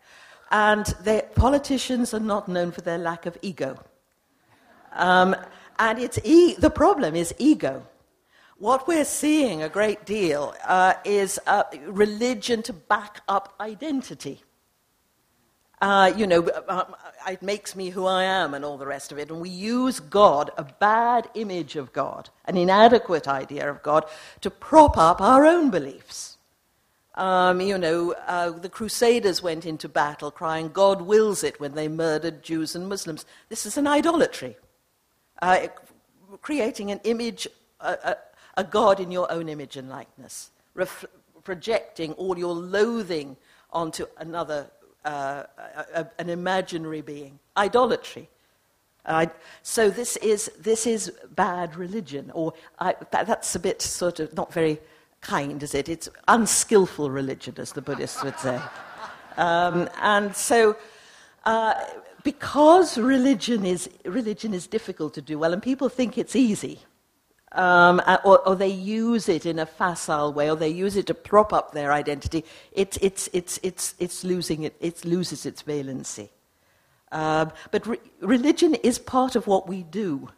And 0.52 0.86
politicians 1.34 2.14
are 2.14 2.20
not 2.20 2.48
known 2.48 2.72
for 2.72 2.82
their 2.82 3.00
lack 3.00 3.26
of 3.26 3.40
ego. 3.42 3.80
Um, 4.92 5.36
and 5.80 5.98
it's 5.98 6.20
e- 6.24 6.58
the 6.60 6.70
problem 6.70 7.16
is 7.16 7.34
ego. 7.40 7.88
What 8.64 8.88
we're 8.88 9.04
seeing 9.04 9.62
a 9.62 9.68
great 9.68 10.06
deal 10.06 10.56
uh, 10.66 10.94
is 11.04 11.38
uh, 11.48 11.64
religion 11.86 12.64
to 12.64 12.72
back 12.72 13.20
up 13.28 13.54
identity. 13.60 14.42
Uh, 15.82 16.14
you 16.16 16.26
know, 16.26 16.48
uh, 16.48 16.86
it 17.28 17.42
makes 17.42 17.76
me 17.76 17.90
who 17.90 18.06
I 18.06 18.24
am 18.24 18.54
and 18.54 18.64
all 18.64 18.78
the 18.78 18.88
rest 18.88 19.12
of 19.12 19.18
it. 19.18 19.30
And 19.30 19.42
we 19.42 19.50
use 19.50 20.00
God, 20.00 20.50
a 20.58 20.64
bad 20.64 21.30
image 21.34 21.76
of 21.76 21.92
God, 21.92 22.30
an 22.46 22.56
inadequate 22.56 23.28
idea 23.28 23.70
of 23.70 23.84
God, 23.84 24.06
to 24.40 24.50
prop 24.50 24.98
up 24.98 25.20
our 25.20 25.46
own 25.46 25.70
beliefs. 25.70 26.38
Um, 27.16 27.60
you 27.60 27.78
know, 27.78 28.14
uh, 28.28 28.52
the 28.52 28.70
Crusaders 28.70 29.44
went 29.44 29.66
into 29.66 29.90
battle 29.90 30.32
crying, 30.32 30.70
God 30.70 31.02
wills 31.02 31.44
it, 31.44 31.60
when 31.60 31.76
they 31.76 31.90
murdered 31.90 32.44
Jews 32.44 32.78
and 32.78 32.88
Muslims. 32.88 33.26
This 33.50 33.66
is 33.66 33.76
an 33.76 33.88
idolatry, 33.88 34.56
uh, 35.42 35.68
creating 36.42 36.92
an 36.92 37.02
image, 37.04 37.46
a, 38.56 38.64
God 38.64 39.00
in 39.00 39.12
your 39.12 39.32
own 39.32 39.50
image 39.50 39.78
and 39.78 39.90
likeness, 39.90 40.52
ref- 40.74 41.06
projecting 41.44 42.14
all 42.14 42.38
your 42.38 42.54
loathing 42.54 43.38
onto 43.72 44.06
another, 44.18 44.68
uh, 45.06 45.44
a, 45.94 46.08
an 46.20 46.30
imaginary 46.30 47.02
being. 47.02 47.40
Idolatry. 47.58 48.30
so 49.62 49.90
this 49.90 50.18
is, 50.18 50.52
this 50.60 50.88
is 50.88 51.12
bad 51.36 51.76
religion, 51.76 52.32
or 52.34 52.54
I, 52.80 52.96
that, 53.12 53.28
that's 53.28 53.56
a 53.56 53.60
bit 53.60 53.82
sort 53.82 54.20
of 54.20 54.34
not 54.34 54.54
very 54.54 54.80
kind, 55.24 55.64
is 55.64 55.74
it? 55.74 55.90
It's 55.90 56.10
unskillful 56.28 57.10
religion, 57.10 57.56
as 57.58 57.72
the 57.72 57.82
Buddhists 57.82 58.24
would 58.24 58.38
say. 58.40 58.60
Um, 59.38 59.90
and 60.02 60.36
so, 60.36 60.76
uh, 61.46 61.74
because 62.24 62.98
religion 62.98 63.66
is, 63.66 63.90
religion 64.06 64.54
is 64.54 64.68
difficult 64.68 65.14
to 65.16 65.22
do 65.22 65.40
well, 65.40 65.54
and 65.54 65.62
people 65.62 65.90
think 65.90 66.18
it's 66.18 66.36
easy, 66.36 66.80
um, 67.54 68.02
uh, 68.06 68.18
or, 68.24 68.40
or, 68.48 68.56
they 68.56 68.68
use 68.68 69.30
it 69.30 69.46
in 69.46 69.60
a 69.60 69.66
facile 69.66 70.34
way, 70.34 70.50
or 70.50 70.56
they 70.56 70.70
use 70.70 70.96
it 70.96 71.06
to 71.08 71.14
prop 71.14 71.54
up 71.54 71.72
their 71.72 71.92
identity, 71.92 72.44
it, 72.72 72.98
it's, 73.02 73.30
it's, 73.32 73.60
it's, 73.62 73.94
it's 74.00 74.24
losing 74.24 74.64
it, 74.64 74.76
it 74.80 75.06
loses 75.06 75.46
its 75.46 75.62
valency. 75.62 76.30
Um, 77.12 77.52
but 77.70 77.86
re- 77.86 78.00
religion 78.22 78.74
is 78.76 78.98
part 78.98 79.36
of 79.36 79.46
what 79.46 79.68
we 79.68 79.84
do 79.84 80.30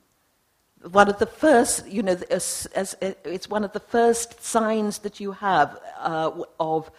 one 0.91 1.09
of 1.09 1.17
the 1.17 1.25
first, 1.25 1.87
you 1.87 2.03
know, 2.03 2.17
as, 2.29 2.67
as, 2.75 2.95
it's 3.01 3.49
one 3.49 3.63
of 3.63 3.73
the 3.73 3.79
first 3.79 4.43
signs 4.43 4.99
that 4.99 5.19
you 5.19 5.31
have 5.31 5.79
uh, 5.99 6.31
of, 6.59 6.91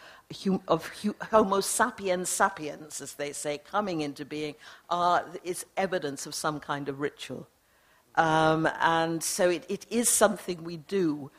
hum, 0.43 0.61
of 0.67 0.91
Homo 1.31 1.61
sapiens 1.61 2.29
sapiens, 2.29 3.01
as 3.01 3.15
they 3.15 3.33
say, 3.33 3.59
coming 3.59 4.01
into 4.01 4.25
being, 4.25 4.55
uh, 4.91 5.23
is 5.45 5.65
evidence 5.77 6.27
of 6.27 6.35
some 6.35 6.59
kind 6.59 6.89
of 6.89 7.01
ritual. 7.01 7.47
Um, 8.17 8.69
and 8.81 9.23
so 9.23 9.51
it, 9.51 9.65
it 9.69 9.87
is 9.91 10.09
something 10.09 10.65
we 10.65 10.79
do. 10.79 11.31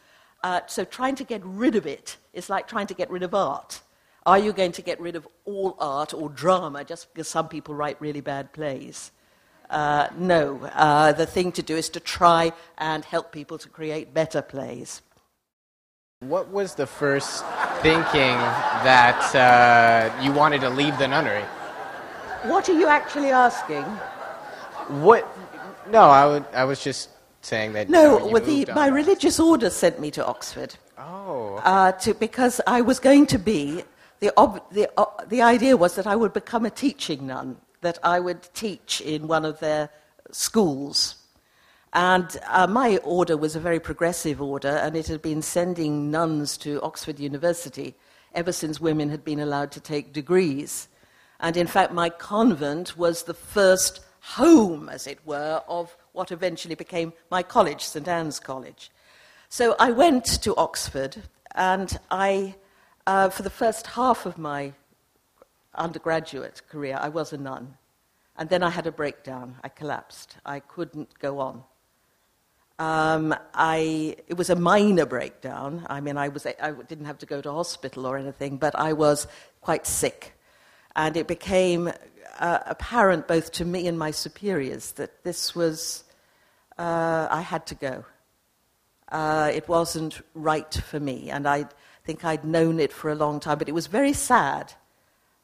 Uh, 0.44 0.62
so 0.68 0.86
trying 0.86 1.16
to 1.16 1.24
get 1.24 1.42
rid 1.44 1.76
of 1.76 1.86
it 1.88 2.18
is 2.34 2.50
like 2.50 2.68
trying 2.68 2.88
to 2.88 2.94
get 2.94 3.10
rid 3.10 3.24
of 3.24 3.34
art. 3.34 3.82
Are 4.26 4.38
you 4.38 4.54
going 4.54 4.74
to 4.74 4.82
get 4.82 5.00
rid 5.00 5.16
of 5.16 5.28
all 5.46 5.76
art 5.80 6.14
or 6.14 6.30
drama 6.30 6.84
just 6.84 7.14
because 7.14 7.28
some 7.28 7.48
people 7.48 7.74
write 7.74 8.00
really 8.02 8.22
bad 8.22 8.54
plays? 8.54 9.12
Uh, 9.70 10.08
no, 10.18 10.60
uh, 10.74 11.12
the 11.14 11.26
thing 11.26 11.52
to 11.54 11.62
do 11.62 11.76
is 11.76 11.90
to 11.90 12.00
try 12.00 12.52
and 12.78 13.04
help 13.04 13.32
people 13.32 13.58
to 13.58 13.70
create 13.70 14.14
better 14.14 14.42
plays. 14.42 15.02
What 16.20 16.50
was 16.50 16.76
the 16.76 16.88
first 16.88 17.46
thinking 17.82 18.38
that 18.84 19.36
uh, 19.36 20.24
you 20.24 20.32
wanted 20.32 20.62
to 20.62 20.70
leave 20.70 20.98
the 20.98 21.08
nunnery? 21.08 21.44
What 22.44 22.70
are 22.70 22.74
you 22.74 22.88
actually 22.88 23.32
asking? 23.32 23.84
What? 25.04 25.26
No, 25.90 26.04
I, 26.10 26.26
would, 26.26 26.46
I 26.54 26.64
was 26.64 26.84
just 26.84 27.10
saying 27.42 27.74
that. 27.74 27.90
No, 27.90 28.26
you 28.26 28.34
know, 28.34 28.40
the, 28.40 28.74
my 28.74 28.88
religious 28.88 29.40
order 29.40 29.70
sent 29.70 30.00
me 30.00 30.12
to 30.12 30.26
Oxford. 30.26 30.76
Oh. 30.98 31.62
Uh, 31.64 31.92
to, 31.94 32.14
because 32.14 32.60
I 32.68 32.82
was 32.82 33.00
going 33.00 33.28
to 33.28 33.40
be, 33.40 33.84
the, 34.20 34.34
ob, 34.38 34.62
the, 34.72 34.90
uh, 34.98 35.06
the 35.28 35.42
idea 35.42 35.78
was 35.78 35.96
that 35.96 36.08
I 36.08 36.16
would 36.16 36.34
become 36.34 36.66
a 36.66 36.70
teaching 36.70 37.28
nun 37.28 37.58
that 37.82 38.00
I 38.04 38.20
would 38.20 38.42
teach 38.54 39.02
in 39.02 39.28
one 39.28 39.46
of 39.46 39.60
their 39.60 39.90
schools. 40.32 41.16
And 41.94 42.38
uh, 42.48 42.68
my 42.68 42.98
order 42.98 43.38
was 43.38 43.56
a 43.56 43.60
very 43.60 43.80
progressive 43.80 44.42
order, 44.42 44.70
and 44.70 44.96
it 44.96 45.08
had 45.08 45.22
been 45.22 45.42
sending 45.42 46.12
nuns 46.12 46.58
to 46.58 46.82
Oxford 46.82 47.20
University 47.20 47.96
ever 48.34 48.52
since 48.52 48.82
women 48.82 49.10
had 49.10 49.24
been 49.24 49.40
allowed 49.40 49.72
to 49.72 49.80
take 49.80 50.14
degrees. 50.14 50.90
And 51.40 51.56
in 51.56 51.68
fact, 51.68 51.94
my 51.94 52.10
convent 52.10 52.98
was 52.98 53.24
the 53.24 53.34
first 53.34 54.02
home, 54.36 54.90
as 54.90 55.08
it 55.08 55.20
were, 55.26 55.62
of 55.68 55.96
what 56.12 56.32
eventually 56.32 56.76
became 56.76 57.14
my 57.32 57.42
college, 57.42 57.82
St 57.84 58.08
Anne's 58.08 58.40
College. 58.40 58.92
So 59.50 59.76
I 59.80 59.92
went 59.92 60.26
to 60.44 60.56
Oxford, 60.56 61.24
and 61.56 61.98
I, 62.12 62.56
uh, 63.06 63.30
for 63.30 63.44
the 63.44 63.50
first 63.50 63.88
half 63.88 64.26
of 64.26 64.38
my 64.38 64.74
undergraduate 65.76 66.62
career, 66.70 66.98
I 67.00 67.10
was 67.10 67.32
a 67.32 67.38
nun. 67.38 67.78
And 68.38 68.50
then 68.50 68.64
I 68.64 68.70
had 68.70 68.86
a 68.86 68.92
breakdown. 68.92 69.56
I 69.64 69.70
collapsed. 69.70 70.36
I 70.46 70.60
couldn't 70.60 71.18
go 71.20 71.40
on. 71.40 71.64
Um, 72.80 73.34
I, 73.54 74.16
it 74.28 74.38
was 74.38 74.50
a 74.50 74.56
minor 74.56 75.06
breakdown. 75.06 75.86
I 75.90 76.02
mean, 76.02 76.18
I, 76.18 76.28
was, 76.28 76.46
I 76.46 76.72
didn't 76.88 77.06
have 77.06 77.18
to 77.20 77.26
go 77.26 77.42
to 77.42 77.52
hospital 77.52 78.06
or 78.06 78.18
anything, 78.18 78.58
but 78.58 78.78
I 78.78 78.94
was 78.94 79.28
quite 79.62 79.88
sick. 79.88 80.34
And 80.96 81.18
it 81.18 81.28
became 81.28 81.92
uh, 82.40 82.60
apparent 82.66 83.28
both 83.28 83.52
to 83.54 83.66
me 83.66 83.88
and 83.88 83.98
my 83.98 84.12
superiors 84.12 84.94
that 84.94 85.24
this 85.24 85.56
was, 85.56 86.04
uh, 86.78 87.28
I 87.30 87.42
had 87.42 87.66
to 87.68 87.76
go. 87.76 88.06
Uh, 89.10 89.52
it 89.54 89.68
wasn't 89.68 90.22
right 90.34 90.74
for 90.74 91.00
me, 91.00 91.30
and 91.30 91.48
I 91.48 91.66
think 92.04 92.26
I'd 92.26 92.44
known 92.44 92.80
it 92.80 92.92
for 92.92 93.10
a 93.10 93.16
long 93.16 93.40
time, 93.40 93.58
but 93.58 93.70
it 93.70 93.74
was 93.74 93.88
very 93.88 94.14
sad 94.14 94.74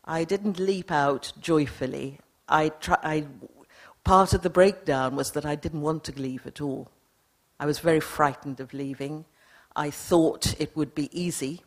I 0.05 0.25
didn't 0.25 0.59
leap 0.59 0.91
out 0.91 1.31
joyfully. 1.39 2.19
I, 2.49 2.69
try, 2.69 2.97
I 3.03 3.25
part 4.03 4.33
of 4.33 4.41
the 4.41 4.49
breakdown 4.49 5.15
was 5.15 5.31
that 5.31 5.45
I 5.45 5.55
didn't 5.55 5.81
want 5.81 6.03
to 6.05 6.19
leave 6.19 6.45
at 6.45 6.59
all. 6.59 6.89
I 7.59 7.65
was 7.65 7.79
very 7.79 8.01
frightened 8.01 8.59
of 8.59 8.73
leaving. 8.73 9.25
I 9.75 9.89
thought 9.89 10.59
it 10.59 10.75
would 10.75 10.93
be 10.93 11.09
easy. 11.17 11.61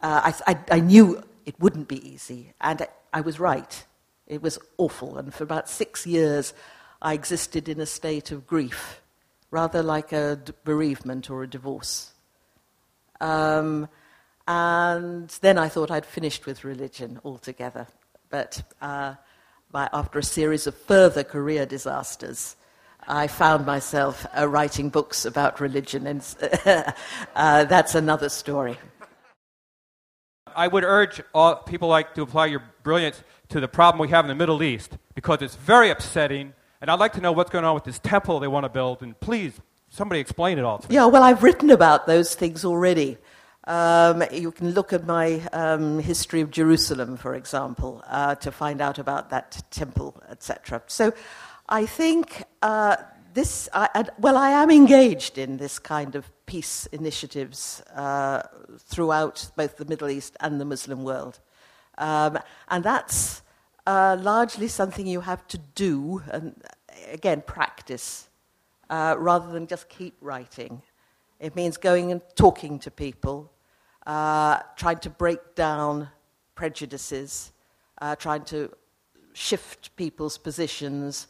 Uh, 0.00 0.32
I, 0.46 0.52
I, 0.52 0.58
I, 0.76 0.80
knew 0.80 1.22
it 1.44 1.60
wouldn't 1.60 1.88
be 1.88 2.08
easy, 2.08 2.54
and 2.58 2.80
I, 2.80 2.88
I 3.12 3.20
was 3.20 3.38
right. 3.38 3.84
It 4.30 4.42
was 4.42 4.60
awful, 4.78 5.18
and 5.18 5.34
for 5.34 5.42
about 5.42 5.68
six 5.68 6.06
years, 6.06 6.54
I 7.02 7.14
existed 7.14 7.68
in 7.68 7.80
a 7.80 7.84
state 7.84 8.30
of 8.30 8.46
grief, 8.46 9.02
rather 9.50 9.82
like 9.82 10.12
a 10.12 10.38
bereavement 10.62 11.28
or 11.30 11.42
a 11.42 11.48
divorce. 11.48 12.12
Um, 13.20 13.88
and 14.46 15.28
then 15.40 15.58
I 15.58 15.68
thought 15.68 15.90
I'd 15.90 16.06
finished 16.06 16.46
with 16.46 16.62
religion 16.62 17.20
altogether. 17.24 17.88
But 18.28 18.62
uh, 18.80 19.14
by, 19.72 19.88
after 19.92 20.20
a 20.20 20.22
series 20.22 20.68
of 20.68 20.76
further 20.76 21.24
career 21.24 21.66
disasters, 21.66 22.54
I 23.08 23.26
found 23.26 23.66
myself 23.66 24.24
uh, 24.38 24.46
writing 24.46 24.90
books 24.90 25.24
about 25.24 25.58
religion, 25.58 26.06
and 26.06 26.24
uh, 27.34 27.64
that's 27.64 27.96
another 27.96 28.28
story. 28.28 28.78
I 30.54 30.68
would 30.68 30.84
urge 30.84 31.20
all 31.34 31.56
people 31.56 31.88
like 31.88 32.14
to 32.14 32.22
apply 32.22 32.46
your 32.46 32.62
brilliance 32.84 33.22
to 33.50 33.60
the 33.60 33.68
problem 33.68 34.00
we 34.00 34.08
have 34.08 34.24
in 34.24 34.28
the 34.28 34.34
Middle 34.34 34.62
East 34.62 34.96
because 35.14 35.42
it's 35.42 35.56
very 35.56 35.90
upsetting, 35.90 36.54
and 36.80 36.90
I'd 36.90 36.98
like 36.98 37.12
to 37.14 37.20
know 37.20 37.32
what's 37.32 37.50
going 37.50 37.64
on 37.64 37.74
with 37.74 37.84
this 37.84 37.98
temple 37.98 38.40
they 38.40 38.48
want 38.48 38.64
to 38.64 38.70
build. 38.70 39.02
And 39.02 39.18
please, 39.20 39.60
somebody 39.88 40.20
explain 40.20 40.58
it 40.58 40.64
all 40.64 40.78
to 40.78 40.88
me. 40.88 40.94
Yeah, 40.94 41.06
well, 41.06 41.22
I've 41.22 41.42
written 41.42 41.70
about 41.70 42.06
those 42.06 42.34
things 42.34 42.64
already. 42.64 43.18
Um, 43.64 44.24
you 44.32 44.50
can 44.52 44.70
look 44.70 44.92
at 44.92 45.06
my 45.06 45.40
um, 45.52 45.98
history 45.98 46.40
of 46.40 46.50
Jerusalem, 46.50 47.16
for 47.16 47.34
example, 47.34 48.02
uh, 48.06 48.34
to 48.36 48.50
find 48.50 48.80
out 48.80 48.98
about 48.98 49.30
that 49.30 49.62
temple, 49.70 50.20
etc. 50.30 50.82
So 50.86 51.12
I 51.68 51.86
think 51.86 52.44
uh, 52.62 52.96
this, 53.34 53.68
I, 53.72 54.04
well, 54.18 54.36
I 54.36 54.50
am 54.50 54.70
engaged 54.70 55.38
in 55.38 55.58
this 55.58 55.78
kind 55.78 56.14
of 56.14 56.30
peace 56.46 56.86
initiatives 56.86 57.82
uh, 57.94 58.42
throughout 58.78 59.50
both 59.56 59.76
the 59.76 59.84
Middle 59.84 60.08
East 60.08 60.36
and 60.40 60.60
the 60.60 60.64
Muslim 60.64 61.04
world. 61.04 61.40
Um, 62.00 62.38
and 62.68 62.82
that's 62.82 63.42
uh, 63.86 64.16
largely 64.20 64.68
something 64.68 65.06
you 65.06 65.20
have 65.20 65.46
to 65.48 65.58
do, 65.74 66.22
and 66.32 66.54
again, 67.12 67.42
practice, 67.46 68.28
uh, 68.88 69.14
rather 69.18 69.52
than 69.52 69.66
just 69.66 69.88
keep 69.88 70.14
writing. 70.20 70.82
It 71.38 71.54
means 71.54 71.76
going 71.76 72.10
and 72.10 72.22
talking 72.34 72.78
to 72.80 72.90
people, 72.90 73.52
uh, 74.06 74.60
trying 74.76 74.98
to 75.00 75.10
break 75.10 75.54
down 75.54 76.08
prejudices, 76.54 77.52
uh, 78.00 78.16
trying 78.16 78.44
to 78.44 78.74
shift 79.34 79.94
people's 79.96 80.38
positions, 80.38 81.28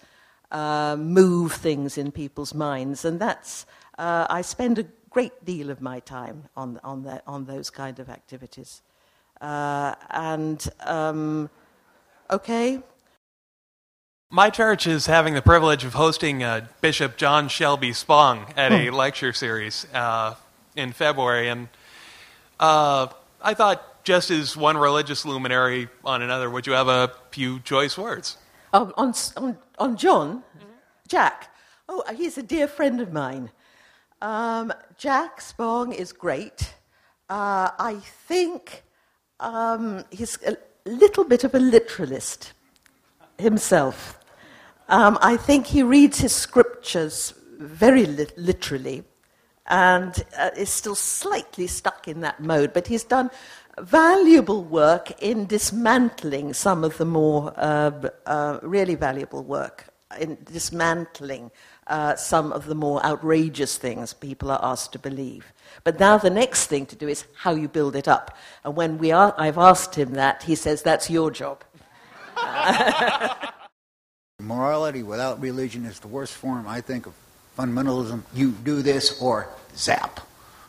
uh, 0.53 0.97
move 0.97 1.53
things 1.53 1.99
in 1.99 2.13
people's 2.13 2.55
minds. 2.55 3.05
And 3.05 3.21
that's, 3.21 3.67
uh, 3.99 4.27
I 4.31 4.43
spend 4.43 4.79
a 4.79 4.87
great 5.11 5.45
deal 5.45 5.71
of 5.71 5.81
my 5.81 6.01
time 6.01 6.45
on, 6.57 6.79
on, 6.85 7.21
on 7.27 7.45
those 7.45 7.71
kind 7.71 7.99
of 7.99 8.09
activities. 8.09 8.83
Uh, 9.41 9.95
and, 10.11 10.69
um, 10.81 11.51
okay, 12.31 12.81
my 14.33 14.49
church 14.49 14.87
is 14.87 15.07
having 15.07 15.35
the 15.35 15.43
privilege 15.43 15.85
of 15.85 15.95
hosting 15.95 16.45
uh, 16.45 16.65
Bishop 16.81 17.17
John 17.17 17.49
Shelby 17.49 17.93
Spong 17.93 18.47
at 18.57 18.71
a 18.71 18.87
hmm. 18.87 18.95
lecture 18.95 19.33
series 19.33 19.87
uh, 19.93 20.37
in 20.77 20.93
February, 20.93 21.49
and 21.49 21.69
uh, 22.61 23.09
I 23.43 23.55
thought, 23.55 24.05
just 24.05 24.31
as 24.31 24.57
one 24.57 24.77
religious 24.77 25.25
luminary 25.25 25.89
on 26.05 26.23
another, 26.23 26.49
would 26.49 26.67
you 26.67 26.75
have 26.75 26.87
a 26.87 27.13
few 27.33 27.59
choice 27.61 27.99
words? 27.99 28.39
Um, 28.73 28.95
on, 28.97 29.15
on, 29.37 29.59
on 29.81 29.97
John, 29.97 30.45
Jack. 31.09 31.53
Oh, 31.89 32.05
he's 32.15 32.39
a 32.39 32.43
dear 32.43 32.69
friend 32.69 33.01
of 33.01 33.13
mine. 33.13 33.51
Um, 34.23 34.73
Jack 34.97 35.41
Spong 35.41 35.93
is 35.93 36.13
great. 36.13 36.75
Uh, 37.29 37.71
I 37.79 37.97
think 38.29 38.85
um, 39.41 40.05
he's 40.11 40.39
a 40.47 40.57
little 40.87 41.25
bit 41.25 41.45
of 41.45 41.55
a 41.55 41.59
literalist 41.59 42.53
himself. 43.39 44.19
Um, 44.89 45.19
I 45.21 45.37
think 45.37 45.67
he 45.67 45.83
reads 45.83 46.19
his 46.21 46.35
scriptures 46.35 47.35
very 47.59 48.07
li- 48.07 48.27
literally 48.37 49.05
and 49.67 50.25
uh, 50.39 50.51
is 50.57 50.71
still 50.71 50.95
slightly 50.95 51.67
stuck 51.67 52.09
in 52.09 52.21
that 52.21 52.41
mode, 52.41 52.73
but 52.73 52.87
he's 52.87 53.05
done 53.05 53.31
valuable 53.79 54.65
work 54.65 55.13
in 55.23 55.47
dismantling 55.47 56.53
some 56.53 56.85
of 56.85 56.99
the 56.99 57.05
more 57.05 57.53
uh, 57.57 57.91
uh, 58.27 58.59
really 58.63 58.95
valuable 58.95 59.43
work 59.43 59.87
in 60.19 60.37
dismantling 60.45 61.51
uh, 61.87 62.17
some 62.17 62.53
of 62.53 62.67
the 62.67 62.75
more 62.75 63.05
outrageous 63.07 63.79
things 63.79 64.13
people 64.13 64.51
are 64.51 64.61
asked 64.63 64.93
to 64.93 64.99
believe. 64.99 65.53
But 65.85 65.99
now 65.99 66.19
the 66.19 66.31
next 66.31 66.67
thing 66.67 66.87
to 66.87 66.97
do 66.97 67.09
is 67.09 67.25
how 67.35 67.55
you 67.55 67.69
build 67.69 67.97
it 67.97 68.09
up. 68.09 68.37
And 68.65 68.77
when 68.77 68.99
we 68.99 69.13
are, 69.13 69.35
I've 69.39 69.59
asked 69.59 69.95
him 69.95 70.13
that, 70.15 70.43
he 70.43 70.55
says, 70.55 70.83
that's 70.83 71.11
your 71.11 71.31
job. 71.31 71.65
Morality 74.41 75.03
without 75.03 75.41
religion 75.41 75.85
is 75.85 76.01
the 76.01 76.09
worst 76.09 76.35
form, 76.35 76.67
I 76.67 76.81
think, 76.81 77.07
of 77.07 77.15
fundamentalism. 77.59 78.23
You 78.35 78.53
do 78.53 78.83
this 78.83 79.21
or 79.21 79.49
zap. 79.77 80.21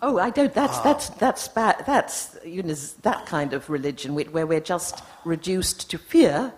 Oh, 0.01 0.17
I 0.17 0.31
don't. 0.31 0.53
That's 0.53 0.77
ah. 0.79 0.83
that's 0.83 1.09
that's 1.09 1.47
bad. 1.47 1.83
That's 1.85 2.35
you 2.43 2.63
know 2.63 2.73
that 3.03 3.27
kind 3.27 3.53
of 3.53 3.69
religion 3.69 4.15
where 4.15 4.47
we're 4.47 4.59
just 4.59 5.03
reduced 5.23 5.91
to 5.91 5.97
fear 5.97 6.53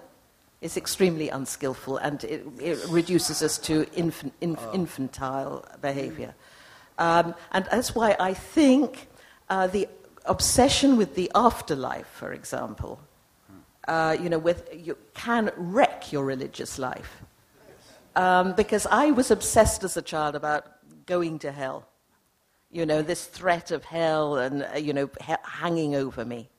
is 0.61 0.77
extremely 0.77 1.27
unskillful 1.27 1.97
and 1.97 2.23
it, 2.23 2.45
it 2.57 2.79
reduces 2.87 3.43
us 3.43 3.57
to 3.57 3.85
infant, 3.93 4.33
inf, 4.39 4.59
ah. 4.61 4.71
infantile 4.73 5.65
behavior. 5.81 6.33
Um, 6.97 7.35
and 7.51 7.65
that's 7.65 7.95
why 7.95 8.15
I 8.19 8.33
think 8.33 9.07
uh, 9.49 9.67
the 9.67 9.87
obsession 10.25 10.97
with 10.97 11.15
the 11.15 11.31
afterlife, 11.35 12.07
for 12.07 12.31
example, 12.33 12.99
uh, 13.87 14.15
you 14.19 14.29
know, 14.29 14.39
with, 14.39 14.69
you 14.73 14.97
can 15.13 15.51
wreck 15.57 16.11
your 16.11 16.23
religious 16.23 16.79
life. 16.79 17.21
Um, 18.15 18.53
because 18.53 18.85
I 18.85 19.11
was 19.11 19.31
obsessed 19.31 19.83
as 19.83 19.97
a 19.97 20.01
child 20.01 20.35
about 20.35 20.67
going 21.05 21.39
to 21.39 21.51
hell. 21.51 21.87
You 22.71 22.85
know, 22.85 23.01
this 23.01 23.25
threat 23.25 23.71
of 23.71 23.83
hell 23.85 24.37
and, 24.37 24.63
uh, 24.63 24.77
you 24.77 24.93
know, 24.93 25.09
ha- 25.19 25.37
hanging 25.43 25.95
over 25.95 26.23
me. 26.23 26.49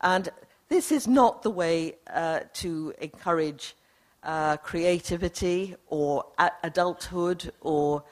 And 0.00 0.28
this 0.68 0.92
is 0.92 1.06
not 1.06 1.42
the 1.42 1.50
way 1.50 1.96
uh, 2.12 2.40
to 2.54 2.92
encourage 3.00 3.74
uh, 4.22 4.56
creativity 4.58 5.76
or 5.86 6.26
a- 6.38 6.52
adulthood 6.62 7.52
or. 7.60 8.02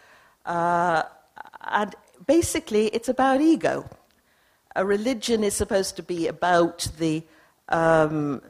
Uh, 0.44 1.02
and 1.66 1.94
basically, 2.26 2.86
it's 2.88 3.08
about 3.08 3.40
ego. 3.40 3.88
A 4.74 4.84
religion 4.84 5.42
is 5.42 5.54
supposed 5.54 5.96
to 5.96 6.02
be 6.02 6.26
about 6.28 6.88
the 6.98 7.24
um, 7.68 8.42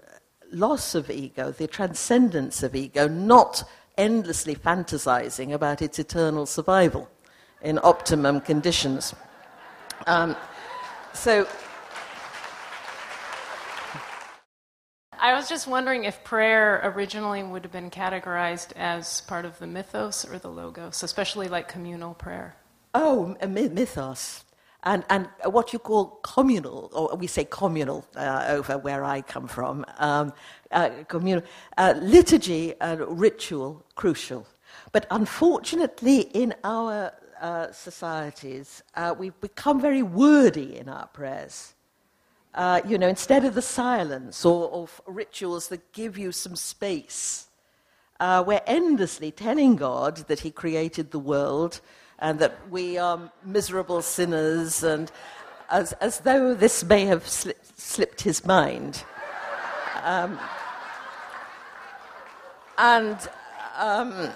loss 0.53 0.95
of 0.95 1.11
ego, 1.11 1.51
the 1.51 1.67
transcendence 1.67 2.62
of 2.62 2.75
ego, 2.75 3.09
not 3.09 3.62
endlessly 3.97 4.55
fantasizing 4.55 5.53
about 5.53 5.81
its 5.81 5.99
eternal 5.99 6.47
survival 6.47 7.09
in 7.62 7.79
optimum 7.83 8.41
conditions. 8.41 9.14
Um, 10.07 10.37
so. 11.12 11.47
I 15.19 15.33
was 15.33 15.49
just 15.49 15.67
wondering 15.67 16.05
if 16.05 16.23
prayer 16.25 16.81
originally 16.85 17.43
would 17.43 17.64
have 17.64 17.73
been 17.73 17.91
categorized 17.91 18.73
as 18.77 19.23
part 19.23 19.45
of 19.47 19.59
the 19.59 19.67
mythos 19.67 20.25
or 20.25 20.39
the 20.39 20.51
logos, 20.51 21.03
especially 21.03 21.49
like 21.49 21.69
communal 21.69 22.14
prayer. 22.14 22.55
Oh, 22.99 23.37
mythos. 23.47 24.43
And, 24.83 25.05
and 25.11 25.29
what 25.45 25.75
you 25.75 25.79
call 25.79 26.19
communal, 26.23 26.91
or 26.95 27.15
we 27.15 27.27
say 27.27 27.45
communal 27.45 28.07
uh, 28.17 28.47
over 28.49 28.79
where 28.79 29.05
I 29.05 29.21
come 29.21 29.47
from, 29.49 29.85
um, 29.99 30.33
uh, 30.71 30.89
communal, 31.07 31.45
uh, 31.77 31.93
liturgy 32.01 32.73
and 32.81 33.01
ritual, 33.21 33.85
crucial. 33.97 34.47
But 34.93 35.07
unfortunately, 35.11 36.21
in 36.21 36.55
our 36.65 37.13
uh, 37.39 37.71
societies, 37.71 38.83
uh, 38.95 39.15
we've 39.19 39.39
become 39.43 39.79
very 39.79 40.03
wordy 40.03 40.79
in 40.79 40.89
our 40.89 41.09
prayers. 41.09 41.75
Uh, 42.55 42.81
you 42.87 42.97
know, 42.97 43.09
instead 43.09 43.45
of 43.45 43.55
the 43.55 43.61
silence 43.61 44.43
or, 44.43 44.71
or 44.71 44.89
rituals 45.07 45.69
that 45.69 45.93
give 45.93 46.17
you 46.17 46.33
some 46.33 46.57
space, 46.57 47.49
we're 48.19 48.63
endlessly 48.67 49.31
telling 49.31 49.77
God 49.77 50.17
that 50.29 50.41
He 50.41 50.51
created 50.51 51.11
the 51.11 51.19
world 51.19 51.83
and 52.19 52.39
that 52.39 52.57
we 52.71 52.99
are 52.99 53.31
miserable 53.45 54.03
sinners, 54.03 54.83
and 54.83 55.11
as, 55.71 55.93
as 55.95 56.21
though 56.21 56.55
this 56.55 56.85
may 56.85 57.05
have 57.07 57.27
slipped 57.27 58.23
his 58.23 58.45
mind. 58.45 59.05
Um, 60.03 60.39
and 62.79 63.17
um, 63.79 64.31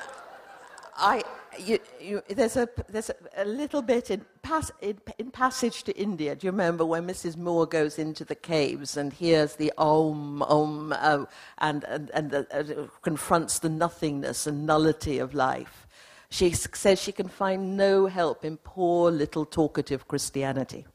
I, 0.96 1.22
you, 1.58 1.78
you, 2.00 2.22
there's, 2.28 2.56
a, 2.56 2.68
there's 2.88 3.10
a, 3.36 3.44
little 3.44 3.82
bit 3.82 4.10
in, 4.10 4.24
pas, 4.42 4.70
in, 4.80 4.98
in, 5.18 5.30
Passage 5.30 5.82
to 5.84 5.96
India. 5.96 6.34
Do 6.34 6.46
you 6.46 6.50
remember 6.50 6.84
when 6.84 7.06
Mrs. 7.06 7.36
Moore 7.36 7.66
goes 7.66 7.98
into 7.98 8.24
the 8.24 8.34
caves 8.34 8.96
and 8.96 9.12
hears 9.12 9.56
the 9.56 9.72
om, 9.78 10.42
om, 10.42 10.94
oh, 11.00 11.28
and, 11.58 11.84
and, 11.84 12.10
and 12.10 12.30
the, 12.30 12.46
uh, 12.52 12.86
confronts 13.02 13.58
the 13.58 13.68
nothingness 13.68 14.46
and 14.46 14.66
nullity 14.66 15.18
of 15.18 15.34
life? 15.34 15.86
She 16.30 16.50
says 16.52 17.00
she 17.00 17.12
can 17.12 17.28
find 17.28 17.76
no 17.76 18.06
help 18.06 18.44
in 18.44 18.56
poor 18.56 19.10
little 19.10 19.44
talkative 19.44 20.06
Christianity. 20.06 20.86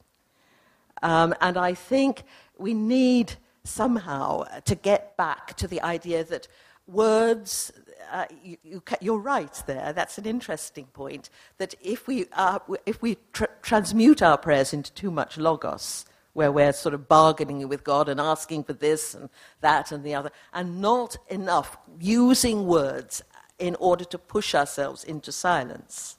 Um, 1.02 1.34
and 1.40 1.58
I 1.58 1.74
think 1.74 2.24
we 2.58 2.72
need 2.72 3.34
somehow 3.62 4.44
to 4.64 4.74
get 4.74 5.16
back 5.16 5.54
to 5.58 5.68
the 5.68 5.82
idea 5.82 6.24
that 6.24 6.48
words, 6.86 7.70
uh, 8.10 8.24
you, 8.42 8.56
are 8.90 8.98
you, 9.00 9.16
right 9.16 9.62
there, 9.66 9.92
that's 9.92 10.16
an 10.16 10.24
interesting 10.24 10.86
point, 10.86 11.28
that 11.58 11.74
if 11.82 12.06
we, 12.06 12.26
uh, 12.32 12.58
if 12.86 13.02
we 13.02 13.18
tr- 13.32 13.44
transmute 13.60 14.22
our 14.22 14.38
prayers 14.38 14.72
into 14.72 14.92
too 14.92 15.10
much 15.10 15.36
logos, 15.36 16.06
where 16.32 16.52
we're 16.52 16.72
sort 16.72 16.94
of 16.94 17.08
bargaining 17.08 17.66
with 17.68 17.82
God 17.82 18.08
and 18.08 18.20
asking 18.20 18.64
for 18.64 18.74
this 18.74 19.14
and 19.14 19.28
that 19.60 19.90
and 19.90 20.04
the 20.04 20.14
other, 20.14 20.30
and 20.52 20.80
not 20.80 21.16
enough 21.28 21.76
using 21.98 22.66
words 22.66 23.22
in 23.58 23.74
order 23.76 24.04
to 24.04 24.18
push 24.18 24.54
ourselves 24.54 25.04
into 25.04 25.32
silence, 25.32 26.16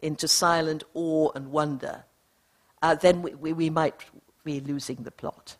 into 0.00 0.28
silent 0.28 0.84
awe 0.94 1.30
and 1.34 1.50
wonder, 1.50 2.04
uh, 2.82 2.94
then 2.94 3.22
we, 3.22 3.34
we, 3.34 3.52
we, 3.52 3.70
might 3.70 4.04
be 4.44 4.60
losing 4.60 4.96
the 5.02 5.10
plot. 5.10 5.56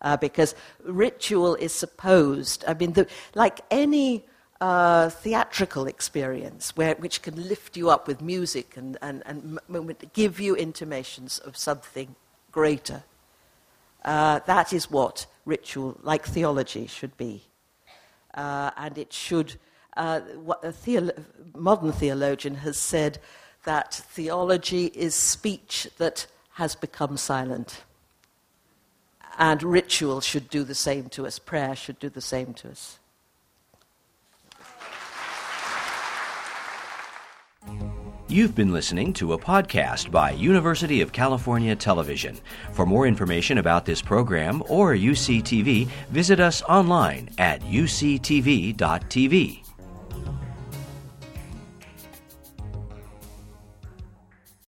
Uh, 0.00 0.16
because 0.16 0.54
ritual 0.84 1.54
is 1.56 1.72
supposed, 1.72 2.64
I 2.66 2.74
mean, 2.74 2.92
the, 2.92 3.06
like 3.34 3.60
any 3.70 4.24
uh, 4.60 5.08
theatrical 5.08 5.86
experience 5.86 6.76
where, 6.76 6.94
which 6.96 7.22
can 7.22 7.48
lift 7.48 7.76
you 7.76 7.90
up 7.90 8.08
with 8.08 8.20
music 8.20 8.76
and, 8.76 8.96
and, 9.00 9.22
and 9.26 9.58
m- 9.68 9.96
give 10.12 10.40
you 10.40 10.56
intimations 10.56 11.38
of 11.38 11.56
something 11.56 12.14
greater. 12.50 13.04
Uh, 14.04 14.40
that 14.46 14.72
is 14.72 14.90
what 14.90 15.26
ritual, 15.44 15.98
like 16.02 16.26
theology, 16.26 16.86
should 16.86 17.16
be. 17.16 17.42
Uh, 18.34 18.70
and 18.76 18.98
it 18.98 19.12
should 19.12 19.56
uh, 19.98 20.20
a 20.62 20.68
theolo- 20.68 21.24
modern 21.54 21.92
theologian 21.92 22.54
has 22.56 22.78
said 22.78 23.18
that 23.64 23.92
theology 23.92 24.86
is 24.86 25.14
speech 25.14 25.88
that 25.98 26.26
has 26.54 26.74
become 26.74 27.16
silent. 27.16 27.82
And 29.36 29.62
ritual 29.62 30.20
should 30.20 30.48
do 30.48 30.64
the 30.64 30.74
same 30.74 31.08
to 31.10 31.26
us, 31.26 31.38
prayer 31.38 31.76
should 31.76 31.98
do 31.98 32.08
the 32.08 32.20
same 32.20 32.54
to 32.54 32.70
us. 32.70 32.98
You've 38.30 38.54
been 38.54 38.72
listening 38.72 39.14
to 39.14 39.32
a 39.32 39.38
podcast 39.38 40.10
by 40.10 40.32
University 40.32 41.00
of 41.00 41.12
California 41.12 41.74
Television. 41.74 42.38
For 42.72 42.84
more 42.84 43.06
information 43.06 43.58
about 43.58 43.86
this 43.86 44.02
program 44.02 44.62
or 44.68 44.94
UCTV, 44.94 45.86
visit 46.10 46.38
us 46.38 46.62
online 46.62 47.30
at 47.38 47.62
uctv.tv. 47.62 48.76